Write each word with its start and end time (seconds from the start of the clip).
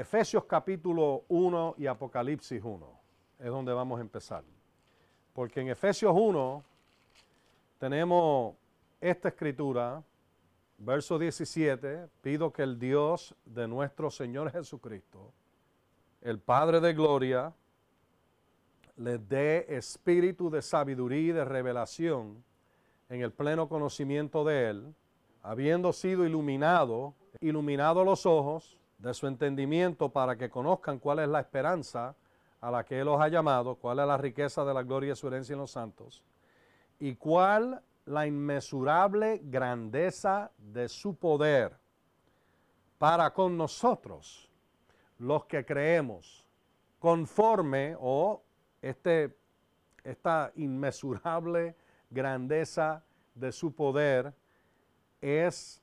Efesios 0.00 0.46
capítulo 0.46 1.24
1 1.28 1.74
y 1.76 1.86
Apocalipsis 1.86 2.62
1 2.64 3.00
es 3.38 3.46
donde 3.48 3.70
vamos 3.74 3.98
a 3.98 4.00
empezar. 4.00 4.42
Porque 5.34 5.60
en 5.60 5.68
Efesios 5.68 6.14
1 6.16 6.64
tenemos 7.78 8.54
esta 8.98 9.28
escritura, 9.28 10.02
verso 10.78 11.18
17, 11.18 12.06
pido 12.22 12.50
que 12.50 12.62
el 12.62 12.78
Dios 12.78 13.34
de 13.44 13.68
nuestro 13.68 14.10
Señor 14.10 14.50
Jesucristo, 14.50 15.34
el 16.22 16.38
Padre 16.38 16.80
de 16.80 16.94
Gloria, 16.94 17.52
les 18.96 19.28
dé 19.28 19.66
espíritu 19.68 20.48
de 20.48 20.62
sabiduría 20.62 21.20
y 21.20 21.32
de 21.32 21.44
revelación 21.44 22.42
en 23.10 23.20
el 23.20 23.32
pleno 23.32 23.68
conocimiento 23.68 24.44
de 24.44 24.70
Él, 24.70 24.94
habiendo 25.42 25.92
sido 25.92 26.24
iluminado, 26.24 27.12
iluminado 27.42 28.02
los 28.02 28.24
ojos 28.24 28.79
de 29.00 29.14
su 29.14 29.26
entendimiento 29.26 30.10
para 30.10 30.36
que 30.36 30.50
conozcan 30.50 30.98
cuál 30.98 31.20
es 31.20 31.28
la 31.28 31.40
esperanza 31.40 32.14
a 32.60 32.70
la 32.70 32.84
que 32.84 33.00
Él 33.00 33.06
los 33.06 33.20
ha 33.20 33.28
llamado, 33.28 33.76
cuál 33.76 33.98
es 34.00 34.06
la 34.06 34.18
riqueza 34.18 34.64
de 34.64 34.74
la 34.74 34.82
gloria 34.82 35.12
y 35.12 35.16
su 35.16 35.28
herencia 35.28 35.54
en 35.54 35.60
los 35.60 35.70
santos, 35.70 36.22
y 36.98 37.14
cuál 37.14 37.82
la 38.04 38.26
inmesurable 38.26 39.40
grandeza 39.44 40.50
de 40.58 40.88
su 40.88 41.16
poder 41.16 41.78
para 42.98 43.32
con 43.32 43.56
nosotros, 43.56 44.50
los 45.18 45.46
que 45.46 45.64
creemos, 45.64 46.44
conforme 46.98 47.96
o 47.98 48.42
este, 48.82 49.34
esta 50.04 50.52
inmesurable 50.56 51.74
grandeza 52.10 53.02
de 53.34 53.52
su 53.52 53.74
poder 53.74 54.34
es 55.20 55.82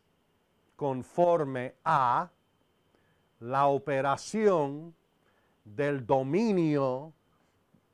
conforme 0.76 1.76
a 1.84 2.30
la 3.40 3.68
operación 3.68 4.96
del 5.64 6.05
dominio 6.05 7.14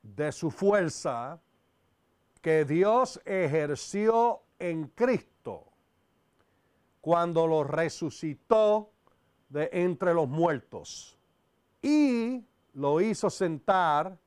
de 0.02 0.32
su 0.32 0.50
fuerza 0.50 1.40
que 2.40 2.64
Dios 2.64 3.20
ejerció 3.24 4.42
en 4.58 4.88
Cristo 4.88 5.64
cuando 7.00 7.46
lo 7.46 7.64
resucitó 7.64 8.90
de 9.48 9.68
entre 9.72 10.14
los 10.14 10.28
muertos 10.28 11.18
y 11.82 12.44
lo 12.74 13.00
hizo 13.00 13.30
sentar 13.30 14.18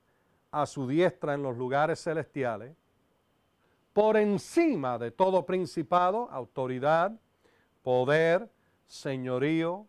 a 0.50 0.66
su 0.66 0.86
diestra 0.86 1.34
en 1.34 1.42
los 1.42 1.56
lugares 1.56 2.02
celestiales, 2.02 2.74
por 3.92 4.16
encima 4.16 4.98
de 4.98 5.10
todo 5.10 5.44
principado, 5.44 6.28
autoridad, 6.30 7.12
poder, 7.82 8.50
señorío, 8.86 9.86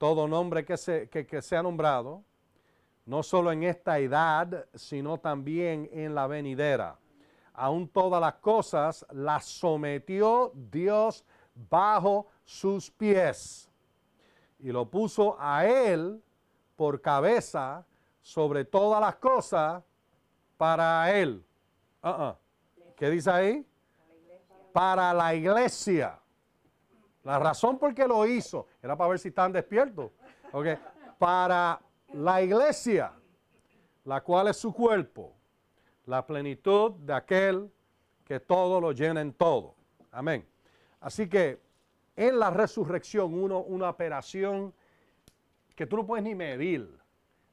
todo 0.00 0.26
nombre 0.26 0.64
que, 0.64 0.78
se, 0.78 1.10
que, 1.10 1.42
sea 1.42 1.62
nombrado, 1.62 2.24
no 3.04 3.22
solo 3.22 3.52
en 3.52 3.64
esta 3.64 3.98
edad, 3.98 4.66
sino 4.74 5.18
también 5.18 5.90
en 5.92 6.14
la 6.14 6.26
venidera. 6.26 6.96
Aún 7.52 7.86
todas 7.86 8.18
las 8.18 8.36
cosas 8.36 9.04
las 9.10 9.44
sometió 9.44 10.52
Dios 10.54 11.22
bajo 11.68 12.28
sus 12.46 12.90
pies 12.90 13.68
y 14.58 14.72
lo 14.72 14.88
puso 14.88 15.36
a 15.38 15.66
él 15.66 16.22
por 16.76 17.02
cabeza 17.02 17.84
sobre 18.22 18.64
todas 18.64 19.02
las 19.02 19.16
cosas 19.16 19.82
para 20.56 21.14
él. 21.14 21.44
Uh 22.02 22.32
¿Qué 22.96 23.10
dice 23.10 23.30
ahí? 23.30 23.66
Para 24.72 25.12
la 25.12 25.34
iglesia. 25.34 26.19
La 27.24 27.38
razón 27.38 27.78
por 27.78 27.94
qué 27.94 28.06
lo 28.06 28.26
hizo 28.26 28.66
era 28.82 28.96
para 28.96 29.10
ver 29.10 29.18
si 29.18 29.28
están 29.28 29.52
despiertos. 29.52 30.10
Okay. 30.52 30.78
Para 31.18 31.80
la 32.12 32.42
iglesia, 32.42 33.12
la 34.04 34.22
cual 34.22 34.48
es 34.48 34.56
su 34.56 34.72
cuerpo, 34.72 35.34
la 36.06 36.26
plenitud 36.26 36.92
de 36.92 37.12
aquel 37.12 37.70
que 38.24 38.40
todo 38.40 38.80
lo 38.80 38.92
llena 38.92 39.20
en 39.20 39.32
todo. 39.32 39.74
Amén. 40.10 40.46
Así 41.00 41.28
que 41.28 41.60
en 42.16 42.38
la 42.38 42.50
resurrección, 42.50 43.34
uno, 43.34 43.60
una 43.60 43.90
operación 43.90 44.74
que 45.74 45.86
tú 45.86 45.96
no 45.96 46.06
puedes 46.06 46.24
ni 46.24 46.34
medir 46.34 46.98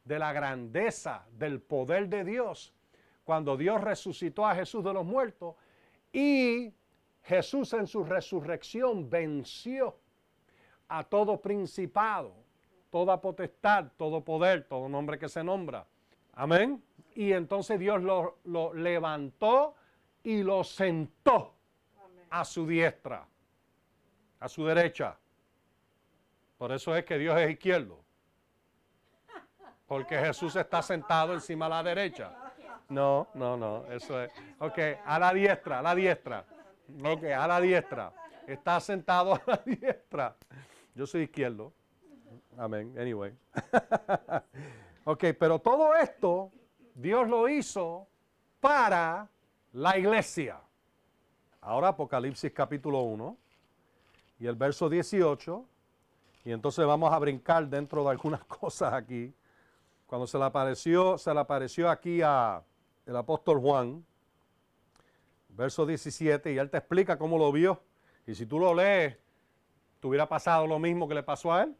de 0.03 0.19
la 0.19 0.33
grandeza 0.33 1.25
del 1.31 1.61
poder 1.61 2.07
de 2.07 2.23
Dios 2.23 2.73
cuando 3.23 3.57
Dios 3.57 3.81
resucitó 3.81 4.45
a 4.45 4.55
Jesús 4.55 4.83
de 4.83 4.93
los 4.93 5.05
muertos 5.05 5.55
y 6.13 6.73
Jesús 7.27 7.73
en 7.73 7.85
su 7.87 8.05
resurrección 8.05 9.09
venció 9.09 9.97
a 10.87 11.03
todo 11.03 11.41
principado, 11.41 12.33
toda 12.89 13.19
potestad, 13.19 13.87
todo 13.97 14.23
poder, 14.23 14.63
todo 14.63 14.87
nombre 14.87 15.19
que 15.19 15.27
se 15.27 15.43
nombra. 15.43 15.85
Amén. 16.33 16.81
Y 17.15 17.33
entonces 17.33 17.79
Dios 17.79 18.01
lo, 18.01 18.73
levantó 18.73 19.75
y 20.23 20.41
lo 20.41 20.63
sentó 20.63 21.53
a 22.29 22.45
su 22.45 22.65
diestra, 22.65 23.27
a 24.39 24.47
su 24.47 24.65
derecha. 24.65 25.17
Por 26.57 26.71
eso 26.71 26.95
es 26.95 27.03
que 27.03 27.17
Dios 27.17 27.37
es 27.39 27.51
izquierdo. 27.51 27.99
Porque 29.85 30.17
Jesús 30.17 30.55
está 30.55 30.81
sentado 30.81 31.33
encima 31.33 31.65
a 31.65 31.69
la 31.69 31.83
derecha. 31.83 32.31
No, 32.87 33.27
no, 33.33 33.57
no, 33.57 33.85
eso 33.87 34.21
es. 34.21 34.31
Ok, 34.59 34.79
a 35.05 35.19
la 35.19 35.33
diestra, 35.33 35.79
a 35.79 35.81
la 35.81 35.93
diestra. 35.93 36.45
Ok, 37.03 37.23
a 37.25 37.47
la 37.47 37.59
diestra. 37.59 38.13
Está 38.47 38.79
sentado 38.79 39.33
a 39.33 39.41
la 39.45 39.57
diestra. 39.65 40.35
Yo 40.95 41.05
soy 41.05 41.23
izquierdo. 41.23 41.73
Amén. 42.57 42.93
Anyway. 42.97 43.33
ok, 45.03 45.25
pero 45.37 45.59
todo 45.59 45.95
esto 45.95 46.51
Dios 46.95 47.27
lo 47.27 47.47
hizo 47.49 48.07
para 48.59 49.29
la 49.73 49.97
iglesia. 49.97 50.59
Ahora 51.61 51.89
Apocalipsis 51.89 52.51
capítulo 52.53 53.01
1 53.01 53.37
y 54.39 54.47
el 54.47 54.55
verso 54.55 54.89
18. 54.89 55.65
Y 56.45 56.51
entonces 56.51 56.85
vamos 56.85 57.11
a 57.11 57.19
brincar 57.19 57.67
dentro 57.67 58.03
de 58.03 58.11
algunas 58.11 58.43
cosas 58.45 58.93
aquí. 58.93 59.33
Cuando 60.05 60.25
se 60.25 60.37
le 60.37 60.45
apareció, 60.45 61.17
se 61.17 61.33
le 61.33 61.39
apareció 61.41 61.89
aquí 61.89 62.21
a, 62.23 62.63
el 63.05 63.15
apóstol 63.15 63.59
Juan, 63.59 64.05
verso 65.57 65.85
17, 65.87 66.53
y 66.53 66.57
él 66.59 66.69
te 66.69 66.77
explica 66.77 67.17
cómo 67.17 67.37
lo 67.37 67.51
vio. 67.51 67.81
Y 68.27 68.35
si 68.35 68.45
tú 68.45 68.59
lo 68.59 68.73
lees, 68.75 69.17
te 69.99 70.07
hubiera 70.07 70.29
pasado 70.29 70.67
lo 70.67 70.77
mismo 70.77 71.07
que 71.07 71.15
le 71.15 71.23
pasó 71.23 71.51
a 71.51 71.63
él, 71.63 71.75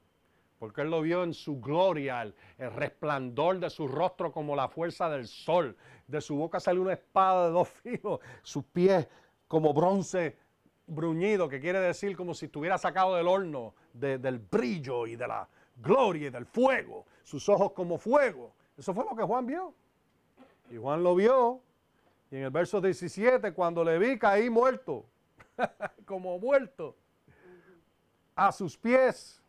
porque 0.57 0.81
él 0.81 0.89
lo 0.89 1.01
vio 1.01 1.23
en 1.23 1.33
su 1.33 1.61
gloria, 1.61 2.23
el, 2.23 2.33
resplandor 2.57 3.59
de 3.59 3.69
su 3.69 3.87
rostro 3.87 4.31
como 4.31 4.55
la 4.55 4.67
fuerza 4.67 5.09
del 5.09 5.27
sol. 5.27 5.77
De 6.07 6.19
su 6.19 6.35
boca 6.35 6.59
salió 6.59 6.81
una 6.81 6.93
espada 6.93 7.47
de 7.47 7.53
dos 7.53 7.69
filos, 7.69 8.19
sus 8.41 8.65
pies 8.65 9.07
como 9.47 9.73
bronce 9.73 10.35
bruñido, 10.87 11.47
que 11.47 11.59
quiere 11.59 11.79
decir 11.79 12.17
como 12.17 12.33
si 12.33 12.47
estuviera 12.47 12.79
sacado 12.79 13.15
del 13.15 13.27
horno, 13.27 13.75
del 13.93 14.39
brillo 14.39 15.05
y 15.05 15.15
de 15.15 15.27
la 15.27 15.47
gloria 15.75 16.27
y 16.27 16.31
del 16.31 16.47
fuego, 16.47 17.05
sus 17.21 17.47
ojos 17.47 17.73
como 17.73 17.99
fuego. 17.99 18.53
Eso 18.75 18.93
fue 18.93 19.05
lo 19.05 19.15
que 19.15 19.23
Juan 19.23 19.45
vio. 19.45 19.73
Y 20.71 20.77
Juan 20.77 21.03
lo 21.03 21.13
vio. 21.13 21.61
Y 22.29 22.35
en 22.35 22.43
el 22.43 22.49
verso 22.49 22.81
17, 22.81 23.53
cuando 23.53 23.83
le 23.83 23.97
vi, 23.97 24.19
caí 24.19 24.49
muerto, 24.49 25.05
como 26.05 26.37
muerto, 26.39 26.95
a 28.35 28.51
sus 28.51 28.77
pies. 28.77 29.41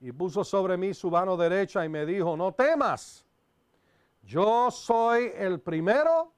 Y 0.00 0.12
puso 0.12 0.44
sobre 0.44 0.76
mí 0.76 0.92
su 0.92 1.10
mano 1.10 1.36
derecha 1.36 1.84
y 1.84 1.88
me 1.88 2.04
dijo, 2.04 2.36
no 2.36 2.52
temas, 2.52 3.24
yo 4.22 4.70
soy 4.70 5.30
el 5.34 5.60
primero 5.60 6.32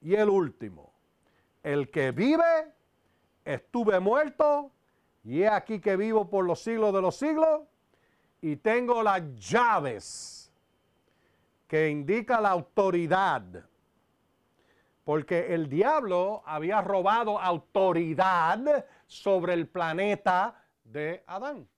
y 0.00 0.14
el 0.14 0.28
último. 0.28 0.92
El 1.62 1.90
que 1.90 2.10
vive, 2.10 2.72
estuve 3.44 3.98
muerto, 3.98 4.70
y 5.24 5.42
he 5.42 5.48
aquí 5.48 5.80
que 5.80 5.96
vivo 5.96 6.28
por 6.28 6.44
los 6.44 6.62
siglos 6.62 6.92
de 6.92 7.00
los 7.00 7.16
siglos, 7.16 7.62
y 8.40 8.56
tengo 8.56 9.02
las 9.02 9.22
llaves 9.36 10.52
que 11.68 11.88
indica 11.88 12.40
la 12.40 12.50
autoridad. 12.50 13.42
Porque 15.04 15.54
el 15.54 15.68
diablo 15.68 16.42
había 16.46 16.80
robado 16.80 17.38
autoridad 17.38 18.86
sobre 19.06 19.54
el 19.54 19.68
planeta 19.68 20.64
de 20.84 21.24
Adán. 21.26 21.68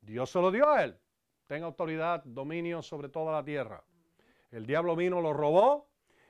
Dios 0.00 0.30
se 0.30 0.40
lo 0.40 0.50
dio 0.50 0.68
a 0.68 0.84
él. 0.84 0.98
Tenga 1.46 1.66
autoridad, 1.66 2.22
dominio 2.24 2.82
sobre 2.82 3.08
toda 3.08 3.32
la 3.32 3.44
tierra. 3.44 3.84
El 4.50 4.66
diablo 4.66 4.96
vino, 4.96 5.20
lo 5.20 5.32
robó, 5.32 5.88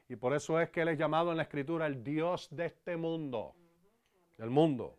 y 0.09 0.17
por 0.17 0.35
eso 0.35 0.61
es 0.61 0.71
que 0.71 0.83
él 0.83 0.89
es 0.89 0.99
llamado 0.99 1.31
en 1.31 1.39
la 1.39 1.45
escritura 1.45 1.87
el 1.87 2.03
Dios 2.05 2.49
de 2.51 2.67
este 2.67 2.97
mundo, 2.97 3.55
del 4.37 4.51
mundo. 4.51 4.99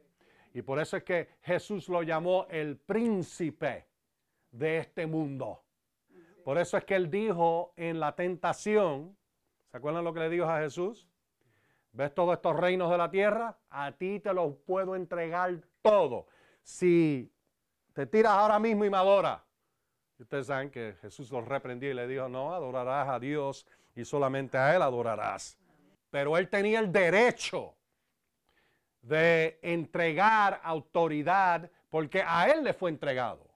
Y 0.53 0.63
por 0.63 0.79
eso 0.79 0.97
es 0.97 1.03
que 1.03 1.29
Jesús 1.41 1.87
lo 1.87 2.03
llamó 2.03 2.47
el 2.49 2.77
príncipe 2.77 3.87
de 4.51 4.79
este 4.79 5.05
mundo. 5.05 5.63
Por 6.43 6.57
eso 6.57 6.77
es 6.77 6.85
que 6.85 6.95
él 6.95 7.11
dijo 7.11 7.73
en 7.75 7.99
la 7.99 8.15
tentación, 8.15 9.15
¿se 9.69 9.77
acuerdan 9.77 10.03
lo 10.03 10.13
que 10.13 10.21
le 10.21 10.29
dijo 10.29 10.45
a 10.45 10.61
Jesús? 10.61 11.07
¿Ves 11.97 12.13
todos 12.13 12.35
estos 12.35 12.55
reinos 12.55 12.91
de 12.91 12.97
la 12.99 13.09
tierra? 13.09 13.57
A 13.71 13.91
ti 13.91 14.19
te 14.19 14.31
los 14.31 14.53
puedo 14.67 14.95
entregar 14.95 15.59
todo. 15.81 16.27
Si 16.61 17.33
te 17.93 18.05
tiras 18.05 18.33
ahora 18.33 18.59
mismo 18.59 18.85
y 18.85 18.89
me 18.91 18.97
adoras, 18.97 19.41
Ustedes 20.19 20.47
saben 20.47 20.71
que 20.71 20.95
Jesús 20.99 21.31
los 21.31 21.47
reprendió 21.47 21.91
y 21.91 21.93
le 21.93 22.07
dijo, 22.07 22.27
no, 22.27 22.51
adorarás 22.53 23.07
a 23.07 23.19
Dios 23.19 23.67
y 23.95 24.03
solamente 24.03 24.57
a 24.57 24.75
Él 24.75 24.81
adorarás. 24.81 25.59
Pero 26.09 26.37
Él 26.37 26.49
tenía 26.49 26.79
el 26.79 26.91
derecho 26.91 27.75
de 29.03 29.59
entregar 29.61 30.59
autoridad 30.63 31.69
porque 31.91 32.23
a 32.25 32.47
Él 32.49 32.63
le 32.63 32.73
fue 32.73 32.89
entregado. 32.89 33.47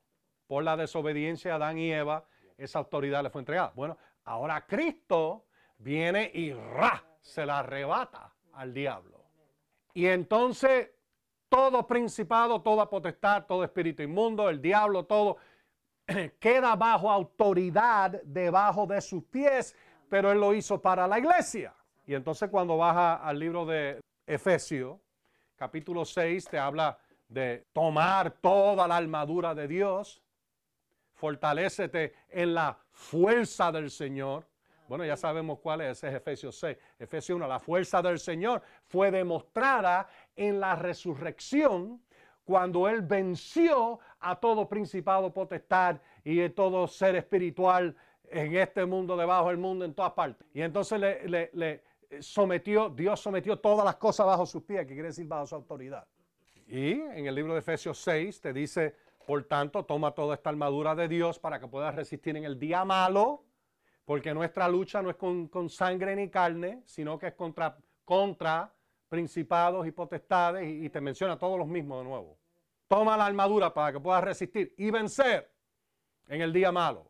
Por 0.46 0.64
la 0.64 0.78
desobediencia 0.78 1.52
de 1.52 1.56
Adán 1.56 1.80
y 1.80 1.92
Eva, 1.92 2.26
esa 2.58 2.78
autoridad 2.78 3.24
le 3.24 3.32
fue 3.32 3.42
entregada. 3.42 3.72
Bueno, 3.76 3.98
ahora 4.24 4.66
Cristo 4.68 5.46
viene 5.80 6.30
y 6.32 6.54
ra, 6.54 7.04
se 7.22 7.44
la 7.44 7.60
arrebata 7.60 8.31
al 8.54 8.74
diablo. 8.74 9.24
Y 9.94 10.08
entonces 10.08 10.90
todo 11.50 11.86
principado, 11.86 12.62
toda 12.62 12.90
potestad, 12.90 13.46
todo 13.46 13.64
espíritu 13.64 14.02
inmundo, 14.04 14.50
el 14.50 14.62
diablo, 14.62 15.04
todo 15.06 15.38
queda 16.40 16.76
bajo 16.76 17.12
autoridad 17.12 18.22
debajo 18.24 18.88
de 18.88 19.02
sus 19.02 19.24
pies, 19.26 19.76
pero 20.10 20.32
él 20.32 20.40
lo 20.40 20.54
hizo 20.54 20.82
para 20.82 21.08
la 21.08 21.20
iglesia. 21.20 21.74
Y 22.06 22.14
entonces 22.14 22.50
cuando 22.50 22.78
baja 22.78 23.16
al 23.16 23.38
libro 23.38 23.66
de 23.66 24.00
Efesios, 24.26 24.98
capítulo 25.56 26.06
6, 26.06 26.46
te 26.46 26.58
habla 26.58 26.98
de 27.28 27.66
tomar 27.72 28.32
toda 28.32 28.88
la 28.88 28.98
armadura 28.98 29.54
de 29.54 29.68
Dios, 29.68 30.22
fortalécete 31.14 32.14
en 32.30 32.54
la 32.54 32.78
fuerza 32.92 33.72
del 33.72 33.92
Señor. 33.92 34.46
Bueno, 34.88 35.06
ya 35.06 35.16
sabemos 35.16 35.60
cuál 35.60 35.82
es, 35.82 36.04
es 36.04 36.14
Efesios 36.14 36.58
6. 36.60 36.78
Efesios 37.00 37.36
1, 37.38 37.48
la 37.48 37.60
fuerza 37.60 38.02
del 38.02 38.20
Señor 38.20 38.62
fue 38.86 39.10
demostrada 39.12 40.08
en 40.36 40.60
la 40.60 40.76
resurrección 40.76 42.02
cuando 42.44 42.90
Él 42.90 43.02
venció 43.02 44.00
a 44.20 44.36
todo 44.36 44.68
principado, 44.68 45.34
potestad 45.34 45.98
y 46.24 46.50
todo 46.50 46.88
ser 46.88 47.16
espiritual 47.16 47.96
en 48.30 48.56
este 48.56 48.86
mundo, 48.86 49.16
debajo 49.16 49.50
del 49.50 49.58
mundo, 49.58 49.86
en 49.86 49.94
todas 49.94 50.14
partes. 50.14 50.48
Y 50.54 50.62
entonces 50.62 51.00
le, 51.00 51.84
sometió, 52.20 52.90
Dios 52.90 53.20
sometió 53.20 53.60
todas 53.60 53.86
las 53.86 53.96
cosas 53.96 54.26
bajo 54.26 54.46
sus 54.46 54.64
pies, 54.64 54.82
que 54.82 54.94
quiere 54.94 55.10
decir 55.10 55.28
bajo 55.28 55.48
su 55.48 55.56
autoridad. 55.56 56.06
Y 56.68 56.92
en 56.92 57.28
el 57.28 57.36
libro 57.36 57.54
de 57.54 57.60
Efesios 57.60 57.98
6 58.00 58.42
te 58.42 58.54
dice, 58.54 58.96
por 59.26 59.44
tanto, 59.44 59.84
toma 59.84 60.12
toda 60.12 60.36
esta 60.36 60.50
armadura 60.50 60.96
de 60.96 61.08
Dios 61.08 61.40
para 61.40 61.60
que 61.60 61.68
puedas 61.68 61.94
resistir 61.94 62.36
en 62.38 62.46
el 62.46 62.58
día 62.58 62.86
malo, 62.86 63.44
porque 64.06 64.34
nuestra 64.34 64.68
lucha 64.68 65.02
no 65.02 65.10
es 65.10 65.16
con, 65.16 65.70
sangre 65.70 66.16
ni 66.16 66.30
carne, 66.30 66.84
sino 66.86 67.18
que 67.18 67.28
es 67.28 67.34
contra, 67.34 67.78
contra 68.04 68.74
principados 69.08 69.86
y 69.88 69.92
potestades, 69.92 70.68
y, 70.68 70.86
y 70.86 70.90
te 70.90 71.02
menciona 71.02 71.38
todos 71.38 71.58
los 71.58 71.68
mismos 71.68 72.04
de 72.04 72.10
nuevo. 72.10 72.38
Toma 72.88 73.16
la 73.16 73.26
armadura 73.26 73.74
para 73.74 73.94
que 73.94 74.00
puedas 74.00 74.24
resistir 74.24 74.74
y 74.78 74.92
vencer 74.92 75.52
en 76.28 76.42
el 76.42 76.52
día 76.52 76.72
malo. 76.72 77.10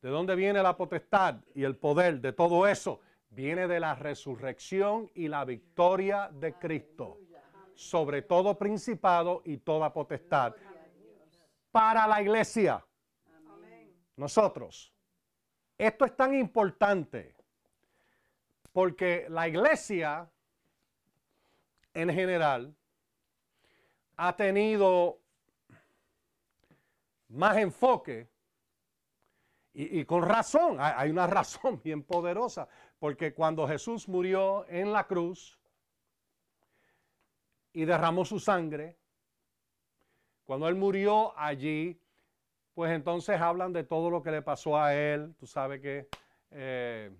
¿De 0.00 0.08
dónde 0.08 0.34
viene 0.34 0.62
la 0.62 0.76
potestad 0.76 1.36
y 1.54 1.62
el 1.62 1.76
poder 1.76 2.20
de 2.20 2.32
todo 2.32 2.66
eso? 2.66 3.00
Viene 3.30 3.68
de 3.68 3.80
la 3.80 3.94
resurrección 3.94 5.10
y 5.14 5.28
la 5.28 5.44
victoria 5.44 6.28
de 6.32 6.54
Cristo 6.54 7.18
sobre 7.74 8.22
todo 8.22 8.56
principado 8.56 9.42
y 9.44 9.58
toda 9.58 9.92
potestad 9.92 10.54
para 11.70 12.06
la 12.06 12.22
iglesia. 12.22 12.84
Nosotros. 14.16 14.92
Esto 15.82 16.04
es 16.04 16.16
tan 16.16 16.34
importante 16.34 17.34
porque 18.72 19.26
la 19.28 19.48
iglesia 19.48 20.30
en 21.92 22.08
general 22.10 22.74
ha 24.16 24.36
tenido 24.36 25.18
más 27.28 27.56
enfoque 27.56 28.30
y, 29.74 30.04
con 30.04 30.22
razón, 30.22 30.76
hay 30.78 31.10
una 31.10 31.26
razón 31.38 31.80
bien 31.82 32.02
poderosa, 32.02 32.68
porque 32.98 33.34
cuando 33.34 33.66
Jesús 33.66 34.08
murió 34.08 34.66
en 34.68 34.92
la 34.92 35.06
cruz, 35.06 35.58
y 37.72 37.84
derramó 37.84 38.24
su 38.24 38.38
sangre. 38.38 38.98
Cuando 40.44 40.68
él 40.68 40.74
murió 40.74 41.38
allí, 41.38 42.01
pues 42.74 42.92
entonces 42.92 43.40
hablan 43.40 43.72
de 43.72 43.84
todo 43.84 44.10
lo 44.10 44.22
que 44.22 44.30
le 44.30 44.42
pasó 44.42 44.78
a 44.78 44.94
él. 44.94 45.34
Tú 45.38 45.46
sabes 45.46 45.80
que 45.80 46.08
eh, 46.50 47.10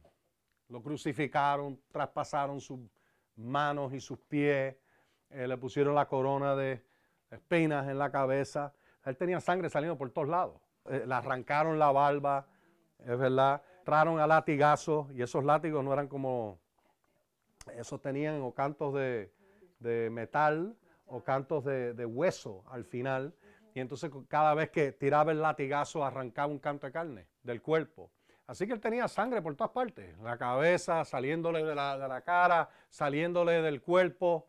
lo 0.68 0.82
crucificaron, 0.82 1.80
traspasaron 1.90 2.60
sus 2.60 2.80
manos 3.36 3.92
y 3.92 4.00
sus 4.00 4.18
pies, 4.18 4.76
eh, 5.30 5.46
le 5.46 5.56
pusieron 5.56 5.94
la 5.94 6.06
corona 6.06 6.54
de 6.54 6.82
espinas 7.30 7.88
en 7.88 7.98
la 7.98 8.10
cabeza. 8.10 8.72
Él 9.04 9.16
tenía 9.16 9.40
sangre 9.40 9.68
saliendo 9.68 9.96
por 9.96 10.10
todos 10.10 10.28
lados. 10.28 10.60
Eh, 10.86 11.04
le 11.06 11.14
arrancaron 11.14 11.78
la 11.78 11.92
barba, 11.92 12.46
es 12.98 13.18
verdad. 13.18 13.62
Traron 13.84 14.20
a 14.20 14.26
latigazos 14.26 15.10
y 15.12 15.22
esos 15.22 15.44
látigos 15.44 15.84
no 15.84 15.92
eran 15.92 16.08
como, 16.08 16.60
esos 17.76 18.00
tenían 18.00 18.40
o 18.42 18.52
cantos 18.52 18.94
de, 18.94 19.32
de 19.80 20.08
metal 20.10 20.76
o 21.06 21.22
cantos 21.22 21.64
de, 21.64 22.06
hueso 22.06 22.64
al 22.70 22.84
final. 22.84 23.34
Y 23.74 23.80
entonces 23.80 24.10
cada 24.28 24.54
vez 24.54 24.70
que 24.70 24.92
tiraba 24.92 25.32
el 25.32 25.40
latigazo 25.40 26.04
arrancaba 26.04 26.52
un 26.52 26.58
canto 26.58 26.86
de 26.86 26.92
carne 26.92 27.26
del 27.42 27.62
cuerpo. 27.62 28.10
Así 28.46 28.66
que 28.66 28.72
él 28.72 28.80
tenía 28.80 29.08
sangre 29.08 29.40
por 29.40 29.54
todas 29.54 29.72
partes, 29.72 30.18
la 30.18 30.36
cabeza, 30.36 31.04
saliéndole 31.04 31.64
de 31.64 31.74
la, 31.74 31.96
de 31.96 32.08
la 32.08 32.20
cara, 32.20 32.68
saliéndole 32.90 33.62
del 33.62 33.80
cuerpo, 33.80 34.46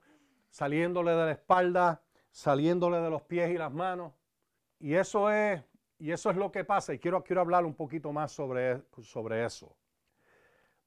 saliéndole 0.50 1.12
de 1.12 1.26
la 1.26 1.32
espalda, 1.32 2.02
saliéndole 2.32 2.98
de 2.98 3.10
los 3.10 3.22
pies 3.22 3.52
y 3.52 3.58
las 3.58 3.72
manos. 3.72 4.12
Y 4.80 4.96
eso 4.96 5.32
es, 5.32 5.64
y 6.00 6.12
eso 6.12 6.30
es 6.30 6.36
lo 6.36 6.52
que 6.52 6.66
pasa. 6.66 6.94
Y 6.94 7.00
quiero, 7.00 7.24
quiero 7.24 7.42
hablar 7.42 7.64
un 7.64 7.76
poquito 7.76 8.12
más 8.12 8.32
sobre, 8.32 8.82
sobre 9.02 9.46
eso. 9.46 9.74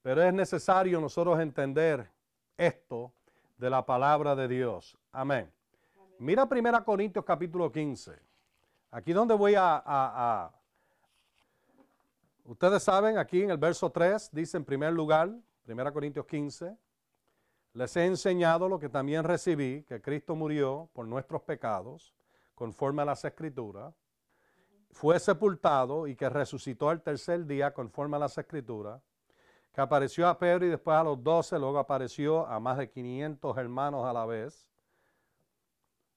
Pero 0.02 0.22
es 0.22 0.34
necesario 0.34 1.00
nosotros 1.00 1.40
entender 1.40 2.10
esto 2.56 3.12
de 3.56 3.70
la 3.70 3.86
palabra 3.86 4.36
de 4.36 4.46
Dios. 4.46 4.98
Amén. 5.12 5.50
Mira 6.18 6.44
1 6.44 6.84
Corintios 6.84 7.24
capítulo 7.24 7.70
15. 7.70 8.25
Aquí 8.90 9.12
donde 9.12 9.34
voy 9.34 9.54
a, 9.56 10.52
Ustedes 12.44 12.84
saben, 12.84 13.18
aquí 13.18 13.42
en 13.42 13.50
el 13.50 13.58
verso 13.58 13.90
3 13.90 14.30
dice 14.32 14.56
en 14.56 14.64
primer 14.64 14.92
lugar, 14.92 15.34
1 15.66 15.92
Corintios 15.92 16.26
15, 16.26 16.76
les 17.72 17.96
he 17.96 18.06
enseñado 18.06 18.68
lo 18.68 18.78
que 18.78 18.88
también 18.88 19.24
recibí, 19.24 19.82
que 19.82 20.00
Cristo 20.00 20.36
murió 20.36 20.88
por 20.92 21.06
nuestros 21.06 21.42
pecados, 21.42 22.14
conforme 22.54 23.02
a 23.02 23.04
las 23.04 23.24
escrituras, 23.24 23.94
fue 24.92 25.18
sepultado 25.18 26.06
y 26.06 26.14
que 26.14 26.28
resucitó 26.30 26.90
el 26.92 27.02
tercer 27.02 27.44
día, 27.46 27.75
conforme 27.75 28.16
a 28.16 28.20
las 28.20 28.38
escrituras, 28.38 29.02
que 29.75 29.80
apareció 29.80 30.26
a 30.26 30.38
Pedro 30.38 30.64
y 30.64 30.70
después 30.70 30.96
a 30.96 31.04
los 31.04 31.22
doce, 31.22 31.58
luego 31.58 31.78
apareció 31.78 32.46
a 32.46 32.58
más 32.61 32.78
de 32.78 32.88
500 32.88 33.58
hermanos 33.58 34.06
a 34.06 34.12
la 34.12 34.25
vez, 34.25 34.70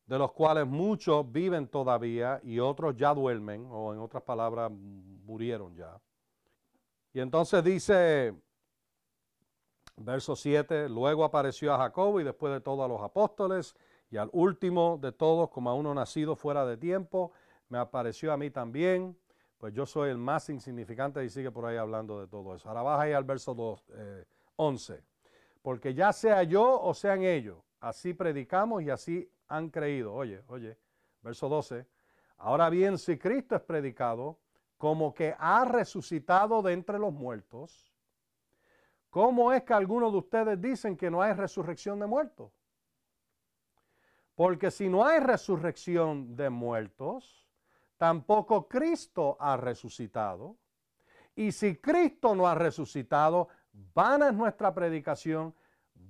de 0.10 0.18
los 0.18 0.32
cuales 0.32 0.66
muchos 0.66 1.32
viven 1.32 1.68
todavía 1.68 2.40
y 2.42 2.58
otros 2.58 2.96
ya 2.98 3.14
duermen, 3.14 3.68
o 3.70 3.94
en 3.94 4.00
otras 4.00 4.24
palabras, 4.24 4.72
murieron 4.72 5.76
ya. 5.76 6.02
Y 7.14 7.20
entonces 7.20 7.64
dice, 7.64 8.34
verso 9.98 10.36
7, 10.36 10.90
luego 10.90 11.24
apareció 11.24 11.76
a 11.76 11.78
Jacobo 11.78 12.20
y 12.20 12.24
después 12.24 12.52
de 12.52 12.60
todos 12.60 12.84
a 12.84 12.88
los 12.88 13.04
apóstoles, 13.04 13.76
y 14.10 14.18
al 14.18 14.32
último 14.34 14.98
de 15.00 15.12
todos, 15.12 15.52
como 15.52 15.70
a 15.70 15.76
uno 15.76 15.94
nacido 15.94 16.36
fuera 16.36 16.66
de 16.66 16.76
tiempo, 16.78 17.32
me 17.68 17.78
apareció 17.78 18.34
a 18.34 18.38
mí 18.38 18.50
también 18.50 19.16
pues 19.60 19.74
yo 19.74 19.86
soy 19.86 20.10
el 20.10 20.18
más 20.18 20.50
insignificante 20.50 21.24
y 21.24 21.30
sigue 21.30 21.52
por 21.52 21.66
ahí 21.66 21.76
hablando 21.76 22.22
de 22.22 22.28
todo 22.28 22.56
eso. 22.56 22.70
Ahora 22.70 22.82
baja 22.82 23.04
ahí 23.04 23.12
al 23.12 23.26
verso 23.26 23.54
2, 23.54 23.92
11. 24.56 24.94
Eh, 24.94 25.04
Porque 25.62 25.94
ya 25.94 26.14
sea 26.14 26.44
yo 26.44 26.82
o 26.82 26.94
sean 26.94 27.24
ellos, 27.24 27.58
así 27.80 28.14
predicamos 28.14 28.84
y 28.84 28.90
así 28.90 29.32
han 29.48 29.70
creído. 29.70 30.14
Oye, 30.14 30.44
oye, 30.48 30.78
verso 31.22 31.50
12. 31.50 31.86
Ahora 32.38 32.70
bien, 32.70 32.98
si 32.98 33.18
Cristo 33.18 33.56
es 33.56 33.62
predicado 33.62 34.40
como 34.78 35.14
que 35.14 35.36
ha 35.38 35.66
resucitado 35.66 36.62
de 36.62 36.74
entre 36.74 36.98
los 37.00 37.12
muertos, 37.12 37.94
¿cómo 39.10 39.52
es 39.52 39.64
que 39.64 39.74
algunos 39.74 40.12
de 40.14 40.20
ustedes 40.20 40.62
dicen 40.62 40.96
que 40.96 41.12
no 41.12 41.22
hay 41.22 41.34
resurrección 41.34 42.00
de 42.00 42.08
muertos? 42.08 42.54
Porque 44.36 44.72
si 44.72 44.88
no 44.88 45.06
hay 45.06 45.20
resurrección 45.20 46.38
de 46.38 46.50
muertos, 46.50 47.46
tampoco 47.98 48.70
Cristo 48.70 49.36
ha 49.38 49.58
resucitado. 49.58 50.56
Y 51.36 51.52
si 51.52 51.76
Cristo 51.76 52.34
no 52.36 52.48
ha 52.48 52.56
resucitado, 52.56 53.50
vana 53.94 54.30
es 54.30 54.34
nuestra 54.34 54.74
predicación, 54.74 55.54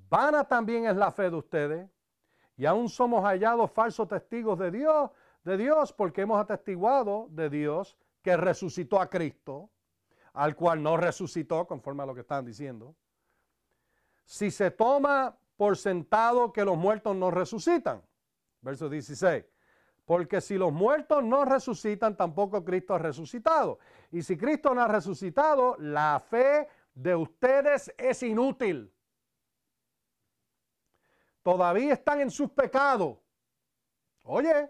vana 0.10 0.44
también 0.44 0.86
es 0.86 0.96
la 0.96 1.12
fe 1.12 1.30
de 1.30 1.36
ustedes. 1.36 1.89
Y 2.58 2.66
aún 2.66 2.89
somos 2.89 3.24
hallados 3.24 3.72
falsos 3.72 4.08
testigos 4.08 4.60
de 4.60 4.72
Dios, 4.72 5.12
de 5.44 5.56
Dios, 5.56 5.94
porque 5.94 6.22
hemos 6.22 6.42
atestiguado 6.42 7.28
de 7.30 7.50
Dios 7.50 7.98
que 8.22 8.36
resucitó 8.36 9.00
a 9.00 9.10
Cristo, 9.10 9.70
al 10.34 10.56
cual 10.56 10.84
no 10.84 10.98
resucitó, 10.98 11.66
conforme 11.66 12.04
a 12.04 12.06
lo 12.06 12.13
que 12.13 12.22
están 12.22 12.46
diciendo. 12.46 12.96
Si 14.25 14.51
se 14.51 14.72
toma 14.72 15.38
por 15.56 15.78
sentado 15.78 16.51
que 16.51 16.66
los 16.66 16.78
muertos 16.78 17.16
no 17.16 17.32
resucitan, 17.32 18.01
verso 18.62 18.89
16, 18.89 19.46
Porque 20.06 20.42
si 20.42 20.58
los 20.58 20.74
muertos 20.74 21.24
no 21.24 21.46
resucitan, 21.46 22.18
tampoco 22.18 22.66
Cristo 22.66 22.96
ha 22.96 22.98
resucitado. 22.98 23.78
Y 24.12 24.24
si 24.24 24.38
Cristo 24.38 24.74
no 24.74 24.82
ha 24.82 24.88
resucitado, 24.88 25.75
la 25.78 26.20
fe 26.20 26.68
de 26.96 27.16
ustedes 27.16 27.94
es 27.96 28.24
inútil. 28.24 28.92
Todavía 31.43 31.93
están 31.93 32.22
en 32.22 32.29
sus 32.29 32.50
pecados. 32.51 33.17
Oye, 34.24 34.69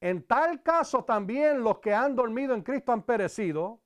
en 0.00 0.26
tal 0.26 0.62
caso 0.62 1.04
también 1.04 1.62
los 1.62 1.78
que 1.78 1.94
han 1.94 2.16
dormido 2.16 2.54
en 2.54 2.62
Cristo 2.62 2.92
han 2.92 3.02
perecido. 3.02 3.80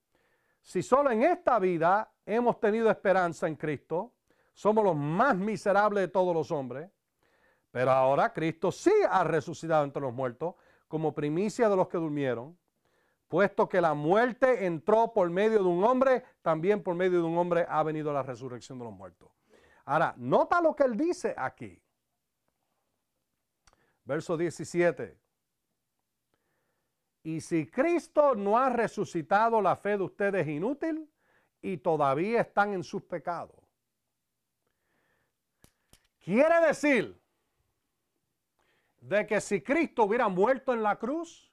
Si 0.62 0.82
solo 0.82 1.10
en 1.10 1.22
esta 1.22 1.58
vida 1.58 2.10
hemos 2.24 2.58
tenido 2.58 2.90
esperanza 2.90 3.46
en 3.46 3.54
Cristo, 3.54 4.14
somos 4.54 4.82
los 4.82 4.96
más 4.96 5.36
miserables 5.36 6.02
de 6.02 6.08
todos 6.08 6.34
los 6.34 6.50
hombres. 6.50 6.90
Pero 7.70 7.90
ahora 7.90 8.32
Cristo 8.32 8.72
sí 8.72 8.92
ha 9.10 9.22
resucitado 9.24 9.84
entre 9.84 10.00
los 10.00 10.14
muertos 10.14 10.54
como 10.88 11.14
primicia 11.14 11.68
de 11.68 11.76
los 11.76 11.88
que 11.88 11.98
durmieron, 11.98 12.58
puesto 13.28 13.68
que 13.68 13.82
la 13.82 13.92
muerte 13.92 14.64
entró 14.64 15.12
por 15.12 15.28
medio 15.28 15.58
de 15.58 15.68
un 15.68 15.84
hombre, 15.84 16.24
también 16.40 16.82
por 16.82 16.94
medio 16.94 17.18
de 17.18 17.26
un 17.26 17.36
hombre 17.36 17.66
ha 17.68 17.82
venido 17.82 18.10
la 18.12 18.22
resurrección 18.22 18.78
de 18.78 18.86
los 18.86 18.94
muertos. 18.94 19.35
Ahora, 19.86 20.14
nota 20.16 20.60
lo 20.60 20.74
que 20.74 20.82
él 20.82 20.96
dice 20.96 21.34
aquí. 21.36 21.80
Verso 24.04 24.36
17. 24.36 25.16
Y 27.22 27.40
si 27.40 27.66
Cristo 27.66 28.34
no 28.34 28.58
ha 28.58 28.68
resucitado, 28.68 29.60
la 29.62 29.76
fe 29.76 29.96
de 29.96 30.02
ustedes 30.02 30.46
es 30.46 30.48
inútil 30.48 31.08
y 31.62 31.76
todavía 31.76 32.40
están 32.40 32.72
en 32.72 32.84
sus 32.84 33.02
pecados. 33.02 33.56
Quiere 36.20 36.66
decir 36.66 37.20
de 39.00 39.26
que 39.26 39.40
si 39.40 39.62
Cristo 39.62 40.04
hubiera 40.04 40.28
muerto 40.28 40.72
en 40.72 40.82
la 40.82 40.96
cruz, 40.96 41.52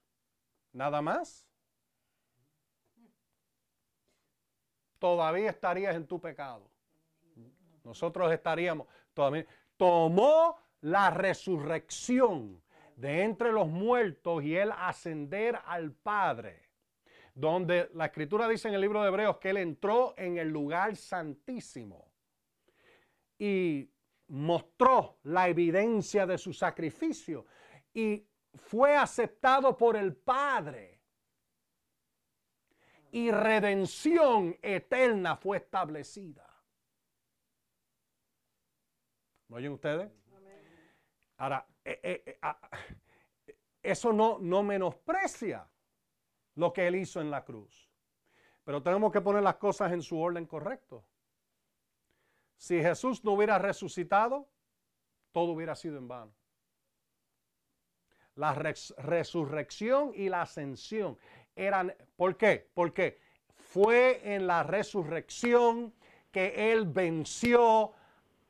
nada 0.71 1.01
más, 1.03 1.47
todavía 4.97 5.51
estarías 5.51 5.95
en 5.95 6.07
tu 6.07 6.19
pecado. 6.19 6.72
Nosotros 7.83 8.31
estaríamos. 8.31 8.87
Tomó 9.77 10.57
la 10.81 11.09
resurrección 11.09 12.61
de 12.95 13.23
entre 13.23 13.51
los 13.51 13.67
muertos 13.67 14.43
y 14.43 14.55
él 14.55 14.71
ascender 14.75 15.59
al 15.65 15.91
Padre. 15.91 16.69
Donde 17.35 17.89
la 17.95 18.05
escritura 18.05 18.47
dice 18.47 18.67
en 18.67 18.75
el 18.75 18.81
libro 18.81 19.01
de 19.01 19.07
Hebreos 19.07 19.37
que 19.37 19.49
él 19.49 19.57
entró 19.57 20.13
en 20.17 20.37
el 20.37 20.49
lugar 20.49 20.95
santísimo. 20.95 22.11
Y 23.39 23.89
mostró 24.27 25.19
la 25.23 25.47
evidencia 25.49 26.25
de 26.25 26.37
su 26.37 26.53
sacrificio 26.53 27.45
y 27.93 28.25
fue 28.55 28.95
aceptado 28.95 29.75
por 29.75 29.95
el 29.95 30.15
Padre. 30.15 31.01
Y 33.11 33.29
redención 33.31 34.57
eterna 34.61 35.35
fue 35.35 35.57
establecida. 35.57 36.52
¿No 39.47 39.57
oyen 39.57 39.73
ustedes? 39.73 40.11
Ahora, 41.37 41.65
eh, 41.83 41.99
eh, 42.03 42.23
eh, 42.25 42.37
ah, 42.41 42.59
eso 43.81 44.13
no, 44.13 44.37
no 44.39 44.63
menosprecia 44.63 45.69
lo 46.55 46.71
que 46.71 46.87
él 46.87 46.95
hizo 46.95 47.19
en 47.19 47.29
la 47.29 47.43
cruz. 47.43 47.91
Pero 48.63 48.81
tenemos 48.81 49.11
que 49.11 49.21
poner 49.21 49.43
las 49.43 49.55
cosas 49.55 49.91
en 49.91 50.01
su 50.01 50.19
orden 50.19 50.45
correcto. 50.45 51.05
Si 52.55 52.81
Jesús 52.81 53.23
no 53.25 53.31
hubiera 53.31 53.59
resucitado, 53.59 54.49
todo 55.31 55.51
hubiera 55.51 55.75
sido 55.75 55.97
en 55.97 56.07
vano. 56.07 56.33
La 58.35 58.53
resurrección 58.53 60.11
y 60.15 60.29
la 60.29 60.43
ascensión 60.43 61.17
eran, 61.55 61.93
¿por 62.15 62.37
qué? 62.37 62.71
Porque 62.73 63.19
fue 63.53 64.33
en 64.33 64.47
la 64.47 64.63
resurrección 64.63 65.93
que 66.31 66.71
Él 66.71 66.85
venció 66.85 67.93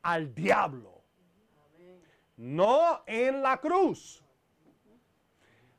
al 0.04 0.34
diablo. 0.36 1.02
No 2.38 3.04
en 3.08 3.42
la 3.42 3.58
cruz. 3.58 4.24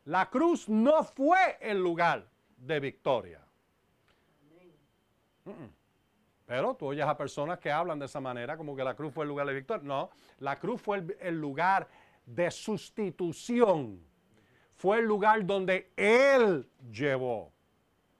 La 0.05 0.29
cruz 0.29 0.69
no 0.69 1.03
fue 1.03 1.59
el 1.61 1.79
lugar 1.79 2.27
de 2.57 2.81
victoria. 2.81 3.41
Pero 6.47 6.75
tú 6.75 6.87
oyes 6.87 7.07
a 7.07 7.17
personas 7.17 7.59
que 7.59 7.71
hablan 7.71 7.99
de 7.99 8.07
esa 8.07 8.21
manera, 8.21 8.57
como 8.57 8.77
que 8.77 8.85
la 8.85 8.95
cruz 8.95 9.13
fue 9.15 9.25
el 9.25 9.29
lugar 9.29 9.47
de 9.47 9.55
victoria. 9.55 9.83
No, 9.83 10.11
la 10.39 10.59
cruz 10.59 10.81
fue 10.81 11.03
el, 11.21 11.41
lugar 11.41 11.89
de 12.27 12.51
sustitución. 12.51 14.05
Fue 14.75 14.99
el 14.99 15.07
lugar 15.07 15.45
donde 15.47 15.93
Él 15.97 16.69
llevó 16.91 17.53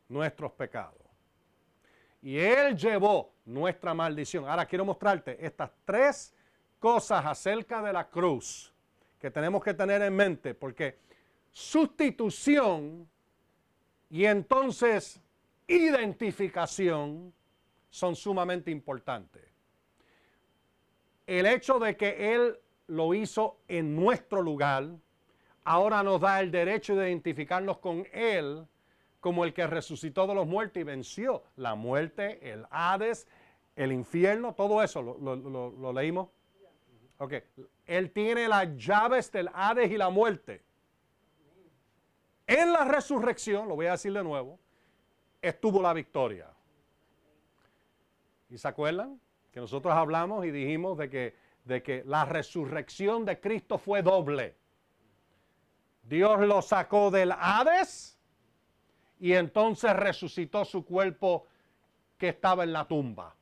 nuestros 0.09 0.53
pecados. 0.53 1.04
Y 2.25 2.39
Él 2.39 2.75
llevó 2.75 3.35
nuestra 3.45 3.93
maldición. 3.93 4.49
Ahora 4.49 4.65
quiero 4.65 4.87
mostrarte 4.87 5.37
estas 5.45 5.71
tres 5.85 6.35
cosas 6.81 7.23
acerca 7.27 7.83
de 7.83 7.93
la 7.93 8.09
cruz 8.09 8.73
que 9.21 9.31
tenemos 9.31 9.63
que 9.63 9.75
tener 9.75 10.01
en 10.01 10.17
mente, 10.17 10.55
porque 10.55 10.99
sustitución 11.51 13.07
y 14.09 14.25
entonces 14.25 15.21
identificación 15.67 17.35
son 17.91 18.17
sumamente 18.17 18.71
importantes. 18.71 19.43
El 21.27 21.45
hecho 21.45 21.79
de 21.79 21.95
que 21.95 22.35
Él 22.35 22.59
lo 22.87 23.13
hizo 23.13 23.59
en 23.69 23.95
nuestro 23.95 24.41
lugar, 24.41 24.89
ahora 25.63 26.03
nos 26.03 26.23
da 26.23 26.41
el 26.41 26.51
derecho 26.51 26.97
de 26.97 27.11
identificarnos 27.11 27.77
con 27.81 28.07
Él 28.15 28.67
como 29.25 29.47
el 29.47 29.55
que 29.55 29.67
resucitó 29.67 30.27
de 30.27 30.35
los 30.35 30.47
muertos 30.47 30.79
y 30.83 30.83
venció 30.83 31.45
la 31.57 31.75
muerte, 31.75 32.53
el 32.53 32.67
Hades, 32.69 33.27
el 33.75 33.91
infierno, 33.91 34.55
todo 34.55 34.83
eso, 34.83 35.01
¿lo, 35.01 35.93
leímos? 35.95 36.29
Ok, 37.17 37.33
Él 37.87 38.11
tiene 38.11 38.47
las 38.49 38.77
llaves 38.77 39.33
del 39.33 39.49
Hades 39.55 39.91
y 39.91 39.97
la 39.97 40.11
muerte. 40.11 40.63
En 42.47 42.71
la 42.71 42.85
resurrección, 42.85 43.67
lo 43.67 43.77
voy 43.77 43.87
a 43.87 43.93
decir 43.93 44.13
de 44.13 44.23
nuevo, 44.23 44.59
estuvo 45.41 45.81
la 45.81 45.95
victoria. 45.95 46.51
¿Y 48.51 48.59
se 48.59 48.69
acuerdan? 48.69 49.19
Que 49.53 49.61
nosotros 49.61 49.95
hablamos 49.95 50.45
y 50.45 50.51
dijimos 50.51 50.99
de 50.99 51.09
que, 51.09 51.35
de 51.65 51.83
que 51.83 52.05
la 52.05 52.27
resurrección 52.27 53.25
de 53.25 53.41
Cristo 53.41 53.79
fue 53.79 54.03
doble. 54.03 54.55
Dios 56.03 56.41
lo 56.41 56.61
sacó 56.61 57.11
del 57.11 57.33
Hades 57.33 58.14
y 59.19 59.33
entonces 59.33 59.95
resucitó 59.95 60.65
su 60.65 60.85
cuerpo 60.85 61.47
que 62.19 62.29
estaba 62.29 62.65
en 62.65 62.73
la 62.73 62.87
tumba. 62.87 63.35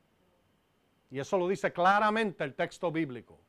Y 1.11 1.19
eso 1.19 1.37
lo 1.37 1.47
dice 1.47 1.71
claramente 1.71 2.43
el 2.43 2.55
texto 2.55 2.91
bíblico. 2.91 3.39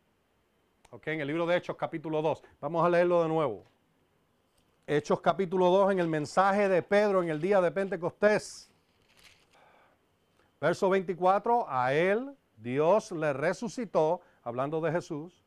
¿Ok? 0.91 1.07
En 1.09 1.21
el 1.21 1.27
libro 1.27 1.47
de 1.47 1.57
Hechos 1.57 1.77
capítulo 1.77 2.23
2. 2.23 2.43
Vamos 2.61 2.85
a 2.85 2.91
leerlo 2.91 3.23
de 3.23 3.29
nuevo. 3.29 3.65
Hechos 4.87 5.21
capítulo 5.21 5.71
2 5.71 5.93
en 5.93 5.99
el 5.99 6.09
mensaje 6.09 6.69
de 6.69 6.83
Pedro 6.83 7.23
en 7.23 7.31
el 7.31 7.41
día 7.41 7.61
de 7.61 7.71
Pentecostés. 7.71 8.71
Verso 10.61 10.91
24, 10.91 11.67
a 11.69 11.95
él 11.95 12.37
Dios 12.57 13.13
le 13.13 13.33
resucitó, 13.33 14.21
hablando 14.43 14.81
de 14.81 14.93
Jesús, 14.93 15.43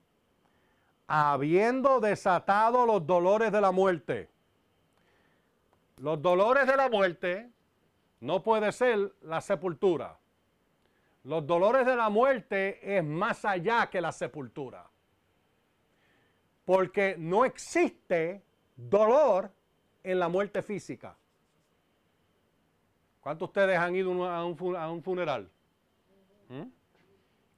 habiendo 1.07 1.99
desatado 1.99 2.85
los 2.85 3.05
dolores 3.05 3.51
de 3.51 3.61
la 3.61 3.71
muerte. 3.71 4.29
Los 5.97 6.21
dolores 6.21 6.67
de 6.67 6.77
la 6.77 6.89
muerte 6.89 7.51
no 8.19 8.43
puede 8.43 8.71
ser 8.71 9.13
la 9.21 9.41
sepultura. 9.41 10.17
Los 11.23 11.45
dolores 11.45 11.85
de 11.85 11.95
la 11.95 12.09
muerte 12.09 12.97
es 12.97 13.03
más 13.03 13.43
allá 13.45 13.89
que 13.89 13.99
la 13.99 14.11
sepultura. 14.11 14.89
Porque 16.65 17.15
no 17.17 17.45
existe 17.45 18.43
dolor 18.75 19.51
en 20.03 20.19
la 20.19 20.29
muerte 20.29 20.61
física. 20.61 21.17
¿Cuántos 23.19 23.49
de 23.53 23.59
ustedes 23.59 23.77
han 23.77 23.95
ido 23.95 24.25
a 24.25 24.45
un, 24.45 25.03
funeral? 25.03 25.49
¿Mm? 26.47 26.69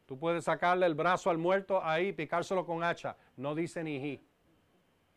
Tú 0.05 0.17
puedes 0.17 0.46
sacarle 0.46 0.86
el 0.88 0.96
brazo 0.96 1.29
al 1.29 1.38
muerto 1.38 1.84
ahí, 1.84 2.12
picárselo 2.12 2.65
con 2.65 2.84
hacha. 2.84 3.15
No 3.38 3.53
dice 3.53 3.84
ni 3.84 4.00
ji. 4.00 4.28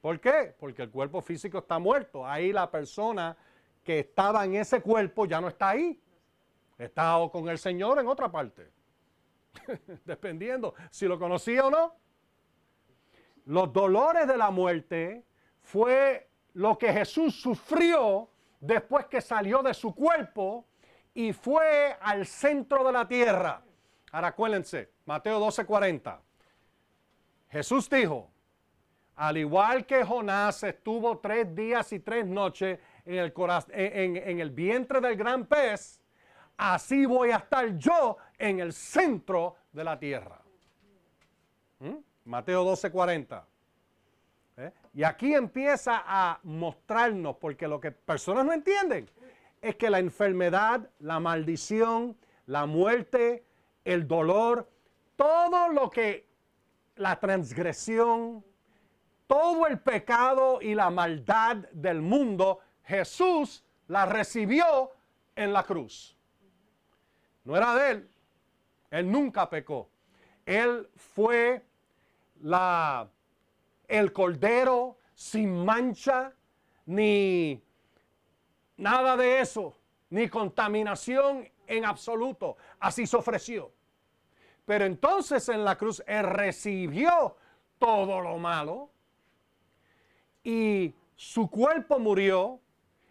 ¿Por 0.02 0.20
qué? 0.20 0.52
Porque 0.58 0.82
el 0.82 0.90
cuerpo 0.90 1.22
físico 1.22 1.58
está 1.58 1.78
muerto. 1.78 2.26
Ahí 2.26 2.52
la 2.52 2.68
persona 2.68 3.36
que 3.84 4.00
estaba 4.00 4.44
en 4.44 4.56
ese 4.56 4.82
cuerpo 4.82 5.26
ya 5.26 5.40
no 5.40 5.46
está 5.46 5.70
ahí. 5.70 6.02
Está 6.76 7.16
con 7.30 7.48
el 7.48 7.56
Señor 7.56 8.00
en 8.00 8.08
otra 8.08 8.30
parte. 8.30 8.68
Dependiendo 10.04 10.74
si 10.90 11.06
lo 11.06 11.20
conocía 11.20 11.66
o 11.66 11.70
no. 11.70 11.94
Los 13.44 13.72
dolores 13.72 14.26
de 14.26 14.36
la 14.36 14.50
muerte 14.50 15.24
fue 15.60 16.28
lo 16.54 16.76
que 16.76 16.92
Jesús 16.92 17.40
sufrió 17.40 18.28
después 18.58 19.06
que 19.06 19.20
salió 19.20 19.62
de 19.62 19.72
su 19.72 19.94
cuerpo 19.94 20.66
y 21.14 21.32
fue 21.32 21.96
al 22.00 22.26
centro 22.26 22.84
de 22.84 22.92
la 22.92 23.06
tierra. 23.06 23.62
Ahora 24.10 24.28
acuérdense, 24.28 24.90
Mateo 25.06 25.38
12:40. 25.38 26.18
Jesús 27.50 27.88
dijo, 27.88 28.31
al 29.16 29.36
igual 29.36 29.86
que 29.86 30.04
Jonás 30.04 30.62
estuvo 30.62 31.18
tres 31.18 31.54
días 31.54 31.92
y 31.92 32.00
tres 32.00 32.26
noches 32.26 32.78
en 33.04 33.14
el, 33.14 33.32
en, 33.72 34.40
el 34.40 34.50
vientre 34.50 35.00
del 35.00 35.16
gran 35.16 35.46
pez, 35.46 36.00
así 36.56 37.04
voy 37.06 37.30
a 37.30 37.36
estar 37.36 37.76
yo 37.76 38.16
en 38.38 38.60
el 38.60 38.72
centro 38.72 39.56
de 39.72 39.84
la 39.84 39.98
tierra. 39.98 40.40
¿Mm? 41.80 41.96
Mateo 42.24 42.64
12:40. 42.64 43.44
¿Eh? 44.56 44.72
Y 44.94 45.02
aquí 45.02 45.34
empieza 45.34 46.02
a 46.06 46.38
mostrarnos, 46.42 47.36
porque 47.36 47.66
lo 47.66 47.80
que 47.80 47.90
personas 47.90 48.44
no 48.44 48.52
entienden 48.52 49.10
es 49.60 49.76
que 49.76 49.90
la 49.90 49.98
enfermedad, 49.98 50.90
la 50.98 51.20
maldición, 51.20 52.16
la 52.46 52.66
muerte, 52.66 53.44
el 53.84 54.06
dolor, 54.06 54.68
todo 55.16 55.68
lo 55.68 55.90
que 55.90 56.26
la 56.96 57.18
transgresión, 57.18 58.44
todo 59.32 59.66
el 59.66 59.78
pecado 59.78 60.60
y 60.60 60.74
la 60.74 60.90
maldad 60.90 61.56
del 61.72 62.02
mundo, 62.02 62.60
Jesús 62.84 63.64
la 63.88 64.04
recibió 64.04 64.92
en 65.34 65.54
la 65.54 65.62
cruz. 65.62 66.14
No 67.44 67.56
era 67.56 67.74
de 67.74 67.90
él. 67.92 68.10
Él 68.90 69.10
nunca 69.10 69.48
pecó. 69.48 69.88
Él 70.44 70.86
fue 70.96 71.64
la, 72.42 73.08
el 73.88 74.12
cordero 74.12 74.98
sin 75.14 75.64
mancha, 75.64 76.34
ni 76.84 77.58
nada 78.76 79.16
de 79.16 79.40
eso, 79.40 79.74
ni 80.10 80.28
contaminación 80.28 81.50
en 81.66 81.86
absoluto. 81.86 82.58
Así 82.78 83.06
se 83.06 83.16
ofreció. 83.16 83.72
Pero 84.66 84.84
entonces 84.84 85.48
en 85.48 85.64
la 85.64 85.78
cruz 85.78 86.02
Él 86.06 86.24
recibió 86.24 87.34
todo 87.78 88.20
lo 88.20 88.36
malo 88.36 88.91
y 90.42 90.94
su 91.14 91.48
cuerpo 91.48 91.98
murió 91.98 92.60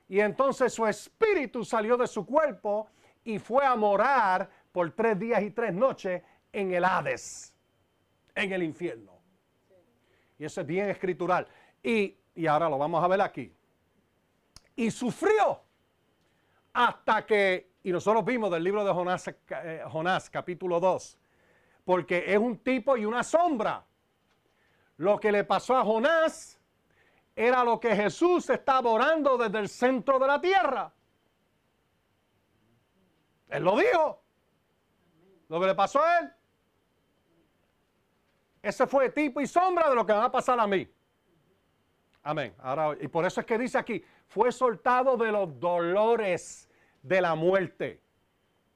y 0.08 0.20
entonces 0.20 0.74
su 0.74 0.86
espíritu 0.86 1.64
salió 1.64 1.96
de 1.96 2.08
su 2.08 2.26
cuerpo 2.26 2.90
y 3.24 3.40
fue 3.40 3.66
a 3.66 3.76
morar 3.76 4.50
por 4.72 4.92
tres 4.92 5.18
días 5.18 5.42
y 5.42 5.52
tres 5.52 5.74
noches 5.74 6.22
en 6.52 6.74
el 6.74 6.84
Hades, 6.84 7.56
en 8.36 8.52
el 8.52 8.64
infierno. 8.64 9.12
Y 10.38 10.46
eso 10.46 10.62
es 10.62 10.68
bien 10.68 10.90
escritural. 10.90 11.48
Y, 11.84 12.18
y 12.36 12.48
ahora 12.48 12.68
lo 12.68 12.78
vamos 12.78 13.04
a 13.04 13.08
ver 13.08 13.22
aquí. 13.22 13.54
Y 14.76 14.92
sufrió 14.92 15.62
hasta 16.74 17.26
que, 17.26 17.72
y 17.84 17.92
nosotros 17.92 18.26
vimos 18.26 18.52
del 18.52 18.64
libro 18.64 18.84
de 18.84 18.92
Jonás, 18.92 19.28
eh, 19.28 19.84
Jonás 19.90 20.30
capítulo 20.30 20.80
2, 20.80 21.18
porque 21.86 22.34
es 22.34 22.38
un 22.38 22.58
tipo 22.58 22.98
y 22.98 23.06
una 23.06 23.24
sombra. 23.24 23.86
Lo 24.98 25.20
que 25.20 25.32
le 25.32 25.44
pasó 25.44 25.78
a 25.78 25.84
Jonás 25.84 26.61
era 27.48 27.64
lo 27.64 27.80
que 27.80 27.96
Jesús 27.96 28.50
estaba 28.50 28.90
orando 28.90 29.38
desde 29.38 29.60
el 29.60 29.70
centro 29.70 30.20
de 30.20 30.28
la 30.28 30.40
tierra. 30.40 30.92
Él 33.50 33.64
lo 33.64 33.78
dijo. 33.78 34.22
Lo 35.50 35.60
que 35.60 35.68
le 35.68 35.76
pasó 35.76 36.02
a 36.02 36.20
él. 36.20 36.34
Ese 38.62 38.86
fue 38.88 39.10
tipo 39.10 39.42
y 39.42 39.48
sombra 39.48 39.90
de 39.90 39.96
lo 39.96 40.06
que 40.06 40.14
va 40.14 40.26
a 40.26 40.32
pasar 40.32 40.60
a 40.60 40.68
mí. 40.68 40.88
Amén. 42.24 42.54
Ahora, 42.60 42.96
y 43.02 43.08
por 43.08 43.26
eso 43.26 43.42
es 43.42 43.46
que 43.48 43.58
dice 43.58 43.78
aquí, 43.78 44.04
fue 44.28 44.52
soltado 44.52 45.18
de 45.18 45.32
los 45.32 45.60
dolores 45.60 46.70
de 47.02 47.22
la 47.22 47.36
muerte. 47.36 48.02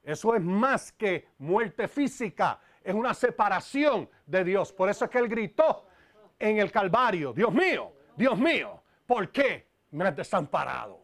Eso 0.04 0.36
es 0.36 0.42
más 0.42 0.92
que 0.92 1.28
muerte 1.38 1.88
física 1.88 2.60
es 2.86 2.94
una 2.94 3.14
separación 3.14 4.08
de 4.28 4.44
Dios. 4.44 4.72
Por 4.72 4.90
eso 4.90 5.06
es 5.06 5.12
que 5.12 5.18
él 5.18 5.28
gritó 5.28 5.88
en 6.38 6.60
el 6.60 6.72
Calvario, 6.72 7.34
Dios 7.34 7.52
mío, 7.52 7.92
Dios 8.16 8.38
mío, 8.38 8.82
¿por 9.06 9.32
qué 9.32 9.68
me 9.92 10.06
has 10.06 10.16
desamparado? 10.16 11.00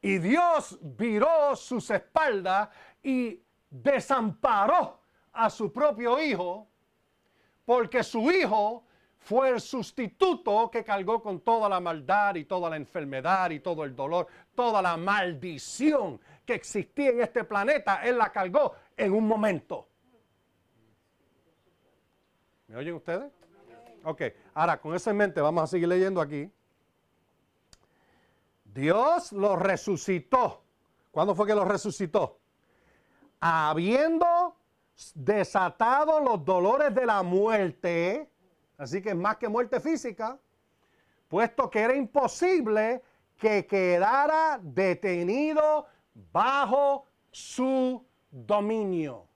Y 0.00 0.18
Dios 0.18 0.78
viró 0.82 1.56
sus 1.56 1.90
espaldas 1.90 2.68
y 3.02 3.42
desamparó 3.70 5.00
a 5.32 5.48
su 5.48 5.72
propio 5.72 6.20
hijo, 6.20 6.68
porque 7.64 8.02
su 8.02 8.30
hijo 8.30 8.84
fue 9.16 9.48
el 9.48 9.60
sustituto 9.60 10.70
que 10.70 10.84
cargó 10.84 11.22
con 11.22 11.40
toda 11.40 11.68
la 11.68 11.80
maldad 11.80 12.34
y 12.34 12.44
toda 12.44 12.68
la 12.68 12.76
enfermedad 12.76 13.50
y 13.50 13.60
todo 13.60 13.84
el 13.84 13.96
dolor, 13.96 14.26
toda 14.54 14.82
la 14.82 14.98
maldición 14.98 16.20
que 16.44 16.54
existía 16.54 17.08
en 17.08 17.22
este 17.22 17.44
planeta. 17.44 18.02
Él 18.04 18.18
la 18.18 18.30
cargó 18.30 18.74
en 18.94 19.12
un 19.12 19.26
momento. 19.26 19.88
¿Me 22.66 22.76
oyen 22.76 22.94
ustedes? 22.94 23.32
Ok, 24.04 24.22
ahora 24.52 24.78
con 24.78 24.94
eso 24.94 25.10
en 25.10 25.16
mente 25.16 25.40
vamos 25.40 25.64
a 25.64 25.66
seguir 25.66 25.88
leyendo 25.88 26.20
aquí. 26.20 26.52
Dios 28.64 29.32
lo 29.32 29.56
resucitó. 29.56 30.62
¿Cuándo 31.10 31.34
fue 31.34 31.46
que 31.46 31.54
lo 31.54 31.64
resucitó? 31.64 32.38
Habiendo 33.40 34.56
desatado 35.14 36.20
los 36.20 36.44
dolores 36.44 36.94
de 36.94 37.06
la 37.06 37.22
muerte, 37.22 38.28
así 38.76 39.00
que 39.00 39.10
es 39.10 39.16
más 39.16 39.38
que 39.38 39.48
muerte 39.48 39.80
física, 39.80 40.38
puesto 41.28 41.70
que 41.70 41.80
era 41.80 41.94
imposible 41.94 43.02
que 43.38 43.66
quedara 43.66 44.60
detenido 44.62 45.86
bajo 46.30 47.06
su 47.30 48.04
dominio. 48.30 49.26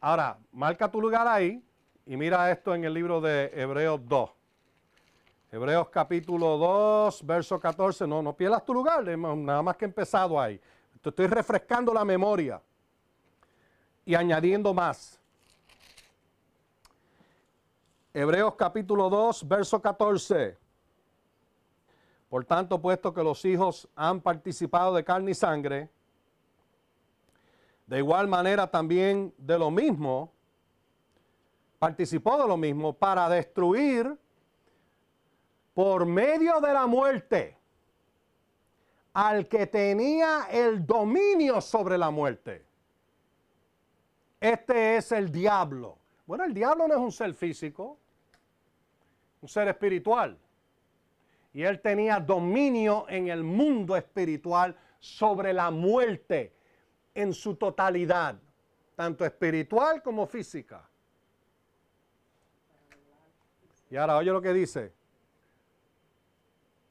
Ahora, 0.00 0.38
marca 0.52 0.90
tu 0.90 1.00
lugar 1.00 1.26
ahí 1.26 1.62
y 2.06 2.16
mira 2.16 2.50
esto 2.50 2.74
en 2.74 2.84
el 2.84 2.94
libro 2.94 3.20
de 3.20 3.50
Hebreos 3.54 4.00
2. 4.04 4.30
Hebreos 5.52 5.88
capítulo 5.90 6.56
2, 6.56 7.24
verso 7.24 7.60
14. 7.60 8.06
No, 8.06 8.22
no 8.22 8.34
pierdas 8.34 8.64
tu 8.64 8.74
lugar, 8.74 9.04
nada 9.06 9.62
más 9.62 9.76
que 9.76 9.84
empezado 9.84 10.40
ahí. 10.40 10.60
Te 11.00 11.10
estoy 11.10 11.26
refrescando 11.26 11.92
la 11.92 12.04
memoria 12.04 12.60
y 14.04 14.14
añadiendo 14.14 14.72
más. 14.74 15.20
Hebreos 18.14 18.54
capítulo 18.56 19.08
2, 19.08 19.46
verso 19.46 19.80
14. 19.80 20.58
Por 22.28 22.44
tanto, 22.44 22.80
puesto 22.80 23.12
que 23.12 23.22
los 23.22 23.44
hijos 23.44 23.88
han 23.94 24.20
participado 24.20 24.94
de 24.94 25.04
carne 25.04 25.30
y 25.30 25.34
sangre, 25.34 25.90
de 27.86 27.98
igual 27.98 28.26
manera 28.26 28.70
también 28.70 29.34
de 29.36 29.58
lo 29.58 29.70
mismo, 29.70 30.32
participó 31.82 32.40
de 32.40 32.46
lo 32.46 32.56
mismo 32.56 32.92
para 32.92 33.28
destruir 33.28 34.16
por 35.74 36.06
medio 36.06 36.60
de 36.60 36.72
la 36.72 36.86
muerte 36.86 37.58
al 39.12 39.48
que 39.48 39.66
tenía 39.66 40.46
el 40.48 40.86
dominio 40.86 41.60
sobre 41.60 41.98
la 41.98 42.08
muerte. 42.12 42.64
Este 44.40 44.96
es 44.96 45.10
el 45.10 45.32
diablo. 45.32 45.98
Bueno, 46.24 46.44
el 46.44 46.54
diablo 46.54 46.86
no 46.86 46.94
es 46.94 47.00
un 47.00 47.10
ser 47.10 47.34
físico, 47.34 47.98
un 49.40 49.48
ser 49.48 49.66
espiritual. 49.66 50.38
Y 51.52 51.64
él 51.64 51.80
tenía 51.80 52.20
dominio 52.20 53.06
en 53.08 53.26
el 53.26 53.42
mundo 53.42 53.96
espiritual 53.96 54.76
sobre 55.00 55.52
la 55.52 55.72
muerte 55.72 56.54
en 57.12 57.34
su 57.34 57.56
totalidad, 57.56 58.36
tanto 58.94 59.24
espiritual 59.24 60.00
como 60.00 60.28
física. 60.28 60.88
Y 63.92 63.96
ahora 63.98 64.16
oye 64.16 64.32
lo 64.32 64.40
que 64.40 64.54
dice. 64.54 64.90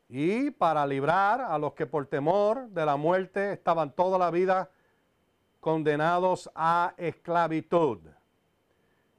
Y 0.07 0.51
para 0.51 0.85
librar 0.85 1.41
a 1.41 1.57
los 1.57 1.73
que 1.73 1.87
por 1.87 2.05
temor 2.05 2.67
de 2.67 2.85
la 2.85 2.95
muerte 2.95 3.53
estaban 3.53 3.91
toda 3.91 4.19
la 4.19 4.29
vida 4.29 4.69
condenados 5.59 6.47
a 6.53 6.93
esclavitud. 6.97 8.01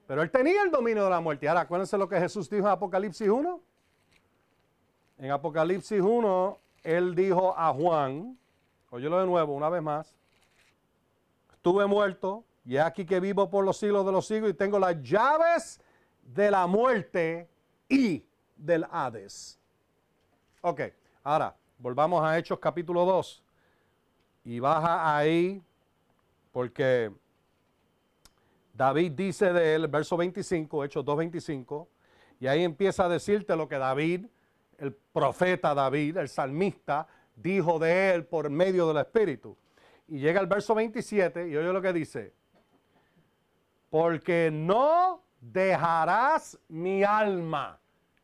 Pero 0.06 0.22
él 0.22 0.30
tenía 0.30 0.62
el 0.62 0.70
dominio 0.70 1.02
de 1.02 1.10
la 1.10 1.20
muerte. 1.20 1.46
Y 1.46 1.48
ahora 1.48 1.62
acuérdense 1.62 1.98
lo 1.98 2.08
que 2.08 2.20
Jesús 2.20 2.48
dijo 2.48 2.66
en 2.66 2.72
Apocalipsis 2.72 3.28
1. 3.28 3.60
En 5.18 5.30
Apocalipsis 5.32 6.00
1, 6.00 6.58
él 6.84 7.16
dijo 7.16 7.52
a 7.58 7.72
Juan, 7.72 8.38
óyelo 8.90 9.18
de 9.18 9.26
nuevo, 9.26 9.54
una 9.54 9.68
vez 9.68 9.82
más, 9.82 10.16
estuve 11.52 11.84
muerto 11.86 12.44
y 12.64 12.76
aquí 12.76 13.04
que 13.04 13.18
vivo 13.18 13.50
por 13.50 13.64
los 13.64 13.76
siglos 13.76 14.06
de 14.06 14.12
los 14.12 14.24
siglos 14.24 14.52
y 14.52 14.54
tengo 14.54 14.78
las 14.78 15.02
llaves 15.02 15.80
de 16.22 16.48
la 16.48 16.68
muerte 16.68 17.48
y 17.92 18.24
del 18.56 18.86
Hades. 18.90 19.60
Ok, 20.62 20.80
ahora 21.22 21.54
volvamos 21.76 22.24
a 22.24 22.38
Hechos 22.38 22.58
capítulo 22.58 23.04
2 23.04 23.42
y 24.44 24.60
baja 24.60 25.14
ahí 25.14 25.62
porque 26.52 27.12
David 28.72 29.12
dice 29.12 29.52
de 29.52 29.74
él, 29.74 29.88
verso 29.88 30.16
25, 30.16 30.84
Hechos 30.84 31.04
2.25, 31.04 31.86
y 32.40 32.46
ahí 32.46 32.64
empieza 32.64 33.04
a 33.04 33.08
decirte 33.10 33.54
lo 33.56 33.68
que 33.68 33.76
David, 33.76 34.26
el 34.78 34.94
profeta 34.94 35.74
David, 35.74 36.16
el 36.16 36.28
salmista, 36.30 37.06
dijo 37.36 37.78
de 37.78 38.14
él 38.14 38.24
por 38.24 38.48
medio 38.48 38.88
del 38.88 38.96
Espíritu. 38.98 39.56
Y 40.08 40.18
llega 40.18 40.40
el 40.40 40.46
verso 40.46 40.74
27 40.74 41.48
y 41.48 41.56
oye 41.56 41.72
lo 41.72 41.82
que 41.82 41.92
dice. 41.92 42.32
Porque 43.90 44.50
no 44.50 45.22
dejarás 45.40 46.58
mi 46.68 47.04
alma 47.04 47.78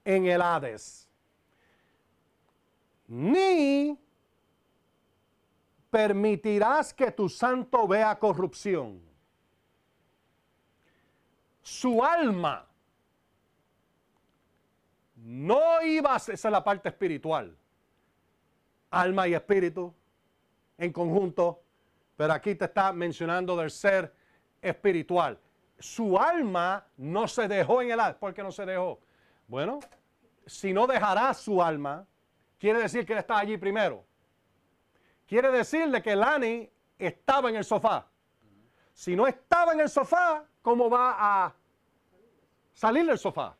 en 0.09 0.25
el 0.25 0.41
Hades, 0.41 1.07
ni 3.09 3.99
permitirás 5.91 6.95
que 6.95 7.13
tu 7.13 7.29
santo 7.29 7.87
vea 7.87 8.19
corrupción. 8.19 9.03
Su 11.61 12.03
alma 12.03 12.67
no 15.17 15.83
iba 15.83 16.15
a, 16.15 16.17
esa 16.17 16.33
es 16.33 16.45
la 16.45 16.65
parte 16.65 16.89
espiritual, 16.89 17.55
alma 18.89 19.29
y 19.29 19.35
espíritu 19.35 19.93
en 20.79 20.91
conjunto, 20.91 21.61
pero 22.17 22.33
aquí 22.33 22.55
te 22.55 22.65
está 22.65 22.95
mencionando 22.95 23.55
del 23.59 23.71
ser 23.71 24.11
espiritual. 24.63 25.39
Su 25.79 26.19
alma 26.19 26.87
no 26.97 27.29
se 27.29 27.47
dejó 27.47 27.83
en 27.83 27.91
el 27.91 28.01
Hades. 28.01 28.17
¿Por 28.17 28.33
qué 28.33 28.43
no 28.43 28.51
se 28.51 28.65
dejó? 28.65 28.99
Bueno, 29.49 29.81
si 30.47 30.75
no 30.75 30.87
dejará 30.87 31.33
su 31.33 31.63
alma, 31.63 32.07
quiere 32.59 32.81
decir 32.81 33.07
que 33.07 33.15
él 33.15 33.19
está 33.19 33.39
allí 33.39 33.57
primero. 33.57 34.05
Quiere 35.27 35.51
decirle 35.51 36.03
que 36.03 36.15
Lani 36.15 36.71
estaba 36.99 37.49
en 37.49 37.57
el 37.57 37.65
sofá. 37.65 38.07
Si 38.93 39.17
no 39.17 39.27
estaba 39.27 39.73
en 39.73 39.81
el 39.81 39.89
sofá, 39.89 40.45
¿cómo 40.61 40.91
va 40.91 41.17
a 41.19 41.55
salir 42.75 43.07
del 43.07 43.19
sofá? 43.19 43.57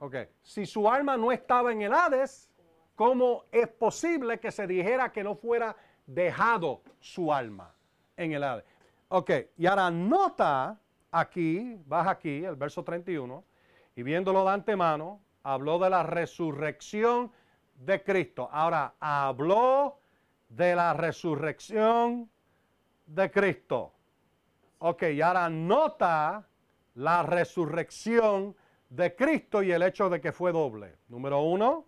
Ok. 0.00 0.16
Si 0.42 0.66
su 0.66 0.88
alma 0.88 1.16
no 1.16 1.30
estaba 1.30 1.70
en 1.70 1.82
el 1.82 1.92
Hades, 1.92 2.50
¿cómo 2.96 3.44
es 3.52 3.68
posible 3.68 4.40
que 4.40 4.50
se 4.50 4.66
dijera 4.66 5.12
que 5.12 5.22
no 5.22 5.36
fuera 5.36 5.76
dejado 6.06 6.82
su 6.98 7.32
alma 7.32 7.72
en 8.16 8.32
el 8.32 8.42
Hades? 8.42 8.64
Ok. 9.08 9.30
Y 9.58 9.66
ahora 9.66 9.90
nota 9.90 10.76
aquí, 11.10 11.80
baja 11.86 12.10
aquí, 12.10 12.44
el 12.44 12.56
verso 12.56 12.82
31, 12.82 13.44
y 14.00 14.02
viéndolo 14.02 14.44
de 14.44 14.50
antemano, 14.52 15.20
habló 15.42 15.78
de 15.78 15.90
la 15.90 16.02
resurrección 16.02 17.30
de 17.74 18.02
Cristo. 18.02 18.48
Ahora, 18.50 18.94
habló 18.98 19.98
de 20.48 20.74
la 20.74 20.94
resurrección 20.94 22.30
de 23.04 23.30
Cristo. 23.30 23.92
Ok, 24.78 25.02
ahora 25.22 25.50
nota 25.50 26.48
la 26.94 27.22
resurrección 27.24 28.56
de 28.88 29.14
Cristo 29.14 29.62
y 29.62 29.70
el 29.70 29.82
hecho 29.82 30.08
de 30.08 30.18
que 30.18 30.32
fue 30.32 30.50
doble. 30.50 30.96
Número 31.08 31.42
uno, 31.42 31.84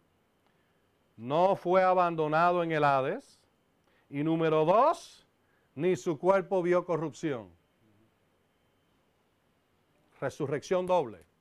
no 1.16 1.56
fue 1.56 1.82
abandonado 1.82 2.62
en 2.62 2.72
el 2.72 2.84
Hades. 2.84 3.40
Y 4.10 4.22
número 4.22 4.66
dos, 4.66 5.26
ni 5.74 5.96
su 5.96 6.18
cuerpo 6.18 6.60
vio 6.60 6.84
corrupción. 6.84 7.48
Resurrección 10.20 10.84
doble. 10.84 11.31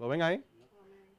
¿Lo 0.00 0.08
ven 0.08 0.22
ahí? 0.22 0.42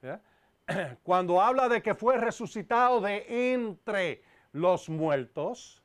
Cuando 1.03 1.39
habla 1.39 1.69
de 1.69 1.83
que 1.83 1.93
fue 1.93 2.17
resucitado 2.17 2.99
de 2.99 3.53
entre 3.53 4.23
los 4.53 4.89
muertos, 4.89 5.83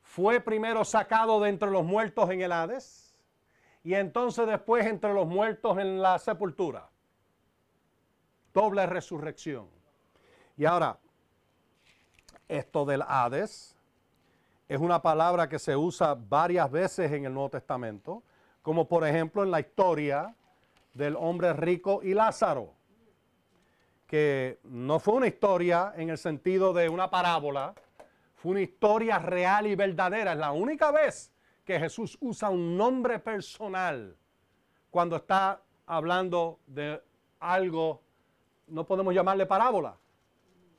fue 0.00 0.40
primero 0.40 0.82
sacado 0.86 1.42
de 1.42 1.50
entre 1.50 1.70
los 1.70 1.84
muertos 1.84 2.30
en 2.30 2.40
el 2.40 2.52
Hades 2.52 3.14
y 3.84 3.92
entonces 3.92 4.46
después 4.46 4.86
entre 4.86 5.12
los 5.12 5.26
muertos 5.26 5.76
en 5.76 6.00
la 6.00 6.18
sepultura. 6.18 6.88
Doble 8.54 8.86
resurrección. 8.86 9.68
Y 10.56 10.64
ahora, 10.64 10.98
esto 12.48 12.86
del 12.86 13.02
Hades 13.06 13.76
es 14.70 14.80
una 14.80 15.02
palabra 15.02 15.50
que 15.50 15.58
se 15.58 15.76
usa 15.76 16.14
varias 16.14 16.70
veces 16.70 17.12
en 17.12 17.26
el 17.26 17.34
Nuevo 17.34 17.50
Testamento, 17.50 18.22
como 18.62 18.88
por 18.88 19.06
ejemplo 19.06 19.42
en 19.42 19.50
la 19.50 19.60
historia 19.60 20.34
del 20.94 21.16
hombre 21.16 21.52
rico 21.52 22.00
y 22.02 22.14
Lázaro 22.14 22.74
que 24.10 24.58
no 24.64 24.98
fue 24.98 25.14
una 25.14 25.28
historia 25.28 25.92
en 25.94 26.10
el 26.10 26.18
sentido 26.18 26.72
de 26.72 26.88
una 26.88 27.08
parábola, 27.08 27.72
fue 28.34 28.50
una 28.50 28.60
historia 28.60 29.20
real 29.20 29.68
y 29.68 29.76
verdadera. 29.76 30.32
Es 30.32 30.38
la 30.38 30.50
única 30.50 30.90
vez 30.90 31.32
que 31.64 31.78
Jesús 31.78 32.18
usa 32.20 32.50
un 32.50 32.76
nombre 32.76 33.20
personal 33.20 34.16
cuando 34.90 35.14
está 35.14 35.62
hablando 35.86 36.58
de 36.66 37.00
algo, 37.38 38.02
no 38.66 38.84
podemos 38.84 39.14
llamarle 39.14 39.46
parábola. 39.46 39.96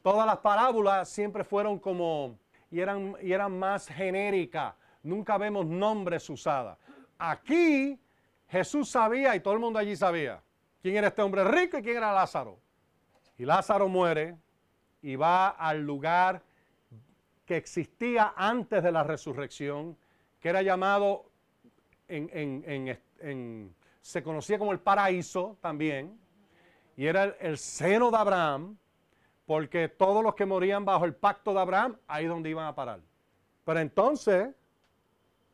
Todas 0.03 0.25
las 0.25 0.39
parábolas 0.39 1.07
siempre 1.07 1.45
fueron 1.45 1.79
como, 1.79 2.37
y 2.69 2.81
eran, 2.81 3.15
y 3.21 3.31
eran 3.31 3.57
más 3.57 3.87
genéricas. 3.87 4.75
Nunca 5.03 5.37
vemos 5.37 5.65
nombres 5.65 6.29
usados. 6.29 6.77
Aquí 7.17 7.97
Jesús 8.51 8.89
sabía 8.89 9.33
y 9.33 9.39
todo 9.39 9.53
el 9.53 9.61
mundo 9.61 9.79
allí 9.79 9.95
sabía 9.95 10.43
quién 10.81 10.97
era 10.97 11.07
este 11.07 11.21
hombre 11.21 11.45
rico 11.45 11.77
y 11.77 11.81
quién 11.81 11.97
era 11.97 12.11
Lázaro. 12.11 12.59
Y 13.37 13.45
Lázaro 13.45 13.87
muere 13.87 14.35
y 15.01 15.15
va 15.15 15.49
al 15.49 15.81
lugar 15.81 16.43
que 17.45 17.55
existía 17.55 18.33
antes 18.35 18.83
de 18.83 18.91
la 18.91 19.03
resurrección, 19.03 19.97
que 20.41 20.49
era 20.49 20.61
llamado, 20.61 21.31
en, 22.09 23.73
se 24.01 24.21
conocía 24.21 24.59
como 24.59 24.73
el 24.73 24.79
paraíso 24.79 25.57
también, 25.61 26.19
y 26.97 27.05
era 27.05 27.23
el, 27.23 27.35
el 27.39 27.57
seno 27.57 28.11
de 28.11 28.17
Abraham, 28.17 28.77
porque 29.45 29.87
todos 29.87 30.23
los 30.23 30.35
que 30.35 30.45
morían 30.45 30.83
bajo 30.83 31.05
el 31.05 31.15
pacto 31.15 31.53
de 31.53 31.61
Abraham, 31.61 31.97
ahí 32.05 32.25
es 32.25 32.29
donde 32.29 32.49
iban 32.49 32.67
a 32.67 32.75
parar. 32.75 32.99
Pero 33.63 33.79
entonces 33.79 34.49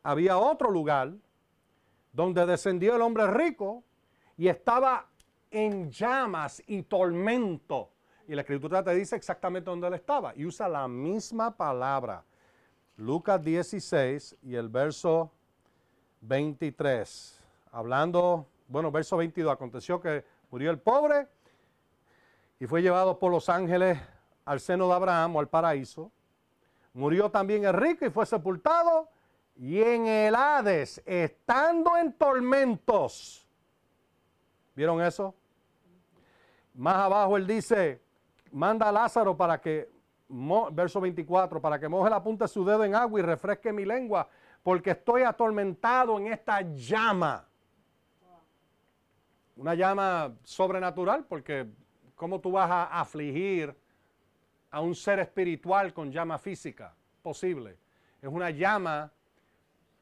había 0.02 0.38
otro 0.38 0.72
lugar 0.72 1.14
donde 2.18 2.48
descendió 2.48 2.96
el 2.96 3.02
hombre 3.04 3.28
rico 3.28 3.84
y 4.38 4.48
estaba 4.48 5.08
en 5.52 5.92
llamas 5.92 6.64
y 6.66 6.82
tormento. 6.82 7.92
Y 8.28 8.34
la 8.34 8.42
escritura 8.42 8.84
te 8.84 8.96
dice 8.96 9.16
exactamente 9.16 9.70
dónde 9.70 9.86
él 9.86 9.94
estaba. 9.94 10.34
Y 10.36 10.44
usa 10.44 10.68
la 10.68 10.88
misma 10.88 11.56
palabra. 11.56 12.24
Lucas 12.96 13.40
16 13.44 14.36
y 14.42 14.56
el 14.56 14.68
verso 14.68 15.32
23. 16.22 17.40
Hablando, 17.72 18.48
bueno, 18.68 18.92
verso 18.92 19.16
22. 19.18 19.54
Aconteció 19.54 20.02
que 20.02 20.26
murió 20.50 20.72
el 20.72 20.80
pobre 20.80 21.28
y 22.60 22.66
fue 22.66 22.82
llevado 22.82 23.20
por 23.20 23.32
los 23.32 23.48
ángeles 23.48 24.00
al 24.44 24.60
seno 24.60 24.88
de 24.88 24.96
Abraham 24.96 25.36
o 25.36 25.40
al 25.40 25.50
paraíso. 25.50 26.12
Murió 26.94 27.30
también 27.30 27.66
el 27.66 27.74
rico 27.74 28.08
y 28.08 28.10
fue 28.10 28.26
sepultado. 28.26 29.08
Y 29.58 29.82
en 29.82 30.06
el 30.06 30.36
Hades, 30.36 31.02
estando 31.06 31.98
en 31.98 32.14
tormentos, 32.14 33.48
¿Vieron 34.78 35.02
eso? 35.02 35.34
Más 36.76 36.98
abajo 36.98 37.36
él 37.36 37.48
dice, 37.48 38.00
manda 38.52 38.88
a 38.88 38.92
Lázaro 38.92 39.36
para 39.36 39.60
que, 39.60 39.90
verso 40.72 41.02
24, 41.02 41.60
para 41.60 41.80
que 41.80 41.90
moje 41.90 42.12
la 42.12 42.22
punta 42.22 42.46
de 42.46 42.50
su 42.50 42.64
dedo 42.64 42.84
en 42.84 42.94
agua 42.94 43.20
y 43.20 43.24
refresque 43.24 43.74
mi 43.74 43.86
lengua, 43.86 44.30
porque 44.62 44.92
estoy 44.92 45.24
atormentado 45.24 46.20
en 46.20 46.28
esta 46.28 46.62
llama. 46.62 47.48
Una 49.56 49.74
llama 49.74 50.36
sobrenatural, 50.44 51.26
porque 51.26 51.68
¿cómo 52.14 52.40
tú 52.40 52.52
vas 52.52 52.70
a 52.70 53.00
afligir 53.00 53.76
a 54.70 54.80
un 54.80 54.94
ser 54.94 55.18
espiritual 55.18 55.92
con 55.92 56.12
llama 56.12 56.38
física? 56.38 56.94
Posible. 57.24 57.80
Es 58.22 58.30
una 58.30 58.52
llama 58.52 59.12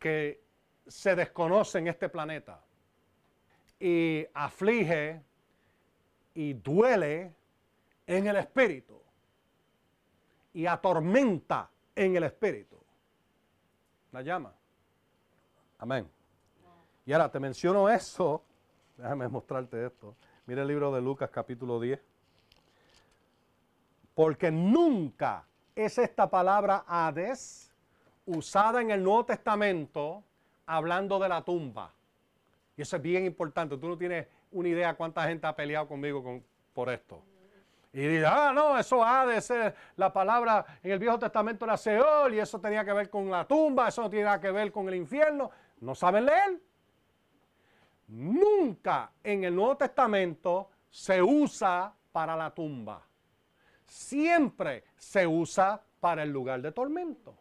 que 0.05 0.39
se 0.85 1.15
desconoce 1.15 1.79
en 1.79 1.87
este 1.87 2.09
planeta 2.09 2.61
y 3.79 4.23
aflige 4.35 5.19
y 6.35 6.53
duele 6.53 7.33
en 8.05 8.27
el 8.27 8.35
espíritu 8.35 9.01
y 10.53 10.67
atormenta 10.67 11.71
en 11.95 12.17
el 12.17 12.23
espíritu. 12.25 12.77
La 14.11 14.21
llama. 14.21 14.53
Amén. 15.79 16.07
Y 17.03 17.11
ahora 17.11 17.31
te 17.31 17.39
menciono 17.39 17.89
eso. 17.89 18.43
Déjame 18.97 19.27
mostrarte 19.27 19.87
esto. 19.87 20.15
Mira 20.45 20.61
el 20.61 20.67
libro 20.67 20.93
de 20.93 21.01
Lucas 21.01 21.31
capítulo 21.31 21.79
10. 21.79 21.99
Porque 24.13 24.51
nunca 24.51 25.47
es 25.75 25.97
esta 25.97 26.29
palabra 26.29 26.85
Hades 26.87 27.74
usada 28.25 28.81
en 28.81 28.91
el 28.91 29.03
Nuevo 29.03 29.25
Testamento 29.25 30.23
hablando 30.65 31.19
de 31.19 31.29
la 31.29 31.41
tumba. 31.41 31.91
Y 32.77 32.81
eso 32.81 32.97
es 32.97 33.01
bien 33.01 33.25
importante. 33.25 33.77
Tú 33.77 33.87
no 33.87 33.97
tienes 33.97 34.27
una 34.51 34.69
idea 34.69 34.93
cuánta 34.95 35.23
gente 35.23 35.47
ha 35.47 35.55
peleado 35.55 35.87
conmigo 35.87 36.41
por 36.73 36.89
esto. 36.89 37.21
Y 37.93 37.99
dice, 37.99 38.25
ah, 38.25 38.51
no, 38.53 38.77
eso 38.77 39.01
ha 39.03 39.25
de 39.25 39.39
ser 39.39 39.73
la 39.95 40.11
palabra 40.11 40.65
en 40.83 40.91
el 40.91 40.99
Viejo 40.99 41.17
Testamento 41.17 41.63
era 41.63 41.77
Seol 41.77 42.33
y 42.33 42.39
eso 42.39 42.59
tenía 42.59 42.83
que 42.83 42.91
ver 42.91 43.09
con 43.09 43.31
la 43.31 43.47
tumba, 43.47 43.87
eso 43.87 44.01
no 44.01 44.09
tiene 44.09 44.29
que 44.41 44.51
ver 44.51 44.69
con 44.69 44.89
el 44.89 44.95
infierno. 44.95 45.49
No 45.79 45.95
saben 45.95 46.25
leer. 46.25 46.59
Nunca 48.07 49.11
en 49.23 49.45
el 49.45 49.55
Nuevo 49.55 49.77
Testamento 49.77 50.69
se 50.89 51.21
usa 51.21 51.93
para 52.11 52.35
la 52.35 52.53
tumba. 52.53 53.01
Siempre 53.85 54.83
se 54.97 55.25
usa 55.25 55.81
para 56.01 56.23
el 56.23 56.31
lugar 56.31 56.61
de 56.61 56.73
tormento. 56.73 57.33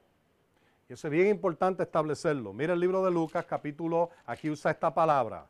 Y 0.89 0.93
eso 0.93 1.09
es 1.09 1.13
bien 1.13 1.29
importante 1.29 1.83
establecerlo. 1.83 2.53
Mira 2.53 2.75
el 2.75 2.81
libro 2.81 3.05
de 3.05 3.11
Lucas, 3.11 3.47
capítulo, 3.47 4.11
aquí 4.27 4.51
usa 4.51 4.71
esta 4.71 4.93
palabra. 4.93 5.47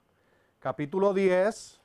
capítulo 0.61 1.13
10. 1.13 1.81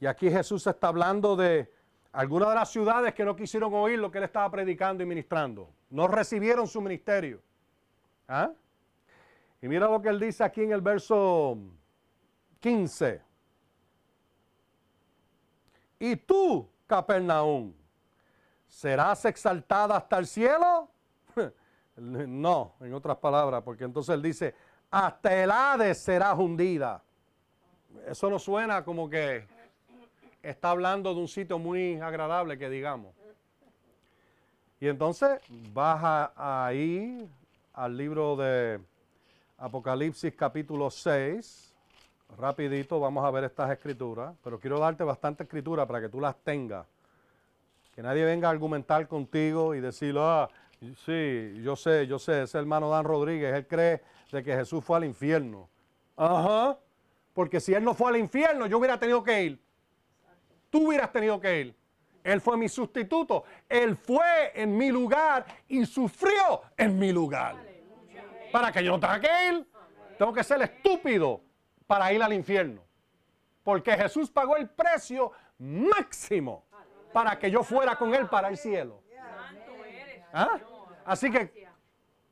Y 0.00 0.06
aquí 0.06 0.30
Jesús 0.30 0.66
está 0.66 0.88
hablando 0.88 1.36
de 1.36 1.70
algunas 2.12 2.48
de 2.48 2.54
las 2.54 2.70
ciudades 2.70 3.14
que 3.14 3.24
no 3.24 3.36
quisieron 3.36 3.72
oír 3.74 3.98
lo 3.98 4.10
que 4.10 4.18
él 4.18 4.24
estaba 4.24 4.50
predicando 4.50 5.02
y 5.02 5.06
ministrando. 5.06 5.68
No 5.90 6.08
recibieron 6.08 6.66
su 6.66 6.80
ministerio. 6.80 7.40
¿Ah? 8.26 8.50
Y 9.60 9.68
mira 9.68 9.88
lo 9.88 10.00
que 10.00 10.08
él 10.08 10.18
dice 10.18 10.42
aquí 10.42 10.62
en 10.62 10.72
el 10.72 10.80
verso 10.80 11.58
15. 12.60 13.20
Y 15.98 16.16
tú, 16.16 16.66
Capernaum, 16.86 17.74
¿serás 18.66 19.26
exaltada 19.26 19.96
hasta 19.96 20.18
el 20.18 20.26
cielo? 20.26 20.88
No, 21.96 22.74
en 22.80 22.94
otras 22.94 23.16
palabras, 23.18 23.62
porque 23.62 23.84
entonces 23.84 24.14
él 24.14 24.22
dice, 24.22 24.54
hasta 24.90 25.42
el 25.42 25.50
Hades 25.50 25.98
serás 25.98 26.38
hundida. 26.38 27.02
Eso 28.06 28.30
no 28.30 28.38
suena 28.38 28.84
como 28.84 29.08
que 29.08 29.44
está 30.42 30.70
hablando 30.70 31.14
de 31.14 31.20
un 31.20 31.28
sitio 31.28 31.58
muy 31.58 32.00
agradable, 32.00 32.58
que 32.58 32.68
digamos. 32.68 33.14
Y 34.80 34.88
entonces 34.88 35.40
baja 35.72 36.32
ahí 36.36 37.28
al 37.74 37.96
libro 37.96 38.36
de 38.36 38.80
Apocalipsis 39.58 40.34
capítulo 40.34 40.90
6. 40.90 41.74
Rapidito 42.38 42.98
vamos 42.98 43.24
a 43.24 43.30
ver 43.30 43.44
estas 43.44 43.70
escrituras, 43.70 44.34
pero 44.42 44.58
quiero 44.58 44.78
darte 44.78 45.04
bastante 45.04 45.42
escritura 45.42 45.86
para 45.86 46.00
que 46.00 46.08
tú 46.08 46.20
las 46.20 46.36
tengas. 46.36 46.86
Que 47.94 48.02
nadie 48.02 48.24
venga 48.24 48.48
a 48.48 48.52
argumentar 48.52 49.06
contigo 49.06 49.74
y 49.74 49.80
decirlo, 49.80 50.26
ah, 50.26 50.48
sí, 51.04 51.62
yo 51.62 51.76
sé, 51.76 52.06
yo 52.06 52.18
sé, 52.18 52.42
ese 52.42 52.58
hermano 52.58 52.90
Dan 52.90 53.04
Rodríguez, 53.04 53.54
él 53.54 53.66
cree 53.66 54.02
de 54.32 54.42
que 54.42 54.54
Jesús 54.54 54.84
fue 54.84 54.96
al 54.96 55.04
infierno. 55.04 55.68
Ajá, 56.16 56.78
porque 57.32 57.60
si 57.60 57.74
él 57.74 57.84
no 57.84 57.94
fue 57.94 58.10
al 58.10 58.16
infierno, 58.16 58.66
yo 58.66 58.78
hubiera 58.78 58.98
tenido 58.98 59.22
que 59.22 59.42
ir. 59.42 59.62
Tú 60.70 60.88
hubieras 60.88 61.10
tenido 61.12 61.40
que 61.40 61.60
ir. 61.60 61.76
Él 62.22 62.40
fue 62.40 62.56
mi 62.56 62.68
sustituto. 62.68 63.44
Él 63.68 63.96
fue 63.96 64.52
en 64.54 64.76
mi 64.76 64.90
lugar 64.90 65.44
y 65.68 65.84
sufrió 65.86 66.62
en 66.76 66.98
mi 66.98 67.12
lugar. 67.12 67.56
Para 68.52 68.72
que 68.72 68.84
yo 68.84 68.92
no 68.92 69.00
tenga 69.00 69.20
que 69.20 69.48
ir, 69.48 69.66
tengo 70.18 70.32
que 70.32 70.44
ser 70.44 70.60
estúpido 70.62 71.40
para 71.86 72.12
ir 72.12 72.22
al 72.22 72.32
infierno. 72.32 72.82
Porque 73.62 73.92
Jesús 73.92 74.30
pagó 74.30 74.56
el 74.56 74.68
precio 74.68 75.32
máximo 75.58 76.64
para 77.12 77.38
que 77.38 77.50
yo 77.50 77.62
fuera 77.62 77.96
con 77.96 78.14
Él 78.14 78.28
para 78.28 78.48
el 78.48 78.56
cielo. 78.56 79.02
¿Ah? 80.32 80.58
Así 81.04 81.30
que, 81.30 81.68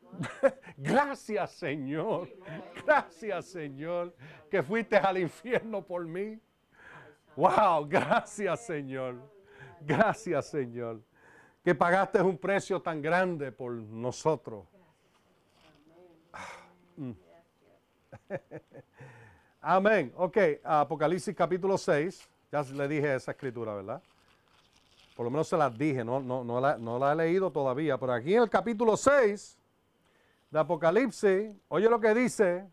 gracias 0.77 1.53
Señor, 1.53 2.29
gracias 2.85 3.47
Señor, 3.47 4.15
que 4.51 4.63
fuiste 4.63 4.97
al 4.97 5.19
infierno 5.19 5.83
por 5.83 6.07
mí. 6.07 6.39
Wow, 7.37 7.87
gracias 7.89 8.67
Señor. 8.67 9.17
Gracias 9.81 10.47
Señor. 10.47 11.01
Que 11.65 11.75
pagaste 11.75 12.21
un 12.23 12.37
precio 12.39 12.81
tan 12.81 13.01
grande 13.03 13.53
por 13.53 13.73
nosotros. 13.73 14.67
Amén. 19.61 20.13
Ok, 20.17 20.37
Apocalipsis 20.65 21.35
capítulo 21.35 21.79
6. 21.79 22.29
Ya 22.51 22.63
le 22.63 22.89
dije 22.89 23.15
esa 23.15 23.33
escritura, 23.33 23.75
¿verdad? 23.75 24.03
Por 25.19 25.25
lo 25.25 25.33
menos 25.33 25.49
se 25.49 25.57
las 25.57 25.77
dije, 25.77 26.05
no, 26.05 26.21
no, 26.21 26.45
no, 26.45 26.61
la, 26.61 26.79
no 26.79 26.97
la 26.97 27.11
he 27.11 27.17
leído 27.17 27.51
todavía. 27.51 27.99
Pero 27.99 28.13
aquí 28.13 28.37
en 28.37 28.43
el 28.45 28.49
capítulo 28.49 28.97
6 28.97 29.59
de 30.49 30.59
Apocalipsis, 30.61 31.57
oye 31.67 31.91
lo 31.91 31.99
que 31.99 32.15
dice 32.15 32.65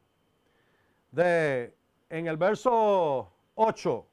de, 1.12 1.74
en 2.08 2.28
el 2.28 2.38
verso 2.38 3.32
8 3.56 4.06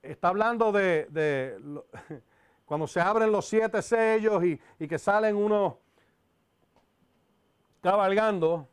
está 0.00 0.28
hablando 0.28 0.70
de, 0.70 1.58
cuando 2.64 2.86
se 2.86 3.00
abren 3.00 3.32
los 3.32 3.48
siete 3.48 3.82
sellos 3.82 4.44
y, 4.44 4.86
que 4.86 4.96
salen 4.96 5.34
unos 5.34 5.74
cabalgando, 7.82 8.68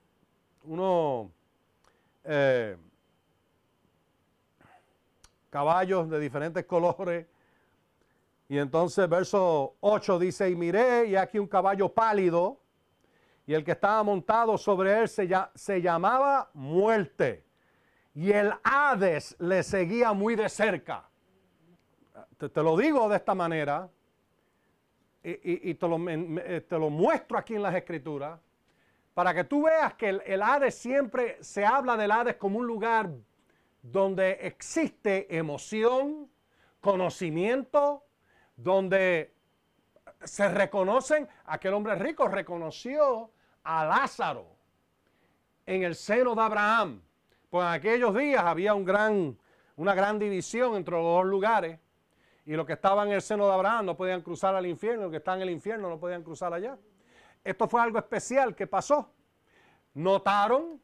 unos 0.66 1.32
eh, 2.24 2.78
caballos 5.50 6.08
de 6.12 6.20
diferentes 6.20 6.64
colores. 6.66 7.26
Y 8.48 8.58
entonces 8.58 9.10
verso 9.10 9.76
8 9.80 10.20
dice, 10.20 10.50
y 10.50 10.56
miré 10.56 11.08
y 11.08 11.16
aquí 11.16 11.40
un 11.40 11.48
caballo 11.48 11.90
pálido, 11.90 12.62
y 13.48 13.54
el 13.54 13.64
que 13.64 13.72
estaba 13.72 14.02
montado 14.04 14.58
sobre 14.58 15.00
él 15.00 15.08
se, 15.08 15.30
se 15.56 15.82
llamaba 15.82 16.50
muerte, 16.54 17.44
y 18.14 18.32
el 18.32 18.54
Hades 18.64 19.36
le 19.40 19.62
seguía 19.64 20.14
muy 20.14 20.36
de 20.36 20.50
cerca 20.50 21.10
te, 22.38 22.64
lo 22.64 22.78
digo 22.78 23.10
de 23.10 23.16
esta 23.18 23.34
manera 23.34 23.90
y, 25.24 25.74
te, 25.74 25.88
lo, 25.88 25.98
eh, 26.08 26.64
te, 26.68 26.78
lo, 26.78 26.90
muestro 26.90 27.38
aquí 27.38 27.56
en 27.56 27.64
las 27.64 27.74
escrituras 27.74 28.40
para 29.14 29.34
que 29.34 29.44
tú 29.44 29.64
veas 29.64 29.96
que 29.96 30.10
el 30.10 30.42
Hades 30.42 30.76
siempre 30.76 31.42
se 31.42 31.66
habla 31.66 31.98
del 31.98 32.12
Hades 32.12 32.36
como 32.36 32.60
un 32.60 32.68
lugar 32.68 33.10
donde 33.82 34.34
existe 34.42 35.36
emoción, 35.36 36.30
conocimiento, 36.80 38.05
donde 38.56 39.34
se 40.24 40.50
reconocen, 40.50 41.28
aquel 41.46 41.74
hombre 41.74 41.96
rico 41.96 42.28
reconoció 42.28 43.32
a 43.63 43.86
Lázaro 43.86 44.48
en 45.65 45.84
el 45.84 45.96
seno 45.96 46.36
de 46.36 46.41
Abraham. 46.41 47.02
Pues 47.50 47.65
en 47.65 47.74
aquellos 47.74 48.15
días 48.15 48.44
había 48.44 48.74
una 48.74 49.94
gran 49.94 50.20
división 50.20 50.76
entre 50.76 50.96
los 50.96 51.04
dos 51.04 51.26
lugares. 51.26 51.80
Y 52.46 52.54
los 52.54 52.65
que 52.65 52.74
estaban 52.74 53.08
en 53.08 53.15
el 53.15 53.22
seno 53.22 53.48
de 53.48 53.54
Abraham 53.54 53.88
no 53.88 53.98
podían 53.98 54.22
cruzar 54.22 54.56
al 54.56 54.65
infierno, 54.68 55.04
los 55.04 55.12
que 55.12 55.18
están 55.18 55.38
en 55.38 55.44
el 55.44 55.50
infierno 55.50 55.89
no 55.89 56.00
podían 56.00 56.24
cruzar 56.24 56.54
allá. 56.54 56.78
Esto 57.44 57.68
fue 57.68 57.82
algo 57.82 57.98
especial 57.98 58.56
que 58.56 58.68
pasó. 58.68 59.12
Notaron 59.96 60.80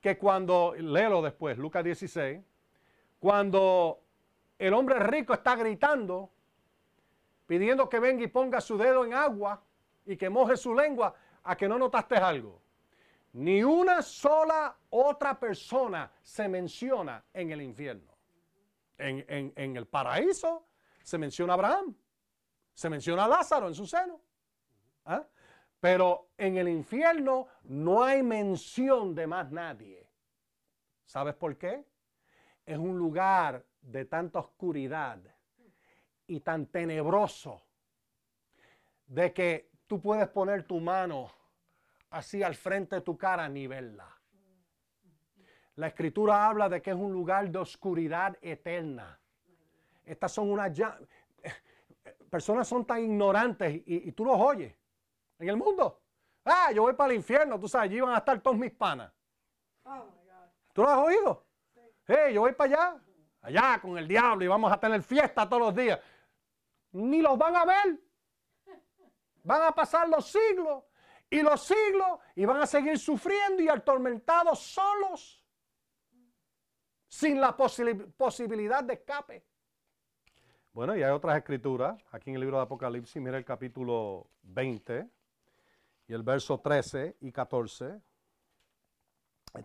que 0.00 0.18
cuando, 0.18 0.74
léelo 0.76 1.22
después, 1.22 1.56
Lucas 1.56 1.84
16, 1.84 2.40
cuando 3.20 4.00
el 4.58 4.74
hombre 4.74 4.98
rico 4.98 5.32
está 5.32 5.56
gritando, 5.56 6.30
pidiendo 7.46 7.88
que 7.88 7.98
venga 7.98 8.24
y 8.24 8.28
ponga 8.28 8.60
su 8.60 8.76
dedo 8.76 9.04
en 9.04 9.14
agua 9.14 9.62
y 10.04 10.16
que 10.16 10.30
moje 10.30 10.56
su 10.56 10.74
lengua, 10.74 11.14
a 11.44 11.56
que 11.56 11.68
no 11.68 11.78
notaste 11.78 12.16
algo. 12.16 12.62
Ni 13.32 13.62
una 13.62 14.02
sola 14.02 14.76
otra 14.90 15.38
persona 15.38 16.10
se 16.22 16.48
menciona 16.48 17.24
en 17.32 17.50
el 17.50 17.62
infierno. 17.62 18.12
En, 18.98 19.52
en, 19.56 19.76
el 19.76 19.86
paraíso 19.86 20.68
se 21.02 21.18
menciona 21.18 21.54
Abraham, 21.54 21.96
se 22.74 22.88
menciona 22.88 23.26
Lázaro 23.26 23.68
en 23.68 23.74
su 23.74 23.86
seno. 23.86 24.20
¿Ah? 25.04 25.26
Pero 25.80 26.28
en 26.36 26.58
el 26.58 26.68
infierno 26.68 27.48
no 27.64 28.04
hay 28.04 28.22
mención 28.22 29.14
de 29.14 29.26
más 29.26 29.50
nadie. 29.50 30.08
¿Sabes 31.04 31.34
por 31.34 31.56
qué? 31.56 31.84
Es 32.64 32.78
un 32.78 32.96
lugar 32.96 33.64
de 33.80 34.04
tanta 34.04 34.38
oscuridad 34.38 35.18
y 36.26 36.40
tan 36.40 36.66
tenebroso 36.66 37.62
de 39.06 39.32
que 39.32 39.70
tú 39.86 40.00
puedes 40.00 40.28
poner 40.28 40.64
tu 40.64 40.80
mano 40.80 41.30
así 42.10 42.42
al 42.42 42.54
frente 42.54 42.96
de 42.96 43.00
tu 43.02 43.16
cara 43.16 43.48
ni 43.48 43.66
verla. 43.66 44.08
La 45.76 45.88
escritura 45.88 46.46
habla 46.46 46.68
de 46.68 46.82
que 46.82 46.90
es 46.90 46.96
un 46.96 47.12
lugar 47.12 47.50
de 47.50 47.58
oscuridad 47.58 48.36
eterna. 48.40 49.18
Estas 50.04 50.32
son 50.32 50.50
unas... 50.50 50.72
Personas 52.30 52.66
son 52.66 52.86
tan 52.86 53.02
ignorantes 53.02 53.82
y, 53.84 54.10
tú 54.12 54.24
los 54.24 54.38
oyes 54.38 54.74
en 55.38 55.48
el 55.48 55.56
mundo. 55.56 56.00
Ah, 56.44 56.72
yo 56.74 56.82
voy 56.82 56.94
para 56.94 57.12
el 57.12 57.16
infierno, 57.16 57.60
tú 57.60 57.68
sabes, 57.68 57.90
allí 57.90 58.00
van 58.00 58.14
a 58.14 58.18
estar 58.18 58.40
todos 58.40 58.56
mis 58.56 58.72
panas. 58.72 59.12
Oh, 59.84 60.06
¿Tú 60.72 60.82
lo 60.82 60.88
has 60.88 60.98
oído? 60.98 61.44
Sí. 62.06 62.14
yo 62.32 62.40
voy 62.40 62.52
para 62.52 62.74
allá, 62.74 63.02
allá 63.42 63.80
con 63.80 63.98
el 63.98 64.08
diablo 64.08 64.44
y 64.44 64.48
vamos 64.48 64.72
a 64.72 64.80
tener 64.80 65.02
fiesta 65.02 65.46
todos 65.46 65.62
los 65.62 65.76
días. 65.76 66.00
Ni 66.92 67.20
los 67.20 67.38
van 67.38 67.56
a 67.56 67.64
ver. 67.64 68.00
Van 69.44 69.62
a 69.62 69.72
pasar 69.72 70.08
los 70.08 70.30
siglos 70.30 70.84
y 71.28 71.42
los 71.42 71.62
siglos 71.62 72.20
y 72.36 72.44
van 72.44 72.60
a 72.60 72.66
seguir 72.66 72.98
sufriendo 72.98 73.62
y 73.62 73.68
atormentados 73.68 74.60
solos, 74.60 75.42
sin 77.08 77.40
la 77.40 77.56
posibilidad 77.56 78.84
de 78.84 78.94
escape. 78.94 79.44
Bueno, 80.72 80.96
y 80.96 81.02
hay 81.02 81.10
otras 81.10 81.36
escrituras, 81.36 82.02
aquí 82.12 82.30
en 82.30 82.36
el 82.36 82.42
libro 82.42 82.58
de 82.58 82.62
Apocalipsis, 82.62 83.20
mira 83.20 83.36
el 83.36 83.44
capítulo 83.44 84.30
20 84.42 85.08
y 86.08 86.12
el 86.12 86.22
verso 86.22 86.60
13 86.60 87.16
y 87.20 87.32
14. 87.32 88.00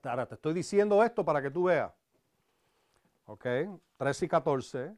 Ahora, 0.04 0.26
te 0.26 0.36
estoy 0.36 0.54
diciendo 0.54 1.04
esto 1.04 1.24
para 1.24 1.42
que 1.42 1.52
tú 1.52 1.66
veas. 1.66 1.94
¿Ok? 3.26 3.46
13 3.98 4.26
y 4.26 4.28
14. 4.28 4.98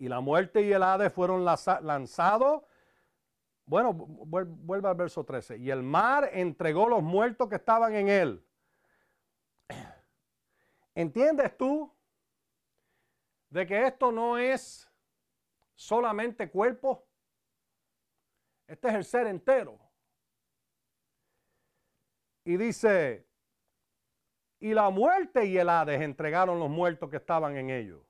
Y 0.00 0.08
la 0.08 0.20
muerte 0.20 0.62
y 0.62 0.72
el 0.72 0.82
Hades 0.82 1.12
fueron 1.12 1.44
lanzados. 1.44 2.62
Bueno, 3.66 3.92
vuelve 3.92 4.88
al 4.88 4.94
verso 4.94 5.24
13. 5.24 5.58
Y 5.58 5.70
el 5.70 5.82
mar 5.82 6.30
entregó 6.32 6.88
los 6.88 7.02
muertos 7.02 7.50
que 7.50 7.56
estaban 7.56 7.94
en 7.94 8.08
él. 8.08 8.46
¿Entiendes 10.94 11.54
tú 11.54 11.94
de 13.50 13.66
que 13.66 13.88
esto 13.88 14.10
no 14.10 14.38
es 14.38 14.90
solamente 15.74 16.50
cuerpo? 16.50 17.06
Este 18.66 18.88
es 18.88 18.94
el 18.94 19.04
ser 19.04 19.26
entero. 19.26 19.78
Y 22.42 22.56
dice, 22.56 23.28
y 24.60 24.72
la 24.72 24.88
muerte 24.88 25.44
y 25.44 25.58
el 25.58 25.68
Hades 25.68 26.00
entregaron 26.00 26.58
los 26.58 26.70
muertos 26.70 27.10
que 27.10 27.18
estaban 27.18 27.54
en 27.58 27.68
ellos. 27.68 28.09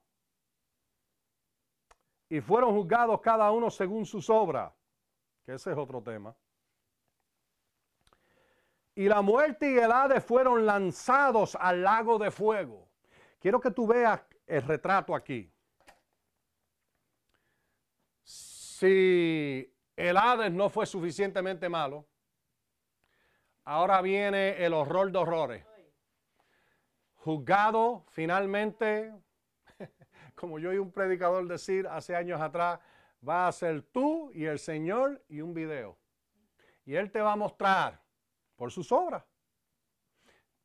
Y 2.30 2.40
fueron 2.40 2.74
juzgados 2.74 3.20
cada 3.20 3.50
uno 3.50 3.70
según 3.70 4.06
sus 4.06 4.30
obras, 4.30 4.72
que 5.44 5.52
ese 5.54 5.72
es 5.72 5.76
otro 5.76 6.00
tema. 6.00 6.34
Y 8.94 9.08
la 9.08 9.20
muerte 9.20 9.72
y 9.72 9.76
el 9.78 9.90
Hades 9.90 10.24
fueron 10.24 10.64
lanzados 10.64 11.56
al 11.60 11.82
lago 11.82 12.18
de 12.18 12.30
fuego. 12.30 12.88
Quiero 13.40 13.60
que 13.60 13.72
tú 13.72 13.86
veas 13.86 14.22
el 14.46 14.62
retrato 14.62 15.14
aquí. 15.14 15.52
Si 18.22 19.74
el 19.96 20.16
Hades 20.16 20.52
no 20.52 20.68
fue 20.68 20.86
suficientemente 20.86 21.68
malo, 21.68 22.06
ahora 23.64 24.00
viene 24.02 24.64
el 24.64 24.72
horror 24.72 25.10
de 25.10 25.18
horrores. 25.18 25.66
Juzgado 27.14 28.04
finalmente, 28.08 29.12
como 30.40 30.58
yo 30.58 30.72
y 30.72 30.78
un 30.78 30.90
predicador 30.90 31.46
decir 31.46 31.86
hace 31.86 32.16
años 32.16 32.40
atrás, 32.40 32.80
va 33.26 33.46
a 33.46 33.52
ser 33.52 33.82
tú 33.82 34.30
y 34.32 34.46
el 34.46 34.58
Señor 34.58 35.22
y 35.28 35.42
un 35.42 35.52
video. 35.52 35.98
Y 36.86 36.94
Él 36.94 37.12
te 37.12 37.20
va 37.20 37.32
a 37.32 37.36
mostrar 37.36 38.00
por 38.56 38.72
sus 38.72 38.90
obras. 38.90 39.22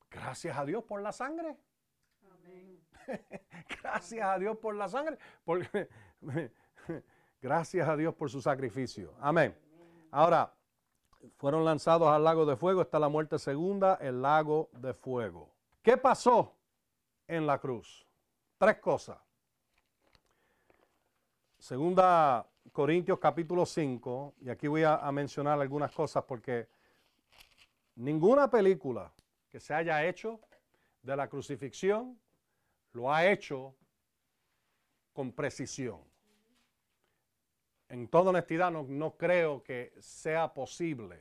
Gracias 0.10 0.58
a 0.58 0.64
Dios 0.64 0.82
por 0.86 1.02
la 1.02 1.12
sangre. 1.12 1.58
Gracias 3.84 4.26
a 4.26 4.40
Dios 4.40 4.58
por 4.58 4.76
la 4.76 4.88
sangre. 4.88 5.18
gracias 7.42 7.88
a 7.88 7.96
Dios 7.96 8.16
por 8.16 8.30
su 8.30 8.42
sacrificio. 8.42 9.14
Amén. 9.20 9.56
Ahora, 10.10 10.52
fueron 11.36 11.66
lanzados 11.66 12.08
al 12.08 12.24
lago 12.24 12.46
de 12.46 12.56
fuego. 12.56 12.82
Está 12.82 12.98
la 12.98 13.10
muerte 13.10 13.38
segunda, 13.38 13.96
el 13.96 14.22
lago 14.22 14.70
de 14.72 14.94
fuego. 14.94 15.54
¿Qué 15.84 15.98
pasó 15.98 16.56
en 17.28 17.46
la 17.46 17.60
cruz? 17.60 18.08
Tres 18.58 18.80
cosas. 18.80 19.25
Segunda 21.66 22.48
Corintios 22.72 23.18
capítulo 23.18 23.66
5, 23.66 24.36
y 24.42 24.52
aquí 24.52 24.68
voy 24.68 24.84
a, 24.84 24.98
a 24.98 25.12
mencionar 25.12 25.60
algunas 25.60 25.92
cosas 25.92 26.24
porque 26.24 26.68
ninguna 27.96 28.52
película 28.52 29.12
que 29.50 29.60
se 29.60 29.74
haya 29.74 30.06
hecho 30.06 30.40
de 31.02 31.16
la 31.16 31.28
crucifixión 31.28 32.20
lo 32.94 33.12
ha 33.12 33.26
hecho 33.26 33.76
con 35.12 35.32
precisión. 35.32 36.02
En 37.90 38.10
toda 38.10 38.30
honestidad, 38.30 38.70
no, 38.70 39.18
creo 39.18 39.64
que 39.64 39.92
sea 40.00 40.54
posible 40.54 41.20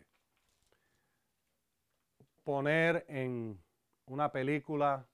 poner 2.42 3.06
en 3.08 3.58
una 4.04 4.30
película, 4.30 5.06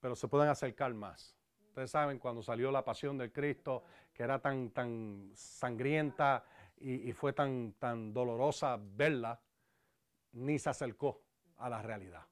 pero 0.00 0.14
se 0.14 0.28
pueden 0.28 0.50
acercar 0.50 0.92
más. 0.92 1.34
Ustedes 1.74 1.90
saben 1.90 2.18
cuando 2.18 2.40
salió 2.40 2.70
la 2.70 2.84
pasión 2.84 3.18
del 3.18 3.32
Cristo, 3.32 3.82
que 4.14 4.22
era 4.22 4.38
tan, 4.38 4.70
tan 4.70 5.32
sangrienta 5.34 6.44
y, 6.78 7.12
fue 7.12 7.32
tan, 7.32 7.72
tan 7.78 8.12
dolorosa 8.12 8.78
verla, 8.80 9.40
ni 10.32 10.58
se 10.58 10.70
acercó 10.70 11.22
a 11.58 11.68
la 11.68 11.82
realidad 11.82 12.24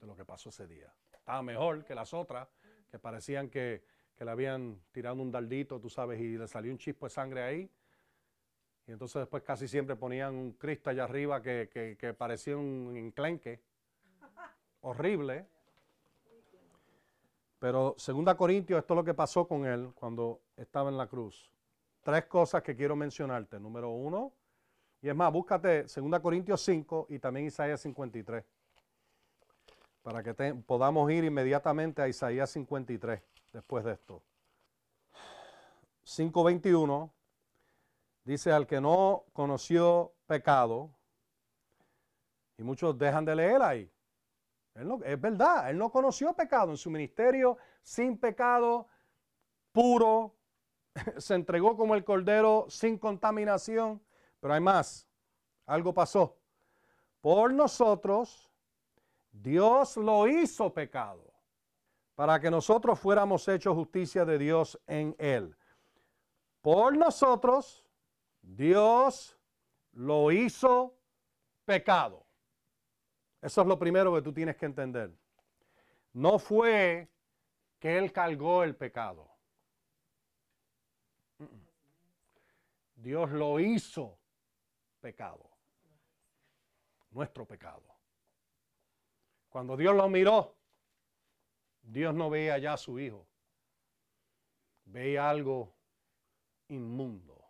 de 0.00 0.06
lo 0.06 0.14
que 0.14 0.24
pasó 0.24 0.50
ese 0.50 0.66
día. 0.66 0.92
Estaba 1.12 1.42
mejor 1.42 1.84
que 1.84 1.94
las 1.94 2.12
otras, 2.12 2.48
que 2.90 2.98
parecían 2.98 3.48
que, 3.48 3.82
le 4.18 4.30
habían 4.30 4.78
tirado 4.92 5.22
un 5.22 5.30
daldito, 5.30 5.80
tú 5.80 5.88
sabes, 5.88 6.20
y 6.20 6.36
le 6.36 6.46
salió 6.46 6.70
un 6.70 6.76
chispo 6.76 7.06
de 7.06 7.10
sangre 7.10 7.42
ahí. 7.42 7.70
Y 8.86 8.92
entonces 8.92 9.20
después 9.20 9.42
casi 9.42 9.66
siempre 9.66 9.96
ponían 9.96 10.34
un 10.34 10.52
Cristo 10.52 10.90
allá 10.90 11.04
arriba 11.04 11.40
que, 11.40 12.14
parecía 12.18 12.54
un 12.58 12.94
enclenque. 12.96 13.62
Horrible. 14.82 15.46
Pero 17.58 17.94
2 17.96 18.34
Corintios, 18.34 18.80
esto 18.80 18.94
es 18.94 18.96
lo 18.96 19.04
que 19.04 19.14
pasó 19.14 19.48
con 19.48 19.64
él 19.64 19.90
cuando 19.94 20.40
estaba 20.62 20.90
en 20.90 20.96
la 20.96 21.06
cruz. 21.06 21.52
Tres 22.02 22.26
cosas 22.26 22.62
que 22.62 22.76
quiero 22.76 22.96
mencionarte. 22.96 23.58
Número 23.58 23.90
uno, 23.90 24.32
y 25.02 25.08
es 25.08 25.14
más, 25.14 25.32
búscate 25.32 25.84
2 25.84 26.20
Corintios 26.20 26.60
5 26.62 27.06
y 27.10 27.18
también 27.18 27.46
Isaías 27.46 27.80
53 27.80 28.44
para 30.02 30.22
que 30.22 30.34
podamos 30.66 31.10
ir 31.10 31.24
inmediatamente 31.24 32.02
a 32.02 32.08
Isaías 32.08 32.50
53 32.50 33.22
después 33.52 33.84
de 33.84 33.92
esto. 33.92 34.22
5.21 36.04 37.10
dice 38.24 38.52
al 38.52 38.66
que 38.66 38.80
no 38.80 39.24
conoció 39.32 40.14
pecado, 40.26 40.90
y 42.56 42.62
muchos 42.62 42.96
dejan 42.98 43.24
de 43.24 43.36
leer 43.36 43.62
ahí. 43.62 43.90
es 45.04 45.20
verdad, 45.20 45.70
él 45.70 45.78
no 45.78 45.90
conoció 45.90 46.32
pecado 46.34 46.70
en 46.70 46.76
su 46.76 46.90
ministerio, 46.90 47.56
sin 47.82 48.18
pecado, 48.18 48.86
puro, 49.72 50.34
se 51.18 51.34
entregó 51.34 51.76
como 51.76 51.94
el 51.94 52.04
cordero 52.04 52.66
sin 52.68 52.98
contaminación, 52.98 54.02
pero 54.40 54.54
hay 54.54 54.60
más, 54.60 55.08
algo 55.66 55.94
pasó. 55.94 56.36
Por 57.20 57.52
nosotros 57.52 58.50
Dios 59.32 59.96
lo 59.96 60.26
hizo 60.26 60.72
pecado 60.72 61.30
para 62.14 62.40
que 62.40 62.50
nosotros 62.50 62.98
fuéramos 62.98 63.46
hechos 63.48 63.74
justicia 63.74 64.24
de 64.24 64.38
Dios 64.38 64.78
en 64.86 65.14
él. 65.18 65.56
Por 66.60 66.96
nosotros, 66.96 67.86
Dios 68.42 69.38
lo 69.92 70.30
hizo 70.30 70.94
pecado. 71.64 72.26
Eso 73.40 73.62
es 73.62 73.66
lo 73.66 73.78
primero 73.78 74.14
que 74.14 74.22
tú 74.22 74.32
tienes 74.32 74.56
que 74.56 74.66
entender. 74.66 75.10
No 76.12 76.38
fue 76.38 77.08
que 77.78 77.96
Él 77.96 78.12
cargó 78.12 78.62
el 78.62 78.76
pecado. 78.76 79.29
Dios 83.00 83.30
lo 83.30 83.58
hizo 83.58 84.18
pecado. 85.00 85.48
Nuestro 87.10 87.46
pecado. 87.46 87.82
Cuando 89.48 89.76
Dios 89.76 89.96
lo 89.96 90.08
miró, 90.08 90.56
Dios 91.82 92.14
no 92.14 92.30
veía 92.30 92.58
ya 92.58 92.74
a 92.74 92.76
su 92.76 93.00
hijo. 93.00 93.26
Veía 94.84 95.28
algo 95.28 95.74
inmundo. 96.68 97.42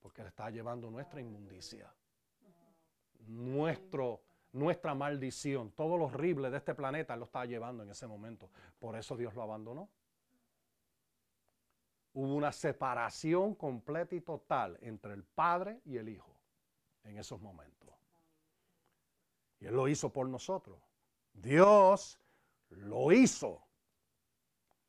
Porque 0.00 0.22
le 0.22 0.28
estaba 0.28 0.50
llevando 0.50 0.90
nuestra 0.90 1.20
inmundicia. 1.20 1.92
Nuestro, 3.26 4.22
nuestra 4.52 4.94
maldición. 4.94 5.72
Todo 5.72 5.96
lo 5.96 6.04
horrible 6.04 6.50
de 6.50 6.58
este 6.58 6.74
planeta 6.74 7.16
lo 7.16 7.24
estaba 7.24 7.46
llevando 7.46 7.82
en 7.82 7.90
ese 7.90 8.06
momento. 8.06 8.50
Por 8.78 8.96
eso 8.96 9.16
Dios 9.16 9.34
lo 9.34 9.42
abandonó. 9.42 9.88
Hubo 12.18 12.34
una 12.34 12.50
separación 12.50 13.54
completa 13.54 14.14
y 14.14 14.22
total 14.22 14.78
entre 14.80 15.12
el 15.12 15.22
Padre 15.22 15.82
y 15.84 15.98
el 15.98 16.08
Hijo 16.08 16.34
en 17.04 17.18
esos 17.18 17.42
momentos. 17.42 17.94
Y 19.60 19.66
Él 19.66 19.74
lo 19.74 19.86
hizo 19.86 20.10
por 20.10 20.26
nosotros. 20.26 20.78
Dios 21.34 22.18
lo 22.70 23.12
hizo 23.12 23.62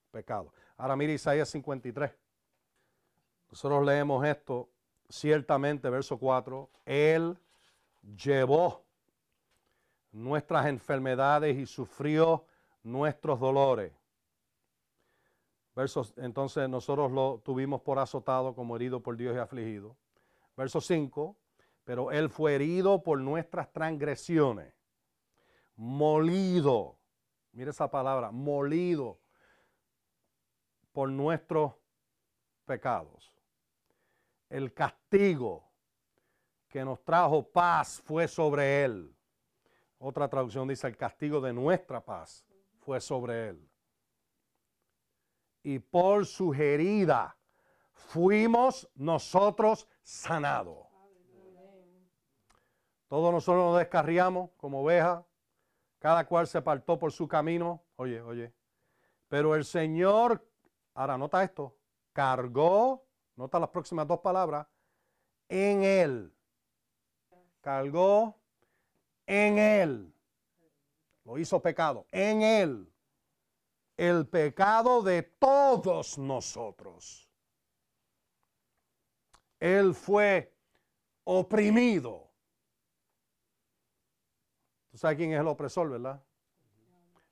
pecado. 0.09 0.53
Ahora 0.77 0.95
mire 0.95 1.15
Isaías 1.15 1.49
53. 1.49 2.15
Nosotros 3.49 3.85
leemos 3.85 4.25
esto 4.25 4.69
ciertamente, 5.09 5.89
verso 5.89 6.17
4. 6.17 6.69
Él 6.85 7.37
llevó 8.15 8.85
nuestras 10.13 10.67
enfermedades 10.67 11.57
y 11.57 11.65
sufrió 11.65 12.45
nuestros 12.84 13.38
dolores. 13.38 13.91
Entonces 16.17 16.67
nosotros 16.69 17.11
lo 17.11 17.41
tuvimos 17.43 17.82
por 17.82 17.99
azotado 17.99 18.55
como 18.55 18.75
herido 18.75 19.01
por 19.01 19.15
Dios 19.15 19.36
y 19.36 19.39
afligido. 19.39 19.95
Verso 20.55 20.82
5 20.82 21.36
pero 21.88 22.11
Él 22.11 22.30
fue 22.30 22.53
herido 22.53 23.01
por 23.01 23.17
nuestras 23.17 23.71
transgresiones, 23.71 24.73
molido, 25.78 26.99
mire 27.53 27.69
esa 27.69 27.89
palabra, 27.89 28.30
molido 28.30 29.21
por 30.91 31.09
nuestros 31.09 31.75
pecados. 32.65 33.34
El 34.49 34.73
castigo 34.73 35.71
que 36.67 36.84
nos 36.84 37.01
trajo 37.05 37.49
paz 37.49 38.01
fue 38.03 38.28
sobre 38.28 38.84
Él. 38.84 39.15
Otra 39.97 40.28
traducción 40.28 40.67
dice, 40.67 40.88
el 40.88 40.97
castigo 40.97 41.39
de 41.39 41.53
nuestra 41.53 42.03
paz 42.03 42.45
fue 42.80 42.99
sobre 42.99 43.47
Él. 43.47 43.69
Y 45.68 45.80
por 45.80 46.26
su 46.26 46.53
herida 46.53 47.36
fuimos 47.91 48.89
nosotros 48.95 49.86
sanados. 50.01 50.88
Todos 53.09 53.34
nosotros 53.34 53.65
nos 53.65 53.80
descarriamos 53.80 54.51
como 54.55 54.82
ovejas, 54.82 55.26
cada 55.99 56.26
cual 56.26 56.47
se 56.47 56.59
apartó 56.59 56.97
por 56.97 57.11
su 57.11 57.28
camino. 57.28 57.84
Oye, 57.97 58.22
oye, 58.22 58.53
Pero 59.28 59.55
el 59.55 59.65
Señor, 59.65 60.49
ahora 60.93 61.18
nota 61.18 61.43
esto, 61.43 61.76
cargó, 62.13 63.05
nota 63.36 63.59
las 63.59 63.70
próximas 63.70 64.07
dos 64.07 64.22
palabras, 64.22 64.68
en 65.49 65.84
él. 65.84 66.34
Cargó 67.59 68.39
en 69.26 69.57
él. 69.57 70.13
Lo 71.26 71.38
hizo 71.38 71.61
pecado, 71.61 72.05
en 72.09 72.41
él. 72.41 72.89
El 73.98 74.28
pecado 74.28 75.02
de 75.02 75.24
todos 75.24 76.18
nosotros. 76.18 77.28
Él 79.60 79.95
fue 79.95 80.56
oprimido. 81.24 82.32
Tú 84.91 84.98
sabes 84.98 85.18
quién 85.18 85.34
es 85.34 85.39
el 85.39 85.48
opresor, 85.48 85.89
¿verdad? 85.89 86.24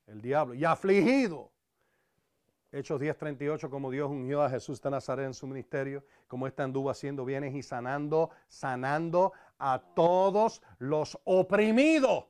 El 0.07 0.21
diablo. 0.21 0.55
Y 0.55 0.65
afligido. 0.65 1.51
Hechos 2.71 2.99
10:38, 2.99 3.69
como 3.69 3.89
Dios 3.89 4.09
ungió 4.09 4.41
a 4.41 4.49
Jesús 4.49 4.81
de 4.81 4.89
Nazaret 4.91 5.27
en 5.27 5.33
su 5.33 5.47
ministerio, 5.47 6.03
como 6.27 6.45
éste 6.45 6.61
anduvo 6.61 6.89
haciendo 6.89 7.23
bienes 7.23 7.55
y 7.55 7.63
sanando, 7.63 8.31
sanando 8.47 9.31
a 9.57 9.79
todos 9.95 10.61
los 10.79 11.17
oprimidos 11.23 12.25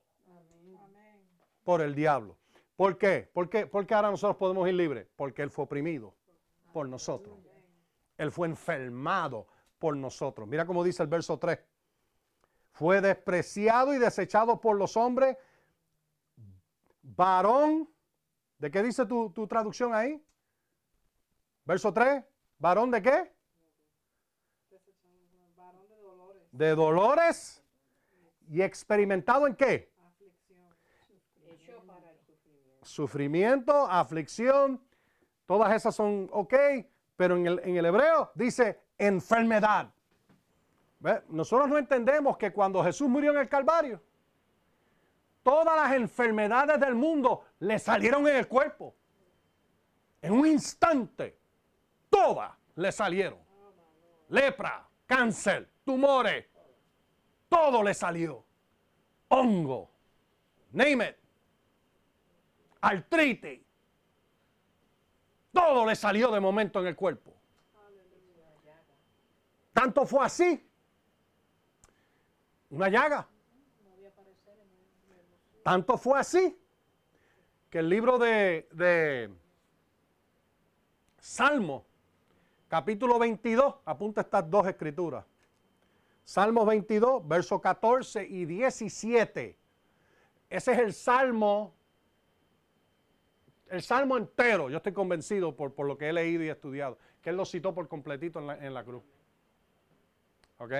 por 1.63 1.81
el 1.81 1.95
diablo. 1.95 2.37
¿Por 2.75 2.97
qué? 2.97 3.29
¿Por 3.33 3.49
qué? 3.49 3.67
Porque 3.67 3.93
ahora 3.93 4.11
nosotros 4.11 4.37
podemos 4.37 4.67
ir 4.67 4.73
libres. 4.73 5.07
Porque 5.15 5.41
Él 5.41 5.49
fue 5.49 5.65
oprimido 5.65 6.13
por 6.73 6.87
nosotros. 6.89 7.37
Él 8.17 8.31
fue 8.31 8.47
enfermado 8.47 9.47
por 9.79 9.95
nosotros. 9.95 10.47
Mira 10.47 10.65
cómo 10.65 10.83
dice 10.83 11.03
el 11.03 11.09
verso 11.09 11.37
3. 11.37 11.59
Fue 12.71 12.99
despreciado 12.99 13.93
y 13.93 13.97
desechado 13.97 14.59
por 14.59 14.77
los 14.77 14.97
hombres. 14.97 15.37
Varón. 17.01 17.89
¿De 18.57 18.71
qué 18.71 18.83
dice 18.83 19.05
tu, 19.05 19.31
tu 19.31 19.47
traducción 19.47 19.93
ahí? 19.93 20.21
Verso 21.63 21.93
3. 21.93 22.23
¿Varón 22.57 22.91
de 22.91 23.01
qué? 23.01 23.31
De 26.51 26.75
dolores. 26.75 27.63
¿Y 28.49 28.61
experimentado 28.61 29.47
en 29.47 29.55
qué? 29.55 29.94
Sufrimiento, 32.85 33.87
aflicción. 33.87 34.79
Todas 35.45 35.73
esas 35.75 35.95
son 35.95 36.29
ok, 36.31 36.53
pero 37.17 37.35
en 37.35 37.47
el, 37.47 37.59
en 37.63 37.75
el 37.77 37.85
hebreo 37.85 38.31
dice 38.35 38.79
enfermedad. 38.97 39.91
Nosotros 41.29 41.67
no 41.67 41.77
entendemos 41.77 42.37
que 42.37 42.51
cuando 42.51 42.83
Jesús 42.83 43.07
murió 43.07 43.31
en 43.31 43.39
el 43.39 43.49
Calvario, 43.49 44.01
todas 45.43 45.75
las 45.75 45.93
enfermedades 45.93 46.79
del 46.79 46.95
mundo 46.95 47.43
le 47.59 47.77
salieron 47.79 48.27
en 48.27 48.37
el 48.37 48.47
cuerpo. 48.47 48.95
En 50.21 50.33
un 50.33 50.47
instante, 50.47 51.37
todas 52.09 52.51
le 52.75 52.91
salieron. 52.91 53.39
Lepra, 54.29 54.87
cáncer, 55.05 55.69
tumores, 55.83 56.45
todo 57.49 57.83
le 57.83 57.93
salió. 57.93 58.43
Hongo, 59.27 59.91
name 60.71 61.05
it, 61.09 61.15
artritis, 62.85 63.61
todo 65.51 65.85
le 65.85 65.95
salió 65.95 66.31
de 66.31 66.39
momento 66.39 66.79
en 66.81 66.87
el 66.87 66.95
cuerpo. 66.95 67.33
Tanto 69.73 70.05
fue 70.05 70.25
así. 70.25 70.69
Una 72.69 72.89
llaga. 72.89 73.27
Tanto 75.63 75.97
fue 75.97 76.19
así 76.19 76.55
que 77.71 77.79
el 77.79 77.89
libro 77.89 78.19
de, 78.19 79.33
Salmo, 81.17 81.85
capítulo 82.67 83.17
22, 83.17 83.75
apunta 83.83 84.21
estas 84.21 84.49
dos 84.49 84.67
escrituras. 84.67 85.25
Salmo 86.23 86.65
22, 86.65 87.27
versos 87.27 87.59
14 87.61 88.27
y 88.27 88.45
17. 88.45 89.57
Ese 90.49 90.71
es 90.71 90.79
el 90.79 90.93
salmo, 90.93 91.73
el 93.75 93.81
salmo 93.81 94.17
entero. 94.17 94.69
Yo 94.69 94.77
estoy 94.77 94.93
convencido 94.93 95.55
por, 95.55 95.73
por 95.73 95.87
lo 95.87 95.97
que 95.97 96.09
he 96.09 96.13
leído 96.13 96.43
y 96.43 96.49
estudiado, 96.49 96.97
que 97.21 97.29
él 97.29 97.37
lo 97.37 97.45
citó 97.45 97.73
por 97.73 97.87
completito 97.87 98.39
en 98.39 98.73
la, 98.73 98.83
cruz. 98.83 99.03
¿Ok? 100.57 100.73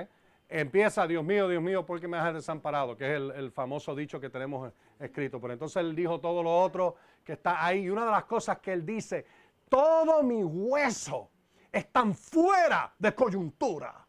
Empieza, 0.48 1.08
Dios 1.08 1.24
mío, 1.24 1.48
Dios 1.48 1.62
mío, 1.62 1.86
¿por 1.86 2.00
qué 2.00 2.08
me 2.08 2.18
has 2.18 2.34
desamparado? 2.34 2.96
Que 2.96 3.16
es 3.16 3.22
el, 3.36 3.52
famoso 3.52 3.96
dicho 3.96 4.20
que 4.20 4.30
tenemos 4.30 4.72
escrito. 5.00 5.42
Pero 5.42 5.54
entonces 5.54 5.78
él 5.78 5.96
dijo 5.96 6.20
todo 6.20 6.44
lo 6.44 6.56
otro 6.62 6.96
que 7.24 7.34
está 7.34 7.66
ahí. 7.66 7.84
Y 7.84 7.90
una 7.90 8.06
de 8.06 8.12
las 8.12 8.26
cosas 8.26 8.60
que 8.60 8.72
él 8.74 8.86
dice, 8.86 9.26
todo 9.68 10.24
mi 10.24 10.44
hueso 10.44 11.30
están 11.72 12.14
fuera 12.14 12.94
de 12.98 13.14
coyuntura. 13.14 14.08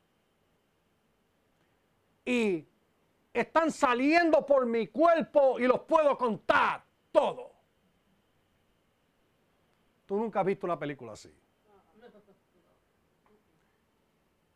Y 2.25 2.67
están 3.33 3.71
saliendo 3.71 4.45
por 4.45 4.67
mi 4.67 4.89
cuerpo 4.89 5.59
y 5.59 5.67
los 5.67 5.81
puedo 5.81 6.17
contar 6.17 6.85
todo. 7.11 7.56
Tú 10.07 10.17
nunca 10.17 10.41
has 10.41 10.47
visto 10.47 10.67
una 10.67 10.79
película 10.79 11.13
así. 11.13 11.35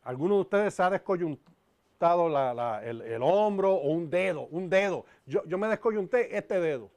¿Alguno 0.02 0.36
de 0.36 0.40
ustedes 0.42 0.74
se 0.74 0.82
ha 0.82 0.90
descoyuntado 0.90 2.28
el, 2.82 3.22
hombro 3.22 3.74
o 3.74 3.90
un 3.90 4.08
dedo? 4.08 4.46
Un 4.46 4.70
dedo. 4.70 5.04
Yo, 5.26 5.58
me 5.58 5.68
descoyunté 5.68 6.36
este 6.36 6.58
dedo. 6.60 6.90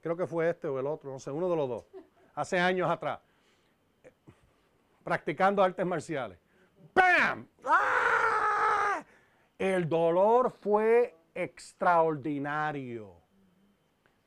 Creo 0.00 0.16
que 0.16 0.26
fue 0.26 0.48
este 0.48 0.68
o 0.68 0.78
el 0.78 0.86
otro, 0.86 1.12
no 1.12 1.18
sé, 1.18 1.30
uno 1.30 1.50
de 1.50 1.56
los 1.56 1.68
dos. 1.68 1.84
Hace 2.34 2.58
años 2.58 2.88
atrás. 2.88 3.20
Practicando 5.02 5.62
artes 5.62 5.84
marciales. 5.84 6.38
¡Bam! 6.94 7.46
¡Ah! 7.64 9.04
El 9.58 9.88
dolor 9.88 10.52
fue 10.52 11.16
extraordinario. 11.34 13.17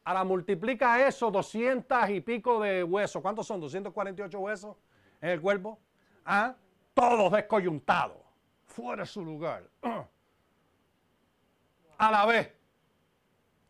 Ahora 0.03 0.23
multiplica 0.23 1.07
eso, 1.07 1.29
200 1.29 2.09
y 2.09 2.21
pico 2.21 2.59
de 2.59 2.83
huesos. 2.83 3.21
¿Cuántos 3.21 3.45
son? 3.45 3.59
248 3.59 4.39
huesos 4.39 4.75
en 5.21 5.29
el 5.29 5.41
cuerpo. 5.41 5.79
¿Ah? 6.25 6.55
todos 6.93 7.31
descoyuntados, 7.31 8.17
fuera 8.65 9.03
de 9.03 9.07
su 9.07 9.23
lugar, 9.23 9.63
a 11.97 12.11
la 12.11 12.25
vez, 12.25 12.51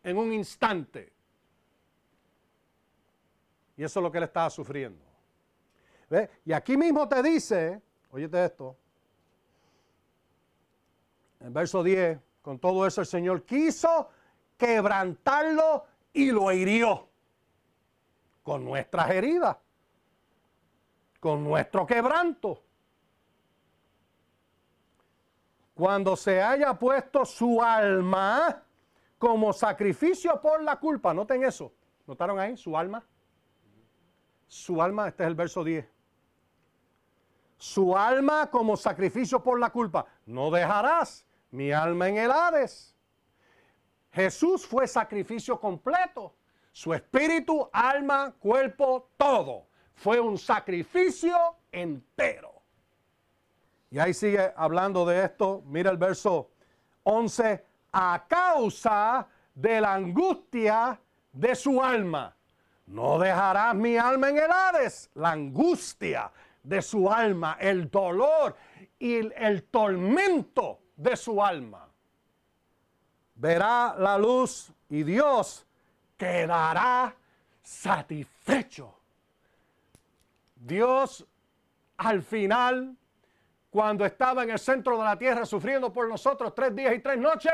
en 0.02 0.16
un 0.16 0.32
instante. 0.32 1.12
Y 3.76 3.84
eso 3.84 4.00
es 4.00 4.02
lo 4.02 4.12
que 4.12 4.18
él 4.18 4.24
estaba 4.24 4.50
sufriendo. 4.50 5.04
Y 6.44 6.52
aquí 6.52 6.76
mismo 6.76 7.08
te 7.08 7.22
dice, 7.22 7.80
óyete 8.10 8.44
esto, 8.44 8.76
en 11.40 11.54
verso 11.54 11.82
10, 11.82 12.18
con 12.42 12.58
todo 12.58 12.86
eso 12.86 13.00
el 13.00 13.06
Señor 13.06 13.44
quiso 13.44 14.10
quebrantarlo 14.58 15.86
y 16.12 16.30
lo 16.30 16.52
hirió 16.52 17.08
con 18.42 18.64
nuestras 18.64 19.10
heridas, 19.10 19.56
con 21.20 21.44
nuestro 21.44 21.86
quebranto. 21.86 22.62
cuando 25.74 26.16
se 26.16 26.40
haya 26.40 26.74
puesto 26.74 27.24
su 27.24 27.62
alma 27.62 28.62
como 29.18 29.52
sacrificio 29.52 30.40
por 30.40 30.62
la 30.62 30.76
culpa. 30.76 31.14
Noten 31.14 31.44
eso. 31.44 31.72
¿Notaron 32.06 32.38
ahí? 32.38 32.56
Su 32.56 32.76
alma. 32.76 33.04
Su 34.46 34.82
alma, 34.82 35.08
este 35.08 35.22
es 35.22 35.26
el 35.26 35.34
verso 35.34 35.64
10. 35.64 35.84
Su 37.56 37.96
alma 37.96 38.50
como 38.50 38.76
sacrificio 38.76 39.42
por 39.42 39.58
la 39.58 39.70
culpa. 39.70 40.06
No 40.26 40.50
dejarás 40.50 41.26
mi 41.50 41.72
alma 41.72 42.08
en 42.08 42.18
el 42.18 42.30
Hades. 42.30 42.91
Jesús 44.12 44.66
fue 44.66 44.86
sacrificio 44.86 45.58
completo. 45.58 46.34
Su 46.70 46.94
espíritu, 46.94 47.68
alma, 47.72 48.34
cuerpo, 48.38 49.10
todo. 49.16 49.66
Fue 49.94 50.20
un 50.20 50.38
sacrificio 50.38 51.36
entero. 51.70 52.62
Y 53.90 53.98
ahí 53.98 54.14
sigue 54.14 54.52
hablando 54.56 55.04
de 55.04 55.24
esto. 55.24 55.62
Mira 55.66 55.90
el 55.90 55.98
verso 55.98 56.50
11. 57.02 57.64
A 57.92 58.24
causa 58.26 59.28
de 59.54 59.80
la 59.80 59.94
angustia 59.94 60.98
de 61.32 61.54
su 61.54 61.82
alma. 61.82 62.34
No 62.86 63.18
dejarás 63.18 63.74
mi 63.74 63.96
alma 63.96 64.30
en 64.30 64.38
el 64.38 64.50
Hades. 64.50 65.10
La 65.14 65.32
angustia 65.32 66.32
de 66.62 66.80
su 66.80 67.10
alma, 67.10 67.56
el 67.60 67.90
dolor 67.90 68.56
y 68.98 69.14
el, 69.14 69.64
tormento 69.64 70.80
de 70.96 71.16
su 71.16 71.42
alma. 71.42 71.88
Verá 73.34 73.94
la 73.98 74.18
luz 74.18 74.70
y 74.88 75.02
Dios 75.02 75.66
quedará 76.16 77.14
satisfecho. 77.62 78.94
Dios 80.56 81.26
al 81.96 82.22
final 82.22 82.96
cuando 83.72 84.04
estaba 84.04 84.42
en 84.42 84.50
el 84.50 84.58
centro 84.58 84.98
de 84.98 85.04
la 85.04 85.18
tierra 85.18 85.46
sufriendo 85.46 85.90
por 85.90 86.06
nosotros 86.06 86.54
tres 86.54 86.76
días 86.76 86.94
y 86.94 86.98
tres 86.98 87.16
noches, 87.16 87.52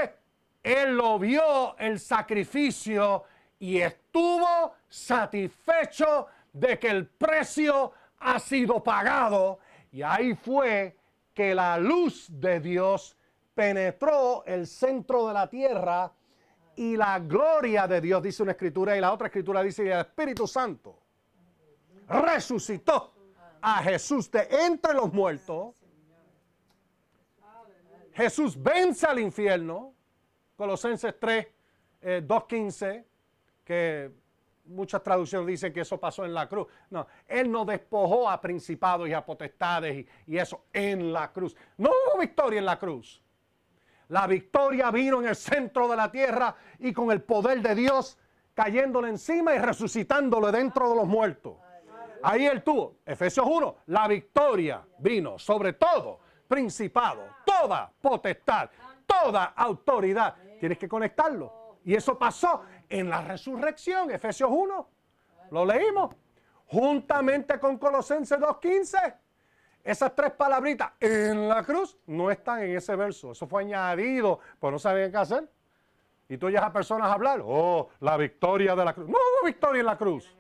Él 0.65 0.97
lo 0.97 1.17
vio 1.17 1.79
el 1.79 2.01
sacrificio 2.01 3.23
y 3.61 3.79
estuvo 3.79 4.75
satisfecho 4.89 6.27
de 6.53 6.77
que 6.77 6.89
el 6.89 7.07
precio 7.07 7.93
ha 8.19 8.41
sido 8.41 8.83
pagado 8.83 9.61
y 9.93 10.03
ahí 10.03 10.35
fue 10.35 10.97
que 11.33 11.55
la 11.55 11.79
luz 11.79 12.27
de 12.29 12.59
Dios 12.59 13.17
penetró 13.59 14.45
el 14.47 14.69
centro 14.69 15.27
de 15.27 15.35
la 15.35 15.51
tierra 15.51 16.13
y 16.77 16.97
la 16.97 17.19
gloria 17.19 17.89
de 17.89 18.01
Dios, 18.01 18.23
dice 18.23 18.45
una 18.45 18.53
escritura, 18.53 18.97
y 18.97 19.01
la 19.01 19.13
otra 19.13 19.27
escritura 19.27 19.65
dice 19.65 19.83
el 19.83 19.99
Espíritu 19.99 20.47
Santo 20.47 20.97
resucitó 22.09 23.15
a 23.61 23.83
Jesús 23.83 24.31
de 24.31 24.47
entre 24.65 24.95
los 24.95 25.13
muertos. 25.13 25.75
Jesús 28.13 28.57
vence 28.63 29.05
al 29.09 29.19
infierno, 29.19 29.93
Colosenses 30.57 31.19
3, 31.19 31.47
2.15, 32.01 32.87
eh, 32.87 33.05
que 33.65 34.13
muchas 34.67 35.03
traducciones 35.03 35.49
dicen 35.49 35.73
que 35.73 35.81
eso 35.81 35.99
pasó 35.99 36.25
en 36.25 36.33
la 36.33 36.49
cruz. 36.49 36.69
No, 36.91 37.09
Él 37.27 37.51
no 37.51 37.65
despojó 37.65 38.31
a 38.31 38.41
principados 38.41 39.09
y 39.09 39.15
a 39.15 39.27
potestades 39.27 39.97
y, 39.97 40.33
y 40.33 40.39
eso 40.39 40.67
en 40.73 41.13
la 41.13 41.33
cruz. 41.33 41.57
No 41.77 41.91
hubo 41.91 42.21
victoria 42.21 42.61
en 42.61 42.65
la 42.65 42.79
cruz. 42.79 43.21
La 44.09 44.27
victoria 44.27 44.91
vino 44.91 45.21
en 45.21 45.29
el 45.29 45.37
centro 45.37 45.89
de 45.89 45.97
la 45.97 46.11
tierra 46.11 46.55
y 46.79 46.93
con 46.93 47.11
el 47.11 47.23
poder 47.23 47.61
de 47.61 47.75
Dios 47.75 48.19
cayéndole 48.55 49.11
encima 49.11 49.55
y 49.55 49.59
resucitándole 49.59 50.51
dentro 50.51 50.91
de 50.91 50.97
los 50.97 51.07
muertos. 51.07 51.57
Ahí 52.23 52.47
él 52.47 52.63
tuvo, 52.63 52.97
Efesios 53.07 53.47
1, 53.49 53.77
la 53.87 54.09
victoria 54.09 54.83
vino 54.99 55.39
sobre 55.39 55.75
todo 55.75 56.21
principado, 56.49 57.23
toda 57.45 57.93
potestad, 58.01 58.71
toda 59.07 59.45
autoridad. 59.45 60.35
Tienes 60.59 60.79
que 60.79 60.89
conectarlo. 60.89 61.79
Y 61.85 61.95
eso 61.95 62.19
pasó 62.19 62.63
en 62.89 63.09
la 63.09 63.23
resurrección, 63.23 64.11
Efesios 64.11 64.51
1. 64.53 64.89
Lo 65.51 65.65
leímos. 65.65 66.15
Juntamente 66.67 67.59
con 67.61 67.79
Colosenses 67.79 68.39
2.15. 68.39 69.15
Esas 69.85 70.15
tres 70.15 70.33
palabritas 70.33 70.93
en 71.01 71.49
la 71.49 71.63
cruz 71.63 71.97
no 72.07 72.31
están 72.31 72.63
en 72.63 72.77
ese 72.77 72.95
verso. 72.97 73.33
Eso 73.33 73.47
fue 73.47 73.63
añadido, 73.63 74.41
pues 74.59 74.73
no 74.73 74.79
sabían 74.79 75.11
qué 75.11 75.17
hacer. 75.17 75.49
Y 76.29 76.37
tú 76.37 76.47
oyes 76.47 76.61
a 76.61 76.73
personas 76.73 77.11
hablar, 77.11 77.41
oh, 77.43 77.89
la 78.01 78.17
victoria 78.17 78.77
de 78.77 78.85
la 78.85 78.93
cruz. 78.93 79.09
No 79.09 79.17
hubo 79.17 79.47
victoria 79.47 79.81
en 79.81 79.87
la 79.87 79.97
cruz. 79.97 80.37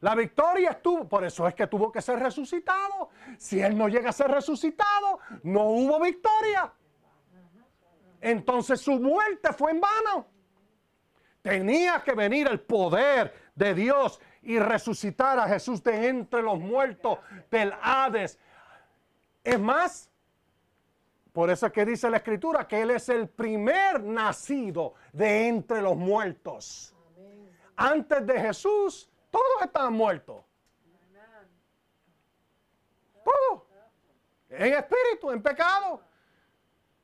La 0.00 0.14
victoria 0.14 0.70
estuvo, 0.70 1.08
por 1.08 1.24
eso 1.24 1.46
es 1.46 1.54
que 1.54 1.66
tuvo 1.66 1.90
que 1.90 2.02
ser 2.02 2.18
resucitado. 2.18 3.10
Si 3.38 3.60
él 3.60 3.76
no 3.76 3.88
llega 3.88 4.10
a 4.10 4.12
ser 4.12 4.30
resucitado, 4.30 5.20
no 5.44 5.62
hubo 5.64 6.00
victoria. 6.00 6.72
Entonces 8.20 8.80
su 8.80 8.98
muerte 8.98 9.52
fue 9.52 9.72
en 9.72 9.80
vano. 9.80 10.26
Tenía 11.40 12.00
que 12.04 12.14
venir 12.14 12.48
el 12.48 12.60
poder 12.60 13.32
de 13.54 13.74
Dios 13.74 14.20
y 14.42 14.58
resucitar 14.58 15.38
a 15.38 15.48
Jesús 15.48 15.82
de 15.82 16.08
entre 16.08 16.42
los 16.42 16.58
muertos 16.58 17.18
del 17.50 17.72
Hades 17.80 18.38
es 19.44 19.58
más, 19.58 20.10
por 21.32 21.50
eso 21.50 21.66
es 21.66 21.72
que 21.72 21.84
dice 21.84 22.08
la 22.08 22.18
escritura 22.18 22.68
que 22.68 22.82
Él 22.82 22.92
es 22.92 23.08
el 23.08 23.28
primer 23.28 24.02
nacido 24.02 24.94
de 25.12 25.48
entre 25.48 25.80
los 25.82 25.96
muertos. 25.96 26.94
Antes 27.76 28.26
de 28.26 28.40
Jesús, 28.40 29.10
todos 29.30 29.62
estaban 29.62 29.94
muertos. 29.94 30.44
Todos. 33.24 33.62
En 34.50 34.74
espíritu, 34.74 35.30
en 35.30 35.42
pecado. 35.42 36.02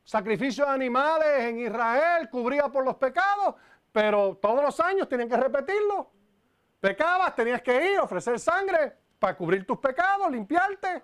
Sacrificios 0.03 0.67
de 0.67 0.73
animales 0.73 1.27
en 1.39 1.59
Israel 1.59 2.29
cubría 2.29 2.69
por 2.69 2.85
los 2.85 2.95
pecados, 2.95 3.55
pero 3.91 4.37
todos 4.41 4.63
los 4.63 4.79
años 4.79 5.09
tienen 5.09 5.27
que 5.27 5.37
repetirlo. 5.37 6.11
Pecabas, 6.79 7.35
tenías 7.35 7.61
que 7.61 7.91
ir, 7.93 7.99
ofrecer 7.99 8.39
sangre 8.39 8.93
para 9.19 9.35
cubrir 9.35 9.65
tus 9.65 9.77
pecados, 9.79 10.31
limpiarte. 10.31 11.03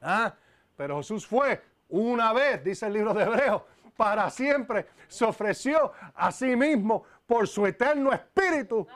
Ah, 0.00 0.32
pero 0.76 0.98
Jesús 0.98 1.26
fue 1.26 1.60
una 1.88 2.32
vez, 2.32 2.62
dice 2.62 2.86
el 2.86 2.92
libro 2.92 3.12
de 3.12 3.24
Hebreos, 3.24 3.62
para 3.96 4.30
siempre. 4.30 4.86
Se 5.08 5.24
ofreció 5.24 5.92
a 6.14 6.30
sí 6.30 6.56
mismo 6.56 7.04
por 7.26 7.46
su 7.46 7.66
eterno 7.66 8.12
espíritu. 8.12 8.86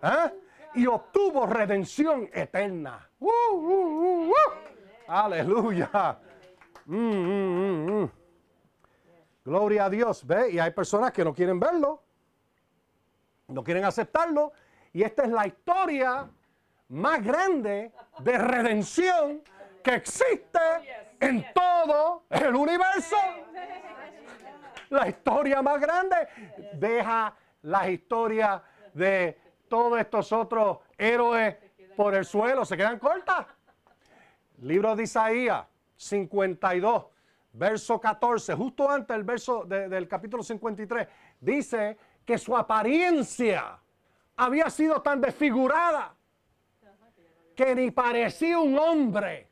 ¿ah? 0.00 0.32
Y 0.74 0.86
obtuvo 0.86 1.46
redención 1.46 2.30
eterna. 2.32 3.08
Uh, 3.18 3.28
uh, 3.28 4.28
uh, 4.30 4.34
Aleluya. 5.06 6.18
Mm, 6.86 6.96
mm, 6.96 8.02
mm, 8.02 8.10
Gloria 9.44 9.84
a 9.84 9.90
Dios. 9.90 10.26
¿Ve? 10.26 10.52
Y 10.52 10.58
hay 10.58 10.70
personas 10.70 11.12
que 11.12 11.24
no 11.24 11.34
quieren 11.34 11.60
verlo. 11.60 12.02
No 13.48 13.62
quieren 13.62 13.84
aceptarlo. 13.84 14.52
Y 14.94 15.02
esta 15.02 15.24
es 15.24 15.30
la 15.30 15.44
historia 15.48 16.30
más 16.90 17.22
grande 17.22 17.90
de 18.20 18.38
redención 18.38 19.42
que 19.82 19.96
existe 19.96 20.60
en 21.18 21.44
todo 21.52 22.22
el 22.30 22.54
universo. 22.54 23.16
La 24.90 25.08
historia 25.08 25.60
más 25.62 25.80
grande 25.80 26.16
deja 26.74 27.34
la 27.62 27.90
historia 27.90 28.62
de 28.94 29.36
todos 29.68 29.98
estos 29.98 30.30
otros 30.30 30.78
héroes 30.96 31.56
por 31.96 32.14
el 32.14 32.24
suelo, 32.24 32.64
se 32.64 32.76
quedan 32.76 33.00
cortas. 33.00 33.46
Libro 34.58 34.94
de 34.94 35.02
Isaías 35.02 35.66
52, 35.96 37.06
verso 37.52 38.00
14, 38.00 38.54
justo 38.54 38.88
antes 38.88 39.16
del 39.16 39.24
verso 39.24 39.64
del 39.64 40.06
capítulo 40.06 40.44
53, 40.44 41.08
dice 41.40 41.98
que 42.24 42.38
su 42.38 42.56
apariencia 42.56 43.80
había 44.36 44.70
sido 44.70 45.00
tan 45.02 45.20
desfigurada 45.20 46.14
que 47.54 47.74
ni 47.74 47.90
parecía 47.90 48.58
un 48.58 48.78
hombre. 48.78 49.50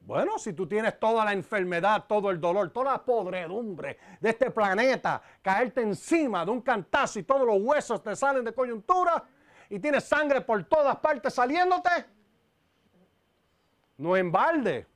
Bueno, 0.00 0.36
si 0.38 0.52
tú 0.52 0.66
tienes 0.66 0.98
toda 0.98 1.24
la 1.24 1.32
enfermedad, 1.32 2.04
todo 2.08 2.30
el 2.30 2.40
dolor, 2.40 2.70
toda 2.70 2.92
la 2.92 3.04
podredumbre 3.04 3.98
de 4.20 4.30
este 4.30 4.50
planeta, 4.50 5.22
caerte 5.40 5.80
encima 5.80 6.44
de 6.44 6.50
un 6.50 6.60
cantazo 6.60 7.20
y 7.20 7.22
todos 7.22 7.46
los 7.46 7.58
huesos 7.60 8.02
te 8.02 8.14
salen 8.16 8.44
de 8.44 8.52
coyuntura 8.52 9.22
y 9.70 9.78
tienes 9.78 10.04
sangre 10.04 10.40
por 10.40 10.62
todas 10.64 10.96
partes 10.96 11.32
saliéndote, 11.32 12.04
no 13.98 14.16
en 14.16 14.32
balde. 14.32 14.91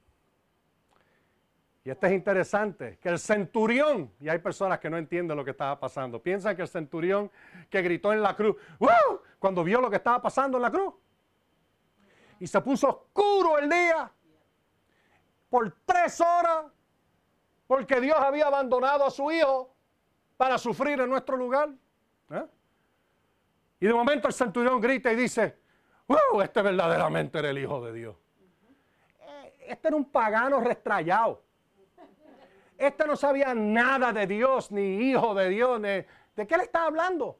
Y 1.86 1.90
esto 1.90 2.04
es 2.08 2.14
interesante, 2.14 2.98
que 3.00 3.08
el 3.08 3.20
centurión, 3.20 4.12
y 4.18 4.28
hay 4.28 4.40
personas 4.40 4.80
que 4.80 4.90
no 4.90 4.98
entienden 4.98 5.36
lo 5.36 5.44
que 5.44 5.52
estaba 5.52 5.78
pasando, 5.78 6.20
piensan 6.20 6.56
que 6.56 6.62
el 6.62 6.66
centurión 6.66 7.30
que 7.70 7.80
gritó 7.80 8.12
en 8.12 8.22
la 8.22 8.34
cruz, 8.34 8.56
cuando 9.38 9.62
vio 9.62 9.80
lo 9.80 9.88
que 9.88 9.94
estaba 9.94 10.20
pasando 10.20 10.58
en 10.58 10.62
la 10.62 10.70
cruz, 10.72 10.92
y 12.40 12.46
se 12.48 12.60
puso 12.60 12.88
oscuro 12.88 13.56
el 13.58 13.70
día, 13.70 14.10
por 15.48 15.72
tres 15.84 16.20
horas 16.20 16.64
porque 17.68 18.00
Dios 18.00 18.16
había 18.18 18.48
abandonado 18.48 19.04
a 19.04 19.10
su 19.12 19.30
hijo 19.30 19.72
para 20.36 20.58
sufrir 20.58 21.00
en 21.00 21.08
nuestro 21.08 21.36
lugar. 21.36 21.68
¿eh? 22.30 22.46
Y 23.78 23.86
de 23.86 23.94
momento 23.94 24.26
el 24.26 24.34
centurión 24.34 24.80
grita 24.80 25.12
y 25.12 25.14
dice. 25.14 25.56
Este 26.42 26.62
verdaderamente 26.62 27.38
era 27.38 27.50
el 27.50 27.58
hijo 27.58 27.84
de 27.84 27.92
Dios. 27.92 28.16
Eh, 29.20 29.56
este 29.68 29.86
era 29.86 29.96
un 29.96 30.10
pagano 30.10 30.58
restrayado. 30.58 31.45
Este 32.78 33.06
no 33.06 33.16
sabía 33.16 33.54
nada 33.54 34.12
de 34.12 34.26
Dios, 34.26 34.70
ni 34.70 35.10
hijo 35.10 35.34
de 35.34 35.48
Dios. 35.48 35.80
¿De 35.80 36.46
qué 36.46 36.56
le 36.56 36.64
está 36.64 36.84
hablando? 36.84 37.38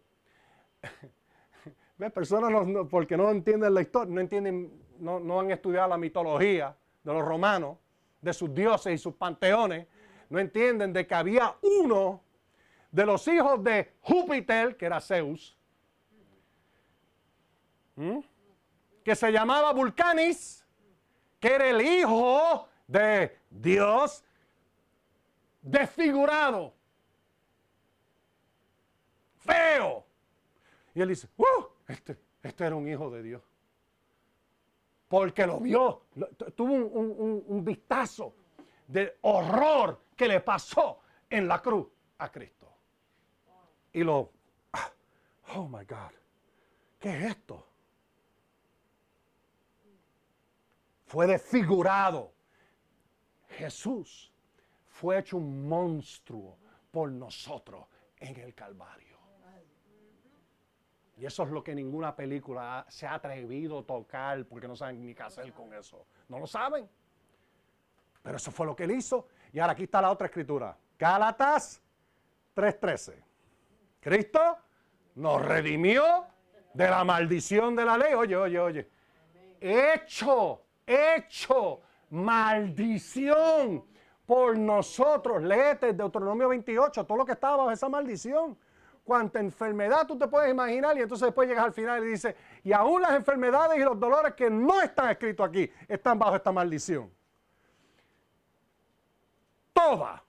¿Ves? 1.99 2.13
Personas 2.13 2.53
porque 2.91 3.17
no 3.17 3.31
entienden 3.31 3.73
la 3.75 3.83
historia, 3.83 4.15
no 4.15 4.21
entienden, 4.21 4.83
no, 4.99 5.21
no 5.21 5.41
han 5.41 5.51
estudiado 5.51 5.89
la 5.89 5.97
mitología 5.97 6.77
de 7.03 7.13
los 7.13 7.25
romanos 7.25 7.79
de 8.21 8.33
sus 8.33 8.53
dioses 8.53 8.95
y 8.95 8.99
sus 8.99 9.15
panteones, 9.15 9.87
no 10.29 10.39
entienden 10.39 10.93
de 10.93 11.07
que 11.07 11.15
había 11.15 11.55
uno 11.63 12.23
de 12.91 13.07
los 13.07 13.27
hijos 13.29 13.63
de 13.63 13.95
Júpiter, 14.01 14.77
que 14.77 14.87
era 14.87 15.01
Zeus, 15.01 15.57
que 19.05 19.15
se 19.15 19.31
llamaba 19.31 19.73
Vulcanis, 19.73 20.67
que 21.39 21.55
era 21.55 21.69
el 21.69 21.81
hijo 21.81 22.69
de 22.87 23.39
Dios 23.49 24.25
desfigurado, 25.67 26.75
feo. 29.39 30.07
Y 30.95 31.01
él 31.01 31.09
dice, 31.09 31.29
¡Uh! 31.37 31.67
este, 31.89 32.19
este 32.43 32.65
era 32.65 32.75
un 32.75 32.89
hijo 32.89 33.11
de 33.11 33.23
Dios 33.23 33.43
porque 35.09 35.47
lo 35.47 35.61
vio, 35.61 36.07
tuvo 36.55 36.75
un, 36.75 37.65
vistazo 37.65 38.35
de 38.87 39.19
horror 39.23 40.03
que 40.17 40.27
le 40.27 40.41
pasó 40.41 41.01
en 41.31 41.47
la 41.47 41.61
cruz 41.63 41.87
a 42.19 42.31
Cristo. 42.31 42.73
Y 43.93 44.03
lo, 44.03 44.33
ah, 44.73 44.91
oh 45.55 45.69
my 45.69 45.85
God, 45.85 46.13
¿qué 46.99 47.11
es 47.11 47.31
esto? 47.31 47.67
Fue 51.07 51.27
desfigurado. 51.27 52.33
Jesús 53.51 54.33
fue 54.97 55.19
hecho 55.19 55.37
un 55.37 55.69
monstruo 55.69 56.57
por 56.91 57.13
nosotros 57.13 57.85
en 58.19 58.35
el 58.41 58.55
Calvario. 58.55 59.19
Y 61.19 61.27
eso 61.27 61.43
es 61.43 61.51
lo 61.51 61.63
que 61.63 61.75
ninguna 61.75 62.17
película 62.17 62.87
se 62.89 63.07
ha 63.07 63.15
atrevido 63.15 63.81
a 63.81 63.83
tocar 63.83 64.47
porque 64.47 64.67
no 64.67 64.75
saben 64.75 65.03
ni 65.03 65.15
qué 65.15 65.23
hacer 65.23 65.53
con 65.53 65.75
eso. 65.75 66.07
No 66.29 66.39
lo 66.39 66.47
saben. 66.47 66.89
Pero 68.23 68.39
eso 68.39 68.51
fue 68.51 68.65
lo 68.65 68.75
que 68.75 68.85
él 68.85 68.93
hizo. 68.93 69.29
Y 69.53 69.59
ahora 69.59 69.75
aquí 69.75 69.83
está 69.83 70.01
la 70.01 70.11
otra 70.11 70.29
escritura. 70.29 70.75
Gálatas 70.99 71.83
3:13. 72.55 73.23
Cristo 74.01 74.57
nos 75.15 75.45
redimió 75.45 76.25
de 76.73 76.89
la 76.89 77.05
maldición 77.05 77.77
de 77.77 77.85
la 77.85 77.99
ley. 77.99 78.15
Oye, 78.15 78.37
oye, 78.37 78.59
oye. 78.59 78.91
Hecho, 79.61 80.63
hecho, 80.87 81.83
maldición 82.11 83.96
por 84.27 84.59
nosotros. 84.59 85.43
Léete 85.43 85.93
Deuteronomio 85.93 86.49
28, 86.49 87.05
todo 87.05 87.19
lo 87.19 87.25
que 87.25 87.33
estaba 87.33 87.57
bajo 87.57 87.71
esa 87.71 87.89
maldición 87.89 88.59
cuánta 89.07 89.39
enfermedad 89.39 90.05
tú 90.05 90.19
te 90.19 90.27
puedes 90.27 90.51
imaginar 90.51 90.99
y 90.99 91.03
entonces 91.03 91.27
después 91.27 91.49
llegas 91.49 91.65
al 91.65 91.73
final 91.73 92.03
y 92.05 92.09
dice, 92.09 92.35
y 92.65 92.73
aún 92.73 93.01
las 93.01 93.13
enfermedades 93.13 93.79
y 93.79 93.83
los 93.83 93.99
dolores 93.99 94.35
que 94.35 94.51
no 94.51 94.83
están 94.83 95.11
escritos 95.11 95.49
aquí 95.49 95.71
están 95.87 96.19
bajo 96.19 96.35
esta 96.35 96.51
maldición. 96.51 97.09
Toda, 99.73 100.25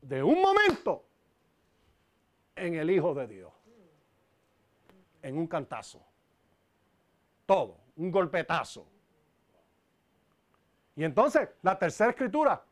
de 0.00 0.22
un 0.22 0.40
momento, 0.40 1.04
en 2.54 2.74
el 2.74 2.90
Hijo 2.90 3.12
de 3.12 3.26
Dios. 3.26 3.52
En 5.20 5.36
un 5.36 5.46
cantazo. 5.46 6.02
Todo, 7.44 7.76
un 7.96 8.10
golpetazo. 8.10 8.86
Y 10.94 11.04
entonces, 11.04 11.50
la 11.60 11.78
tercera 11.78 12.10
escritura. 12.10 12.64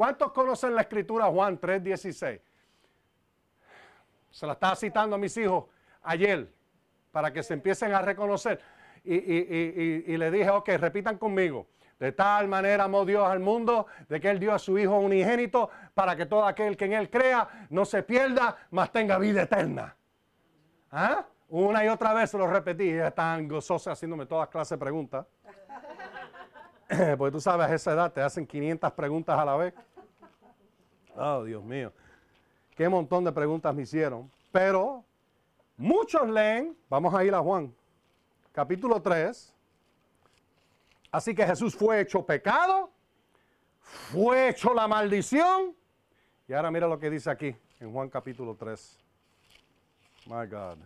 ¿Cuántos 0.00 0.32
conocen 0.32 0.74
la 0.74 0.80
escritura 0.80 1.26
Juan 1.26 1.60
3:16? 1.60 2.40
Se 4.30 4.46
la 4.46 4.54
estaba 4.54 4.74
citando 4.74 5.16
a 5.16 5.18
mis 5.18 5.36
hijos 5.36 5.66
ayer 6.04 6.50
para 7.12 7.30
que 7.30 7.42
se 7.42 7.52
empiecen 7.52 7.92
a 7.92 8.00
reconocer. 8.00 8.62
Y, 9.04 10.16
le 10.16 10.30
dije, 10.30 10.48
ok, 10.48 10.70
repitan 10.78 11.18
conmigo. 11.18 11.66
De 11.98 12.12
tal 12.12 12.48
manera 12.48 12.84
amó 12.84 13.04
Dios 13.04 13.28
al 13.28 13.40
mundo, 13.40 13.88
de 14.08 14.18
que 14.18 14.30
Él 14.30 14.40
dio 14.40 14.54
a 14.54 14.58
su 14.58 14.78
Hijo 14.78 14.98
unigénito, 14.98 15.68
para 15.92 16.16
que 16.16 16.24
todo 16.24 16.46
aquel 16.46 16.78
que 16.78 16.86
en 16.86 16.94
Él 16.94 17.10
crea 17.10 17.66
no 17.68 17.84
se 17.84 18.02
pierda, 18.02 18.56
mas 18.70 18.90
tenga 18.90 19.18
vida 19.18 19.42
eterna. 19.42 19.94
¿Ah? 20.90 21.26
Una 21.50 21.84
y 21.84 21.88
otra 21.88 22.14
vez 22.14 22.30
se 22.30 22.38
lo 22.38 22.46
repetí, 22.46 22.84
y 22.84 22.96
están 22.96 23.46
gozosos 23.46 23.88
haciéndome 23.92 24.24
todas 24.24 24.48
clases 24.48 24.78
de 24.78 24.78
preguntas. 24.78 25.26
Porque 27.18 27.32
tú 27.32 27.40
sabes, 27.40 27.68
a 27.68 27.74
esa 27.74 27.92
edad 27.92 28.12
te 28.12 28.20
hacen 28.20 28.46
500 28.46 28.92
preguntas 28.92 29.38
a 29.38 29.44
la 29.44 29.56
vez. 29.56 29.74
Oh, 31.22 31.44
Dios 31.44 31.62
mío 31.62 31.92
qué 32.80 32.88
montón 32.88 33.24
de 33.24 33.30
preguntas 33.30 33.74
me 33.74 33.82
hicieron. 33.82 34.30
Pero 34.50 35.04
muchos 35.76 36.26
leen, 36.26 36.74
vamos 36.88 37.12
a 37.12 37.22
ir 37.22 37.34
a 37.34 37.40
Juan, 37.40 37.74
capítulo 38.52 39.02
3. 39.02 39.54
Así 41.12 41.34
que 41.34 41.44
Jesús 41.44 41.74
fue 41.74 42.00
hecho 42.00 42.24
pecado, 42.24 42.90
fue 43.82 44.48
hecho 44.48 44.72
la 44.72 44.88
maldición. 44.88 45.76
Y 46.48 46.54
ahora 46.54 46.70
mira 46.70 46.88
lo 46.88 46.98
que 46.98 47.10
dice 47.10 47.28
aquí 47.28 47.54
en 47.80 47.92
Juan 47.92 48.08
capítulo 48.08 48.54
3. 48.54 48.98
My 50.24 50.46
God. 50.46 50.78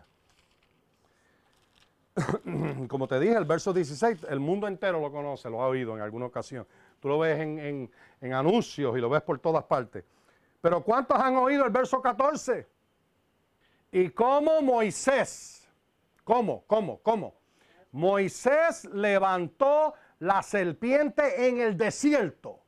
Como 2.88 3.06
te 3.06 3.20
dije, 3.20 3.36
el 3.36 3.44
verso 3.44 3.72
16, 3.72 4.26
el 4.28 4.40
mundo 4.40 4.66
entero 4.66 5.00
lo 5.00 5.12
conoce, 5.12 5.48
lo 5.48 5.62
ha 5.62 5.68
oído 5.68 5.94
en 5.94 6.02
alguna 6.02 6.26
ocasión. 6.26 6.66
Tú 6.98 7.06
lo 7.06 7.20
ves 7.20 7.38
en, 7.38 7.88
en 8.20 8.32
anuncios 8.32 8.98
y 8.98 9.00
lo 9.00 9.08
ves 9.08 9.22
por 9.22 9.38
todas 9.38 9.62
partes. 9.62 10.04
Pero 10.64 10.82
¿cuántos 10.82 11.18
han 11.18 11.36
oído 11.36 11.66
el 11.66 11.70
verso 11.70 12.00
14? 12.00 12.66
Y 13.92 14.08
cómo 14.08 14.62
Moisés, 14.62 15.68
¿cómo? 16.24 16.64
¿Cómo? 16.66 17.00
¿Cómo? 17.02 17.34
Moisés 17.92 18.86
levantó 18.86 19.92
la 20.20 20.42
serpiente 20.42 21.48
en 21.48 21.60
el 21.60 21.76
desierto. 21.76 22.60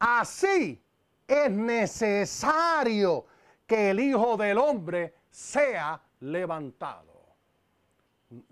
Así 0.00 0.82
es 1.28 1.52
necesario 1.52 3.26
que 3.64 3.90
el 3.90 4.00
Hijo 4.00 4.36
del 4.36 4.58
Hombre 4.58 5.14
sea 5.30 6.02
levantado. 6.18 7.14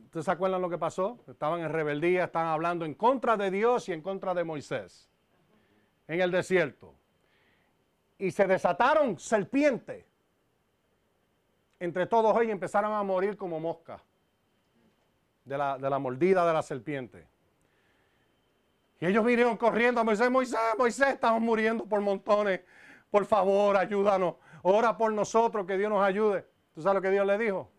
¿Ustedes 0.05 0.25
se 0.25 0.31
acuerdan 0.31 0.63
lo 0.63 0.71
que 0.71 0.79
pasó? 0.79 1.19
Estaban 1.27 1.63
en 1.63 1.73
rebeldía, 1.73 2.27
estaban 2.27 2.47
hablando 2.47 2.85
en 2.85 2.95
contra 2.95 3.37
de 3.37 3.51
Dios 3.51 3.89
y 3.89 3.93
en 3.93 4.03
contra 4.03 4.35
de 4.35 4.45
Moisés 4.45 5.11
en 6.07 6.21
el 6.21 6.31
desierto 6.31 6.95
y 8.19 8.31
se 8.31 8.47
desataron 8.47 9.19
serpientes 9.19 10.05
entre 11.79 12.07
todos 12.07 12.35
ellos 12.41 12.53
empezaron 12.53 12.93
a 12.93 13.03
morir 13.03 13.37
como 13.37 13.61
moscas 13.61 14.01
de 15.45 15.59
la, 15.59 15.79
de 15.79 15.91
la 15.91 15.99
mordida 15.99 16.47
de 16.47 16.53
la 16.53 16.63
serpiente. 16.63 17.27
Y 18.99 19.07
ellos 19.07 19.25
vinieron 19.25 19.57
corriendo 19.57 20.01
a 20.01 20.05
Moisés, 20.05 20.31
Moisés, 20.31 20.59
Moisés, 20.79 21.09
estamos 21.09 21.41
muriendo 21.41 21.85
por 21.85 22.01
montones. 22.01 22.61
Por 23.11 23.27
favor, 23.27 23.77
ayúdanos. 23.77 24.37
Ora 24.63 24.97
por 24.97 25.13
nosotros, 25.13 25.67
que 25.67 25.77
Dios 25.77 25.91
nos 25.91 26.03
ayude. 26.03 26.47
¿Tú 26.75 26.83
sabes 26.83 26.97
lo 26.97 27.03
que 27.03 27.11
Dios 27.11 27.27
le 27.27 27.39
dijo? 27.39 27.71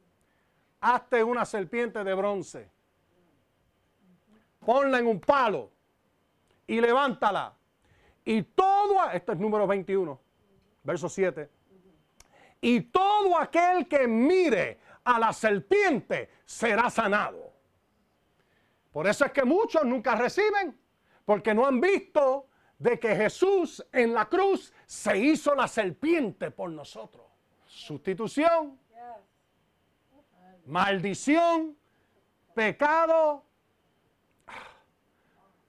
Hazte 0.80 1.24
una 1.24 1.44
serpiente 1.44 2.04
de 2.04 2.14
bronce. 2.14 2.70
Ponla 4.64 5.00
en 5.00 5.08
un 5.08 5.20
palo 5.20 5.72
y 6.68 6.80
levántala. 6.80 7.54
Y 8.24 8.44
todo, 8.44 9.10
esto 9.12 9.32
es 9.32 9.40
número 9.40 9.66
21 9.66 10.27
verso 10.88 11.10
7. 11.10 11.50
Y 12.62 12.80
todo 12.84 13.38
aquel 13.38 13.90
que 13.90 14.08
mire 14.08 14.80
a 15.04 15.20
la 15.20 15.34
serpiente 15.34 16.30
será 16.46 16.90
sanado. 16.90 17.54
Por 18.94 19.06
eso 19.06 19.26
es 19.26 19.32
que 19.34 19.44
muchos 19.44 19.84
nunca 19.84 20.16
reciben, 20.16 20.80
porque 21.26 21.54
no 21.54 21.68
han 21.68 21.82
visto 21.82 22.48
de 22.80 22.98
que 22.98 23.16
Jesús 23.16 23.86
en 23.92 24.14
la 24.14 24.30
cruz 24.30 24.74
se 24.86 25.18
hizo 25.18 25.54
la 25.54 25.68
serpiente 25.68 26.52
por 26.52 26.70
nosotros. 26.72 27.26
Sustitución, 27.66 28.80
maldición, 30.68 31.78
pecado, 32.56 33.44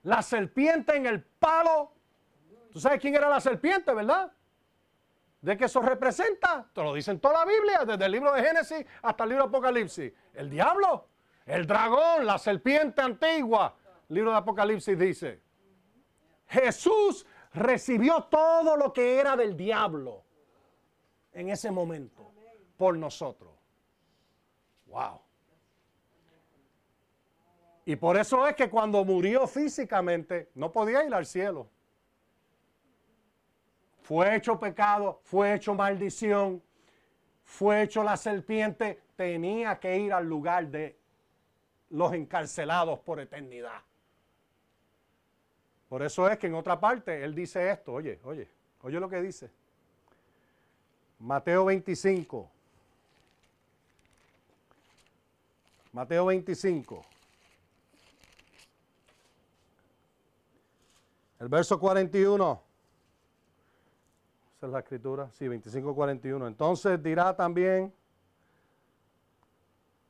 la 0.05 0.23
serpiente 0.23 0.95
en 0.97 1.07
el 1.07 1.25
palo. 1.25 1.93
¿Tú 2.71 2.79
sabes 2.79 3.01
quién 3.01 3.17
era 3.17 3.29
la 3.29 3.41
serpiente, 3.41 3.93
verdad? 3.93 4.33
¿De 5.41 5.57
qué 5.57 5.67
eso 5.67 5.81
representa? 5.81 6.69
Te 6.73 6.83
lo 6.83 6.93
dice 6.93 7.13
en 7.13 7.21
toda 7.21 7.45
la 7.45 7.45
Biblia, 7.45 7.85
desde 7.85 8.05
el 8.05 8.13
libro 8.13 8.33
de 8.33 8.43
Génesis 8.43 8.85
hasta 9.03 9.25
el 9.25 9.31
libro 9.31 9.45
de 9.45 9.49
Apocalipsis. 9.49 10.13
El 10.35 10.51
diablo, 10.51 11.07
el 11.47 11.67
dragón, 11.67 12.27
la 12.27 12.39
serpiente 12.39 13.01
antigua. 13.03 13.77
El 14.09 14.17
libro 14.17 14.33
de 14.33 14.37
Apocalipsis 14.39 14.99
dice, 14.99 15.41
Jesús 16.49 17.25
recibió 17.53 18.25
todo 18.25 18.77
lo 18.77 18.93
que 18.93 19.21
era 19.21 19.37
del 19.37 19.57
diablo 19.57 20.25
en 21.33 21.51
ese 21.51 21.71
momento 21.71 22.33
por 22.77 22.97
nosotros. 22.97 23.53
Wow. 24.87 25.21
Y 27.85 27.97
por 27.97 28.17
eso 28.17 28.47
es 28.47 28.55
que 28.57 28.69
cuando 28.69 29.05
murió 29.05 29.47
físicamente 29.47 30.51
no 30.55 30.73
podía 30.73 31.05
ir 31.05 31.15
al 31.15 31.27
cielo 31.27 31.71
fue 34.09 34.35
hecho 34.35 34.59
pecado, 34.59 35.21
fue 35.23 35.53
hecho 35.53 35.75
maldición, 35.75 36.63
fue 37.45 37.83
hecho 37.83 38.03
la 38.03 38.17
serpiente, 38.17 39.03
tenía 39.17 39.79
que 39.79 39.99
ir 39.99 40.15
al 40.15 40.27
lugar 40.27 40.69
de 40.69 40.99
los 41.91 42.15
encarcelados 42.15 43.01
por 43.01 43.21
eternidad. 43.21 43.83
Por 45.91 46.03
eso 46.03 46.27
es 46.27 46.39
que 46.39 46.47
en 46.47 46.55
otra 46.55 46.81
parte 46.81 47.23
él 47.23 47.35
dice 47.35 47.71
esto, 47.71 47.93
oye, 47.93 48.19
oye, 48.25 48.49
oye 48.81 48.99
lo 48.99 49.11
que 49.11 49.21
dice. 49.21 49.51
Mateo 51.19 51.67
25. 51.67 52.51
Mateo 55.93 56.25
25. 56.25 57.05
El 61.41 61.49
verso 61.49 61.79
41. 61.79 62.68
Esa 64.59 64.67
es 64.67 64.73
la 64.73 64.81
escritura, 64.81 65.31
sí, 65.31 65.47
25-41. 65.47 66.49
Entonces 66.49 67.01
dirá 67.01 67.37
también 67.37 67.95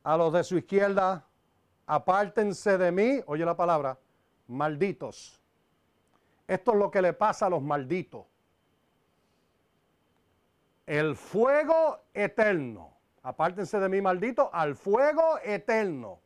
a 0.02 0.16
los 0.16 0.32
de 0.32 0.42
su 0.42 0.56
izquierda, 0.56 1.26
apártense 1.86 2.78
de 2.78 2.90
mí, 2.90 3.20
oye 3.26 3.44
la 3.44 3.54
palabra, 3.54 3.98
malditos. 4.46 5.38
Esto 6.46 6.72
es 6.72 6.78
lo 6.78 6.90
que 6.90 7.02
le 7.02 7.12
pasa 7.12 7.44
a 7.44 7.50
los 7.50 7.60
malditos. 7.60 8.24
El 10.86 11.14
fuego 11.14 11.98
eterno, 12.14 12.96
apártense 13.22 13.78
de 13.78 13.88
mí, 13.90 14.00
malditos, 14.00 14.48
al 14.50 14.76
fuego 14.76 15.38
eterno, 15.44 16.20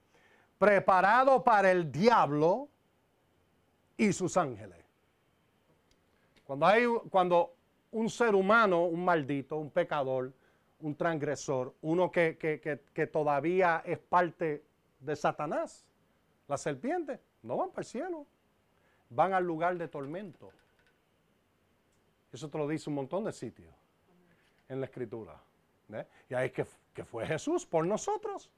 preparado 0.58 1.42
para 1.42 1.72
el 1.72 1.90
diablo 1.90 2.68
y 3.96 4.12
sus 4.12 4.36
ángeles. 4.36 4.78
Cuando 6.44 6.66
hay, 6.66 6.86
cuando 7.10 7.56
un 7.92 8.08
ser 8.10 8.34
humano, 8.34 8.84
un 8.86 9.04
maldito, 9.04 9.56
un 9.56 9.70
pecador, 9.70 10.32
un 10.80 10.96
transgresor, 10.96 11.74
uno 11.82 12.10
que, 12.10 12.36
que, 12.36 13.06
todavía 13.06 13.82
es 13.84 13.98
parte 13.98 14.64
de 14.98 15.14
Satanás, 15.14 15.86
la 16.48 16.56
serpiente, 16.56 17.20
no 17.42 17.56
van 17.58 17.70
para 17.70 17.82
el 17.82 17.86
cielo, 17.86 18.26
van 19.10 19.32
al 19.32 19.44
lugar 19.44 19.76
de 19.76 19.88
tormento. 19.88 20.50
Eso 22.32 22.48
te 22.48 22.58
lo 22.58 22.66
dice 22.66 22.88
un 22.90 22.96
montón 22.96 23.24
de 23.24 23.32
sitios 23.32 23.72
en 24.68 24.80
la 24.80 24.86
escritura. 24.86 25.40
Y 26.28 26.34
ahí 26.34 26.52
es 26.54 26.68
que, 26.94 27.04
fue 27.04 27.26
Jesús 27.26 27.66
por 27.66 27.86
nosotros. 27.86 28.50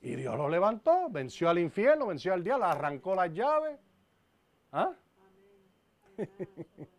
Y 0.00 0.16
Dios 0.16 0.36
lo 0.36 0.48
levantó, 0.48 1.08
venció 1.08 1.48
al 1.48 1.58
infierno, 1.58 2.06
venció 2.06 2.32
al 2.32 2.42
diablo, 2.42 2.66
arrancó 2.66 3.14
las 3.14 3.32
llaves. 3.32 3.78
¿Ah? 4.72 4.92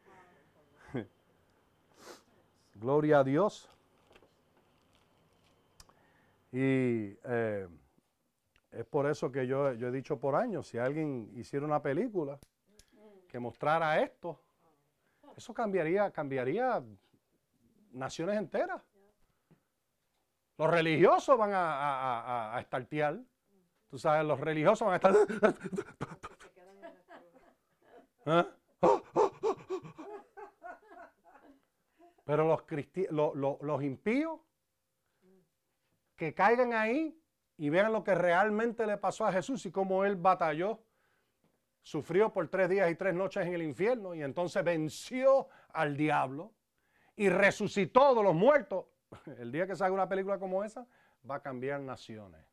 Gloria 2.79 3.19
a 3.19 3.23
Dios. 3.25 3.69
Y 6.51 7.13
eh, 7.25 7.67
es 8.71 8.85
por 8.85 9.05
eso 9.09 9.31
que 9.31 9.45
yo, 9.45 9.73
yo, 9.73 9.89
he 9.89 9.91
dicho 9.91 10.17
por 10.17 10.35
años, 10.35 10.67
si 10.67 10.77
alguien 10.77 11.29
hiciera 11.35 11.65
una 11.65 11.81
película 11.81 12.39
que 13.27 13.37
mostrara 13.37 13.99
esto, 14.01 14.39
eso 15.35 15.53
cambiaría, 15.53 16.09
cambiaría 16.11 16.81
naciones 17.91 18.37
enteras. 18.37 18.81
Los 20.57 20.69
religiosos 20.69 21.37
van 21.37 21.53
a, 21.53 21.73
a, 21.73 22.55
a, 22.55 22.61
estartear. 22.61 23.19
Tú 23.89 23.97
sabes, 23.97 24.25
los 24.25 24.39
religiosos 24.39 24.87
van 24.87 24.93
a 24.93 24.95
estar... 24.95 25.15
¿Ah? 28.25 28.47
Pero 32.29 32.45
los, 32.45 33.59
los 33.59 33.83
impíos 33.83 34.39
que 36.15 36.35
caigan 36.35 36.73
ahí 36.73 37.19
y 37.57 37.71
vean 37.71 37.91
lo 37.91 38.03
que 38.03 38.13
realmente 38.13 38.85
le 38.85 38.97
pasó 38.97 39.25
a 39.25 39.31
Jesús 39.31 39.65
y 39.65 39.71
cómo 39.71 40.05
él 40.05 40.15
batalló, 40.15 40.79
sufrió 41.81 42.31
por 42.31 42.47
tres 42.47 42.69
días 42.69 42.91
y 42.91 42.93
tres 42.93 43.15
noches 43.15 43.47
en 43.47 43.55
el 43.55 43.63
infierno 43.63 44.13
y 44.13 44.21
entonces 44.21 44.63
venció 44.63 45.47
al 45.69 45.97
diablo 45.97 46.53
y 47.15 47.29
resucitó 47.29 48.13
de 48.13 48.21
los 48.21 48.35
muertos. 48.35 48.85
El 49.39 49.51
día 49.51 49.65
que 49.65 49.75
salga 49.75 49.95
una 49.95 50.07
película 50.07 50.37
como 50.37 50.63
esa, 50.63 50.85
va 51.27 51.37
a 51.37 51.41
cambiar 51.41 51.81
naciones. 51.81 52.45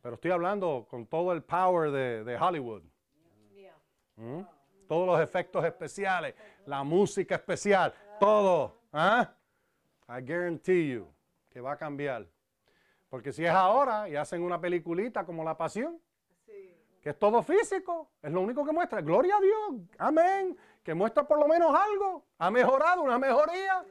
Pero 0.00 0.14
estoy 0.14 0.30
hablando 0.30 0.86
con 0.88 1.06
todo 1.06 1.34
el 1.34 1.42
power 1.42 1.90
de, 1.90 2.38
Hollywood. 2.40 2.84
¿Mm? 4.16 4.44
Todos 4.90 5.06
los 5.06 5.20
efectos 5.20 5.64
especiales, 5.64 6.34
la 6.66 6.82
música 6.82 7.36
especial, 7.36 7.94
todo. 8.18 8.80
¿ah? 8.92 9.32
I 10.08 10.20
guarantee 10.20 10.94
you 10.94 11.06
que 11.48 11.60
va 11.60 11.74
a 11.74 11.76
cambiar. 11.76 12.26
Porque 13.08 13.32
si 13.32 13.44
es 13.44 13.52
ahora 13.52 14.08
y 14.08 14.16
hacen 14.16 14.42
una 14.42 14.60
peliculita 14.60 15.24
como 15.24 15.44
La 15.44 15.56
Pasión, 15.56 16.00
que 17.00 17.10
es 17.10 17.16
todo 17.20 17.40
físico, 17.40 18.10
es 18.20 18.32
lo 18.32 18.40
único 18.40 18.64
que 18.64 18.72
muestra. 18.72 19.00
Gloria 19.00 19.36
a 19.36 19.40
Dios, 19.40 19.80
amén, 19.96 20.58
que 20.82 20.92
muestra 20.92 21.22
por 21.22 21.38
lo 21.38 21.46
menos 21.46 21.72
algo, 21.72 22.26
ha 22.38 22.50
mejorado, 22.50 23.02
una 23.02 23.16
mejoría, 23.16 23.84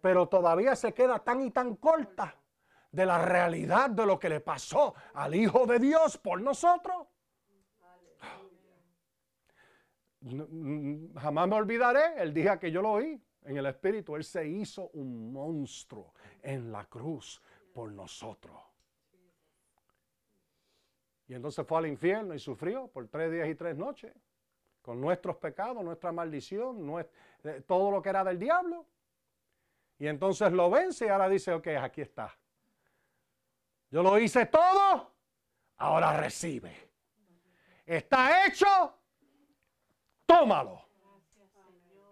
pero 0.00 0.28
todavía 0.28 0.76
se 0.76 0.94
queda 0.94 1.18
tan 1.18 1.40
y 1.40 1.50
tan 1.50 1.74
corta 1.74 2.36
de 2.92 3.04
la 3.04 3.18
realidad 3.18 3.90
de 3.90 4.06
lo 4.06 4.16
que 4.16 4.28
le 4.28 4.38
pasó 4.38 4.94
al 5.14 5.34
Hijo 5.34 5.66
de 5.66 5.80
Dios 5.80 6.16
por 6.18 6.40
nosotros. 6.40 7.08
Jamás 10.20 11.48
me 11.48 11.54
olvidaré 11.54 12.20
el 12.22 12.32
día 12.32 12.58
que 12.58 12.70
yo 12.70 12.82
lo 12.82 12.92
oí 12.92 13.20
en 13.44 13.56
el 13.56 13.66
Espíritu. 13.66 14.16
Él 14.16 14.24
se 14.24 14.46
hizo 14.46 14.88
un 14.94 15.32
monstruo 15.32 16.14
en 16.42 16.72
la 16.72 16.84
cruz 16.86 17.42
por 17.72 17.92
nosotros. 17.92 18.56
Y 21.28 21.34
entonces 21.34 21.66
fue 21.66 21.78
al 21.78 21.86
infierno 21.86 22.34
y 22.34 22.38
sufrió 22.38 22.88
por 22.88 23.08
tres 23.08 23.32
días 23.32 23.48
y 23.48 23.54
tres 23.54 23.76
noches, 23.76 24.12
con 24.80 25.00
nuestros 25.00 25.36
pecados, 25.36 25.82
nuestra 25.82 26.12
maldición, 26.12 27.00
eh, 27.44 27.62
todo 27.66 27.90
lo 27.90 28.00
que 28.00 28.08
era 28.08 28.22
del 28.22 28.38
diablo. 28.38 28.86
Y 29.98 30.06
entonces 30.06 30.52
lo 30.52 30.70
vence 30.70 31.06
y 31.06 31.08
ahora 31.08 31.28
dice, 31.28 31.52
ok, 31.52 31.68
aquí 31.80 32.02
está. 32.02 32.36
Yo 33.90 34.02
lo 34.02 34.18
hice 34.18 34.46
todo, 34.46 35.12
ahora 35.78 36.16
recibe. 36.16 36.74
Está 37.84 38.46
hecho, 38.46 38.95
tómalo. 40.26 40.82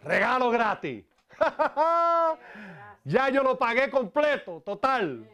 Regalo 0.02 0.50
gratis. 0.50 1.04
ya 3.04 3.28
yo 3.30 3.42
lo 3.42 3.58
pagué 3.58 3.90
completo, 3.90 4.60
total. 4.60 5.28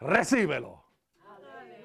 Recíbelo. 0.00 0.82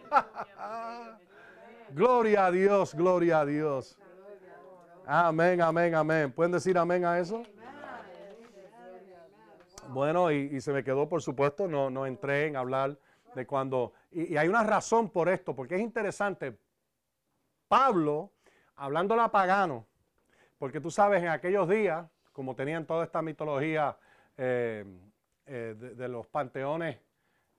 gloria 1.91 2.45
a 2.47 2.51
Dios, 2.51 2.93
gloria 2.93 3.39
a 3.41 3.45
Dios. 3.45 3.97
Amén, 5.05 5.61
amén, 5.61 5.95
amén. 5.95 6.31
¿Pueden 6.31 6.51
decir 6.51 6.77
amén 6.77 7.05
a 7.05 7.19
eso? 7.19 7.43
Bueno, 9.87 10.31
y, 10.31 10.61
se 10.61 10.71
me 10.71 10.83
quedó, 10.83 11.09
por 11.09 11.23
supuesto, 11.23 11.67
no, 11.67 11.89
no 11.89 12.05
entré 12.05 12.45
en 12.45 12.55
hablar 12.55 12.95
de 13.33 13.47
cuando... 13.47 13.93
Y, 14.11 14.33
y, 14.33 14.37
hay 14.37 14.47
una 14.47 14.63
razón 14.63 15.09
por 15.09 15.29
esto, 15.29 15.55
porque 15.55 15.75
es 15.75 15.81
interesante. 15.81 16.55
Pablo, 17.67 18.31
hablando 18.75 19.19
a 19.19 19.31
pagano, 19.31 19.87
porque 20.59 20.81
tú 20.81 20.91
sabes, 20.91 21.23
en 21.23 21.29
aquellos 21.29 21.67
días, 21.67 22.05
como 22.33 22.53
tenían 22.53 22.85
toda 22.85 23.05
esta 23.05 23.21
mitología 23.21 23.97
eh, 24.37 24.85
eh, 25.45 25.75
de, 25.77 26.07
los 26.09 26.27
panteones 26.27 26.99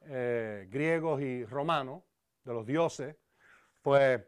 eh, 0.03 0.68
griegos 0.70 1.20
y 1.22 1.44
romanos, 1.46 2.03
de 2.44 2.53
los 2.53 2.66
dioses, 2.66 3.16
pues 3.82 4.22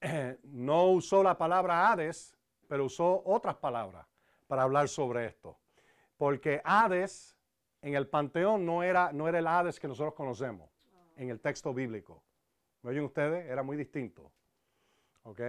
no 0.44 0.90
usó 0.90 1.22
la 1.22 1.36
palabra 1.38 1.90
Hades, 1.90 2.36
pero 2.68 2.84
usó 2.84 3.22
otras 3.24 3.56
palabras 3.56 4.06
para 4.46 4.62
hablar 4.62 4.88
sobre 4.88 5.24
esto. 5.26 5.58
Porque 6.18 6.60
Hades 6.64 7.34
en 7.80 7.94
el 7.94 8.08
panteón 8.08 8.66
no 8.66 8.82
era, 8.82 9.10
no 9.12 9.26
era 9.26 9.38
el 9.38 9.46
Hades 9.46 9.80
que 9.80 9.88
nosotros 9.88 10.14
conocemos 10.14 10.70
en 11.16 11.30
el 11.30 11.40
texto 11.40 11.72
bíblico. 11.72 12.22
¿Me 12.82 12.90
oyen 12.90 13.04
ustedes? 13.04 13.46
Era 13.46 13.62
muy 13.62 13.76
distinto. 13.76 14.30
¿Ok? 15.22 15.40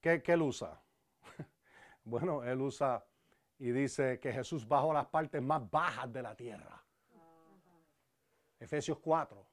¿Qué, 0.00 0.22
qué 0.22 0.32
él 0.32 0.42
usa? 0.42 0.80
Bueno, 2.04 2.42
él 2.44 2.60
usa 2.60 3.04
y 3.58 3.70
dice 3.70 4.18
que 4.18 4.32
Jesús 4.32 4.66
bajó 4.66 4.92
las 4.92 5.06
partes 5.06 5.40
más 5.40 5.70
bajas 5.70 6.12
de 6.12 6.22
la 6.22 6.34
tierra. 6.34 6.82
Efesios 8.58 8.98
4. 8.98 9.46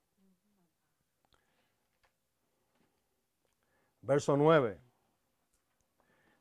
Verso 4.02 4.36
9. 4.38 4.80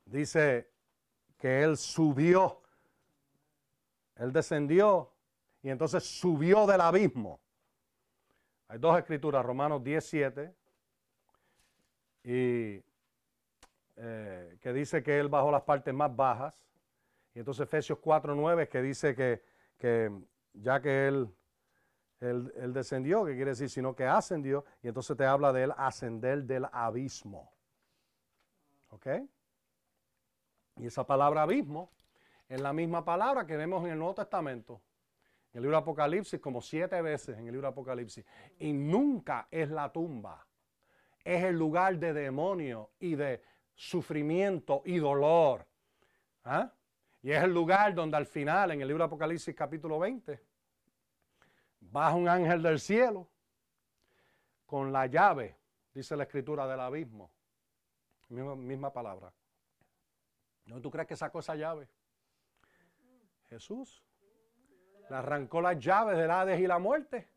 Dice 0.07 0.71
que 1.37 1.63
Él 1.63 1.77
subió. 1.77 2.63
Él 4.17 4.33
descendió 4.33 5.13
y 5.63 5.71
entonces 5.71 6.05
subió 6.05 6.67
del 6.67 6.81
abismo. 6.81 7.41
Hay 8.69 8.79
dos 8.79 8.99
escrituras, 8.99 9.45
Romanos 9.45 9.83
17 9.83 10.55
y 12.25 12.83
eh, 13.99 14.59
que 14.61 14.73
dice 14.73 15.03
que 15.03 15.19
Él 15.19 15.29
bajó 15.29 15.51
las 15.51 15.63
partes 15.63 15.93
más 15.93 16.15
bajas 16.15 16.69
y 17.39 17.41
entonces 17.41 17.63
Efesios 17.63 18.01
4.9 18.01 18.69
que 18.69 18.83
dice 18.83 19.15
que, 19.15 20.13
ya 20.55 20.81
que 20.81 21.07
él, 21.07 21.33
él, 22.19 22.73
descendió, 22.73 23.25
que 23.25 23.37
quiere 23.37 23.53
decir, 23.53 23.71
sino 23.71 23.95
que 23.95 24.05
ascendió, 24.05 24.65
y 24.83 24.89
entonces 24.89 25.17
te 25.17 25.25
habla 25.25 25.53
de 25.53 25.63
él 25.63 25.73
ascender 25.77 26.43
del 26.43 26.67
abismo. 26.73 27.53
¿Ok? 28.91 29.07
Y 30.79 30.87
esa 30.87 31.07
palabra 31.07 31.43
abismo 31.43 31.93
es 32.49 32.61
la 32.61 32.73
misma 32.73 33.05
palabra 33.05 33.47
que 33.47 33.57
vemos 33.57 33.85
en 33.85 33.93
el 33.93 33.99
Nuevo 33.99 34.15
Testamento, 34.15 34.81
en 35.53 35.59
el 35.59 35.63
libro 35.63 35.77
de 35.77 35.83
Apocalipsis, 35.83 36.41
como 36.41 36.61
siete 36.61 37.01
veces 37.03 37.39
en 37.39 37.47
el 37.47 37.53
libro 37.53 37.69
de 37.69 37.73
Apocalipsis. 37.73 38.25
Y 38.59 38.73
nunca 38.73 39.47
es 39.49 39.71
la 39.71 39.93
tumba, 39.93 40.45
es 41.23 41.45
el 41.45 41.57
lugar 41.57 41.99
de 41.99 42.13
demonio 42.13 42.91
y 42.99 43.15
de 43.15 43.43
sufrimiento 43.79 44.83
y 44.85 44.99
dolor. 44.99 45.65
¿Ah? 46.45 46.71
Y 47.23 47.31
es 47.31 47.43
el 47.43 47.55
lugar 47.55 47.95
donde 47.95 48.17
al 48.17 48.27
final, 48.27 48.73
en 48.73 48.81
el 48.81 48.89
libro 48.89 49.05
de 49.05 49.07
Apocalipsis 49.07 49.55
capítulo 49.55 50.01
20, 50.01 50.43
baja 51.81 52.17
un 52.17 52.29
ángel 52.29 52.61
del 52.61 52.81
cielo 52.81 53.29
con 54.67 54.93
la 54.93 55.07
llave, 55.07 55.57
dice 55.95 56.17
la 56.17 56.25
escritura 56.25 56.67
del 56.67 56.81
abismo. 56.81 57.31
Misma, 58.29 58.93
palabra. 58.93 59.33
¿No 60.67 60.81
tú 60.81 60.91
crees 60.91 61.07
que 61.07 61.17
sacó 61.17 61.39
esa 61.39 61.55
llave? 61.55 61.89
Jesús. 63.49 64.03
Le 65.09 65.17
arrancó 65.17 65.63
las 65.63 65.79
llaves 65.79 66.19
del 66.19 66.31
Hades 66.31 66.61
y 66.61 66.67
la 66.67 66.79
muerte. 66.79 67.29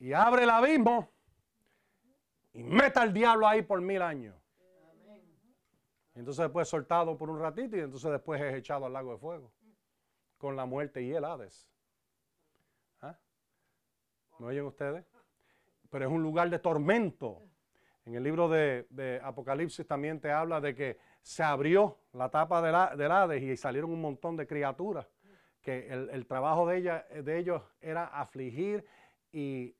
Y 0.00 0.12
abre 0.12 0.42
el 0.42 0.50
abismo. 0.50 1.08
Y 2.52 2.62
meta 2.62 3.00
al 3.02 3.14
diablo 3.14 3.46
ahí 3.46 3.62
por 3.62 3.80
mil 3.80 4.02
años 4.02 4.37
entonces 6.18 6.42
después 6.42 6.68
soltado 6.68 7.16
por 7.16 7.30
un 7.30 7.38
ratito 7.38 7.76
y 7.76 7.80
entonces 7.80 8.10
después 8.10 8.40
es 8.40 8.54
echado 8.54 8.86
al 8.86 8.92
lago 8.92 9.12
de 9.12 9.18
fuego. 9.18 9.52
con 10.36 10.56
la 10.56 10.66
muerte 10.66 11.02
y 11.02 11.12
el 11.12 11.24
Hades. 11.24 11.68
¿Ah? 13.00 13.18
¿Me 14.38 14.46
oyen 14.46 14.64
ustedes? 14.64 15.04
Pero 15.90 16.06
es 16.06 16.10
un 16.10 16.22
lugar 16.22 16.48
de 16.50 16.58
tormento. 16.58 17.42
En 18.04 18.14
el 18.14 18.22
libro 18.22 18.48
de, 18.48 19.20
Apocalipsis 19.22 19.86
también 19.86 20.20
te 20.20 20.30
habla 20.30 20.60
de 20.60 20.74
que 20.74 20.98
se 21.22 21.42
abrió 21.42 21.98
la 22.12 22.30
tapa 22.30 22.62
del, 22.62 23.10
Hades 23.10 23.42
y 23.42 23.56
salieron 23.56 23.90
un 23.90 24.00
montón 24.00 24.36
de 24.36 24.46
criaturas. 24.46 25.06
Que 25.60 25.88
el, 25.88 26.26
trabajo 26.26 26.66
de, 26.66 26.78
ella, 26.78 27.06
de 27.10 27.38
ellos 27.38 27.62
era 27.80 28.06
afligir 28.06 28.86
y 29.32 29.76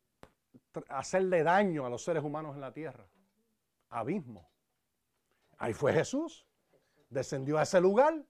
hacerle 0.89 1.43
daño 1.43 1.87
a 1.87 1.91
los 1.91 2.03
seres 2.03 2.23
humanos 2.23 2.55
en 2.55 2.61
la 2.61 2.73
tierra. 2.73 3.07
Abismo. 3.89 4.49
Ahí 5.59 5.75
fue 5.75 5.93
Jesús. 5.93 6.47
Descendió 7.11 7.59
a 7.59 7.63
ese 7.63 7.81
lugar. 7.81 8.25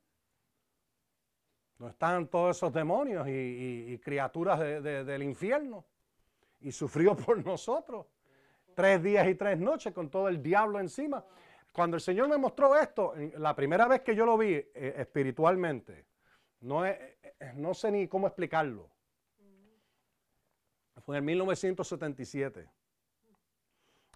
No 1.79 1.89
están 1.89 2.26
todos 2.29 2.57
esos 2.57 2.72
demonios 2.72 3.26
y, 3.29 3.99
criaturas 4.03 4.59
del 4.59 5.22
infierno. 5.22 5.85
Y 6.61 6.72
sufrió 6.72 7.14
por 7.26 7.45
nosotros. 7.45 8.07
Tres 8.74 9.03
días 9.03 9.26
y 9.29 9.35
tres 9.35 9.59
noches 9.59 9.93
con 9.93 10.11
todo 10.11 10.29
el 10.29 10.43
diablo 10.43 10.81
encima. 10.81 11.24
Cuando 11.72 11.97
el 11.97 12.01
Señor 12.01 12.29
me 12.29 12.39
mostró 12.39 12.76
esto, 12.76 13.14
la 13.37 13.55
primera 13.55 13.87
vez 13.87 14.01
que 14.01 14.14
yo 14.14 14.24
lo 14.24 14.39
vi 14.39 14.55
eh, 14.55 14.95
espiritualmente, 14.99 16.07
no, 16.61 16.85
eh, 16.85 17.18
no 17.55 17.74
sé 17.74 17.91
ni 17.91 18.09
cómo 18.09 18.26
explicarlo. 18.26 18.91
Fue 21.05 21.18
en 21.18 21.24
1977. 21.24 22.68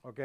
¿Ok? 0.03 0.21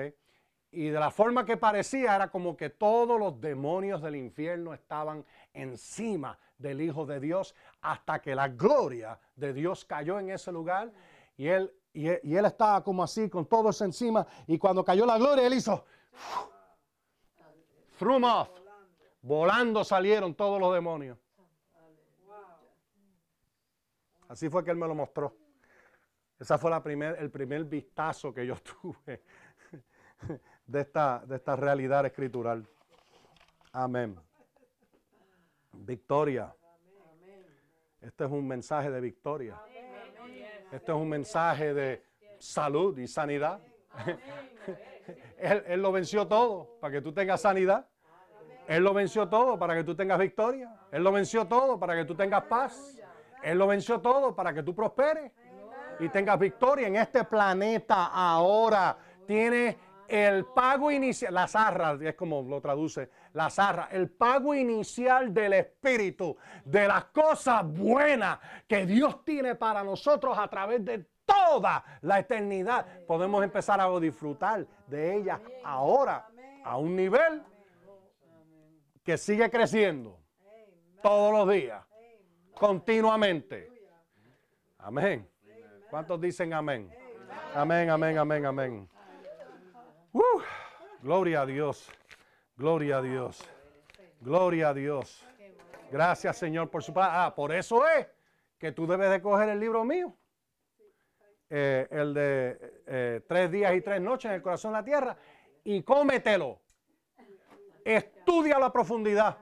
Y 0.71 0.89
de 0.89 0.99
la 0.99 1.11
forma 1.11 1.45
que 1.45 1.57
parecía 1.57 2.15
era 2.15 2.29
como 2.29 2.57
que 2.57 2.69
todos 2.69 3.19
los 3.19 3.39
demonios 3.39 4.01
del 4.01 4.15
infierno 4.15 4.73
estaban 4.73 5.25
encima 5.53 6.37
del 6.57 6.81
Hijo 6.81 7.05
de 7.05 7.19
Dios 7.19 7.55
hasta 7.81 8.21
que 8.21 8.35
la 8.35 8.49
gloria 8.49 9.19
de 9.35 9.53
Dios 9.53 9.85
cayó 9.85 10.19
en 10.19 10.31
ese 10.31 10.51
lugar 10.51 10.91
y 11.37 11.47
él, 11.47 11.71
y 11.93 12.07
él, 12.07 12.45
estaba 12.45 12.83
como 12.83 13.03
así 13.03 13.29
con 13.29 13.45
todo 13.45 13.69
eso 13.69 13.85
encima 13.85 14.25
y 14.45 14.57
cuando 14.57 14.83
cayó 14.83 15.05
la 15.05 15.17
gloria 15.17 15.45
él 15.45 15.53
hizo 15.53 15.85
threw 17.97 18.23
off. 18.25 18.49
Volando 19.21 19.83
salieron 19.83 20.35
todos 20.35 20.59
los 20.59 20.73
demonios. 20.73 21.17
Así 24.29 24.49
fue 24.49 24.63
que 24.63 24.71
él 24.71 24.77
me 24.77 24.87
lo 24.87 24.95
mostró. 24.95 25.35
Ese 26.39 26.57
fue 26.57 26.69
la 26.69 26.83
primer, 26.83 27.17
el 27.19 27.31
primer 27.31 27.63
vistazo 27.65 28.33
que 28.33 28.45
yo 28.45 28.55
tuve 28.81 29.23
de 30.67 30.81
esta, 30.81 31.23
de 31.25 31.37
esta 31.37 31.55
realidad 31.55 32.05
escritural. 32.05 32.67
Amén. 33.71 34.19
Victoria. 35.71 36.53
Este 38.01 38.25
es 38.25 38.31
un 38.31 38.47
mensaje 38.47 38.91
de 38.91 39.01
victoria. 39.01 39.59
Este 40.71 40.91
es 40.91 40.97
un 40.97 41.09
mensaje 41.09 41.73
de 41.73 42.03
salud 42.39 42.97
y 42.97 43.07
sanidad. 43.07 43.59
Él, 45.37 45.63
él, 45.67 45.81
lo 45.81 45.93
venció 45.93 46.27
todo 46.27 46.77
para 46.81 46.91
que 46.91 47.01
tú 47.01 47.13
tengas 47.13 47.41
sanidad. 47.41 47.87
Él 48.67 48.83
lo 48.83 48.93
venció 48.93 49.29
todo 49.29 49.57
para 49.57 49.73
que 49.73 49.83
tú 49.85 49.95
tengas 49.95 50.19
victoria. 50.19 50.77
Él 50.91 51.01
lo 51.01 51.13
venció 51.13 51.47
todo 51.47 51.79
para 51.79 51.95
que 51.95 52.03
tú 52.03 52.13
tengas 52.13 52.43
paz. 52.43 52.97
Él 53.41 53.57
lo 53.57 53.67
venció 53.67 54.01
todo 54.01 54.35
para 54.35 54.53
que 54.53 54.63
tú 54.63 54.75
prosperes 54.75 55.31
y 55.99 56.09
tengas 56.09 56.37
victoria 56.37 56.87
en 56.87 56.97
este 56.97 57.23
planeta 57.23 58.07
ahora. 58.07 58.97
Tiene 59.25 59.77
el 60.07 60.45
pago 60.45 60.91
inicial, 60.91 61.33
la 61.33 61.47
zarra, 61.47 61.97
es 62.01 62.15
como 62.15 62.41
lo 62.41 62.61
traduce, 62.61 63.09
la 63.33 63.49
zarra, 63.49 63.89
el 63.91 64.09
pago 64.09 64.53
inicial 64.53 65.33
del 65.33 65.53
Espíritu, 65.53 66.37
de 66.63 66.87
las 66.87 67.05
cosas 67.05 67.65
buenas 67.65 68.39
que 68.67 68.85
Dios 68.85 69.23
tiene 69.23 69.55
para 69.55 69.83
nosotros 69.83 70.37
a 70.37 70.47
través 70.47 70.83
de 70.85 71.05
toda 71.25 71.83
la 72.01 72.19
eternidad. 72.19 72.85
Podemos 73.05 73.43
empezar 73.43 73.81
a 73.81 73.99
disfrutar 73.99 74.65
de 74.87 75.17
ella 75.17 75.41
ahora 75.63 76.27
a 76.63 76.77
un 76.77 76.95
nivel 76.95 77.43
que 79.03 79.17
sigue 79.17 79.49
creciendo 79.49 80.19
todos 81.01 81.31
los 81.31 81.53
días, 81.53 81.85
continuamente. 82.53 83.71
Amén. 84.77 85.29
¿Cuántos 85.89 86.19
dicen 86.19 86.53
amén? 86.53 86.91
Amén, 87.53 87.89
amén, 87.89 88.17
amén, 88.17 88.45
amén. 88.45 88.96
Gloria 91.01 91.41
a 91.41 91.45
Dios. 91.45 91.89
Gloria 92.55 92.97
a 92.97 93.01
Dios. 93.01 93.43
Gloria 94.21 94.69
a 94.69 94.73
Dios. 94.73 95.25
Gracias, 95.91 96.37
Señor, 96.37 96.69
por 96.69 96.83
su 96.83 96.93
paz. 96.93 97.09
Ah, 97.11 97.35
por 97.35 97.51
eso 97.51 97.87
es 97.87 98.07
que 98.57 98.71
tú 98.71 98.87
debes 98.87 99.09
de 99.09 99.21
coger 99.21 99.49
el 99.49 99.59
libro 99.59 99.83
mío. 99.83 100.15
Eh, 101.49 101.87
el 101.91 102.13
de 102.13 102.81
eh, 102.87 103.21
tres 103.27 103.51
días 103.51 103.73
y 103.73 103.81
tres 103.81 104.01
noches 104.01 104.29
en 104.29 104.35
el 104.35 104.41
corazón 104.41 104.73
de 104.73 104.79
la 104.79 104.83
tierra 104.83 105.17
y 105.63 105.81
cómetelo. 105.83 106.59
Estudia 107.85 108.59
la 108.59 108.71
profundidad. 108.71 109.37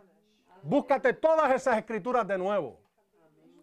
Búscate 0.62 1.14
todas 1.14 1.52
esas 1.54 1.78
escrituras 1.78 2.28
de 2.28 2.38
nuevo. 2.38 2.80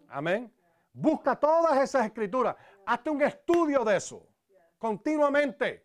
Amén. 0.09 0.51
Busca 0.91 1.35
todas 1.35 1.81
esas 1.81 2.05
escrituras. 2.05 2.55
Hazte 2.85 3.09
un 3.09 3.21
estudio 3.21 3.83
de 3.85 3.97
eso 3.97 4.27
continuamente. 4.83 5.82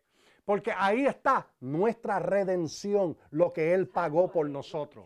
Porque 0.48 0.72
ahí 0.74 1.04
está 1.04 1.46
nuestra 1.60 2.18
redención, 2.20 3.18
lo 3.32 3.52
que 3.52 3.74
Él 3.74 3.86
pagó 3.86 4.32
por 4.32 4.48
nosotros. 4.48 5.04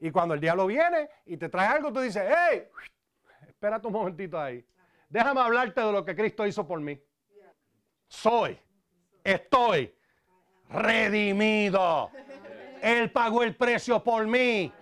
Y 0.00 0.10
cuando 0.10 0.34
el 0.34 0.40
diablo 0.40 0.66
viene 0.66 1.08
y 1.26 1.36
te 1.36 1.48
trae 1.48 1.68
algo, 1.68 1.92
tú 1.92 2.00
dices, 2.00 2.24
hey, 2.26 2.64
espérate 3.46 3.86
un 3.86 3.92
momentito 3.92 4.36
ahí. 4.36 4.66
Déjame 5.08 5.42
hablarte 5.42 5.80
de 5.80 5.92
lo 5.92 6.04
que 6.04 6.16
Cristo 6.16 6.44
hizo 6.44 6.66
por 6.66 6.80
mí. 6.80 7.00
Soy, 8.08 8.58
estoy 9.22 9.94
redimido. 10.68 12.10
Él 12.82 13.12
pagó 13.12 13.44
el 13.44 13.54
precio 13.54 14.02
por 14.02 14.26
mí. 14.26 14.72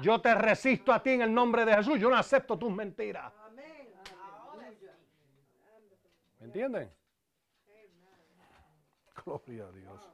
Yo 0.00 0.20
te 0.20 0.34
resisto 0.34 0.92
a 0.92 1.00
ti 1.00 1.10
en 1.10 1.22
el 1.22 1.32
nombre 1.32 1.64
de 1.64 1.76
Jesús. 1.76 2.00
Yo 2.00 2.10
no 2.10 2.16
acepto 2.16 2.58
tus 2.58 2.72
mentiras. 2.72 3.32
¿Me 6.40 6.46
entienden? 6.46 7.01
Gloria 9.24 9.66
a 9.66 9.72
Dios. 9.72 10.10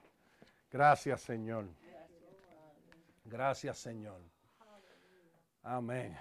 Gracias, 0.70 1.20
Señor. 1.22 1.66
Gracias, 3.24 3.78
Señor. 3.78 4.20
Amén. 5.62 6.16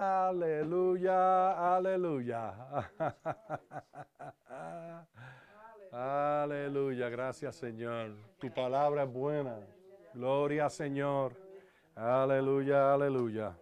aleluya, 0.00 1.76
aleluya. 1.76 2.54
aleluya, 5.92 7.08
gracias, 7.08 7.56
Señor. 7.56 8.14
Tu 8.38 8.52
palabra 8.52 9.02
es 9.04 9.12
buena. 9.12 9.58
Gloria, 10.14 10.70
Señor. 10.70 11.32
Aleluya, 11.94 12.94
aleluya. 12.94 13.56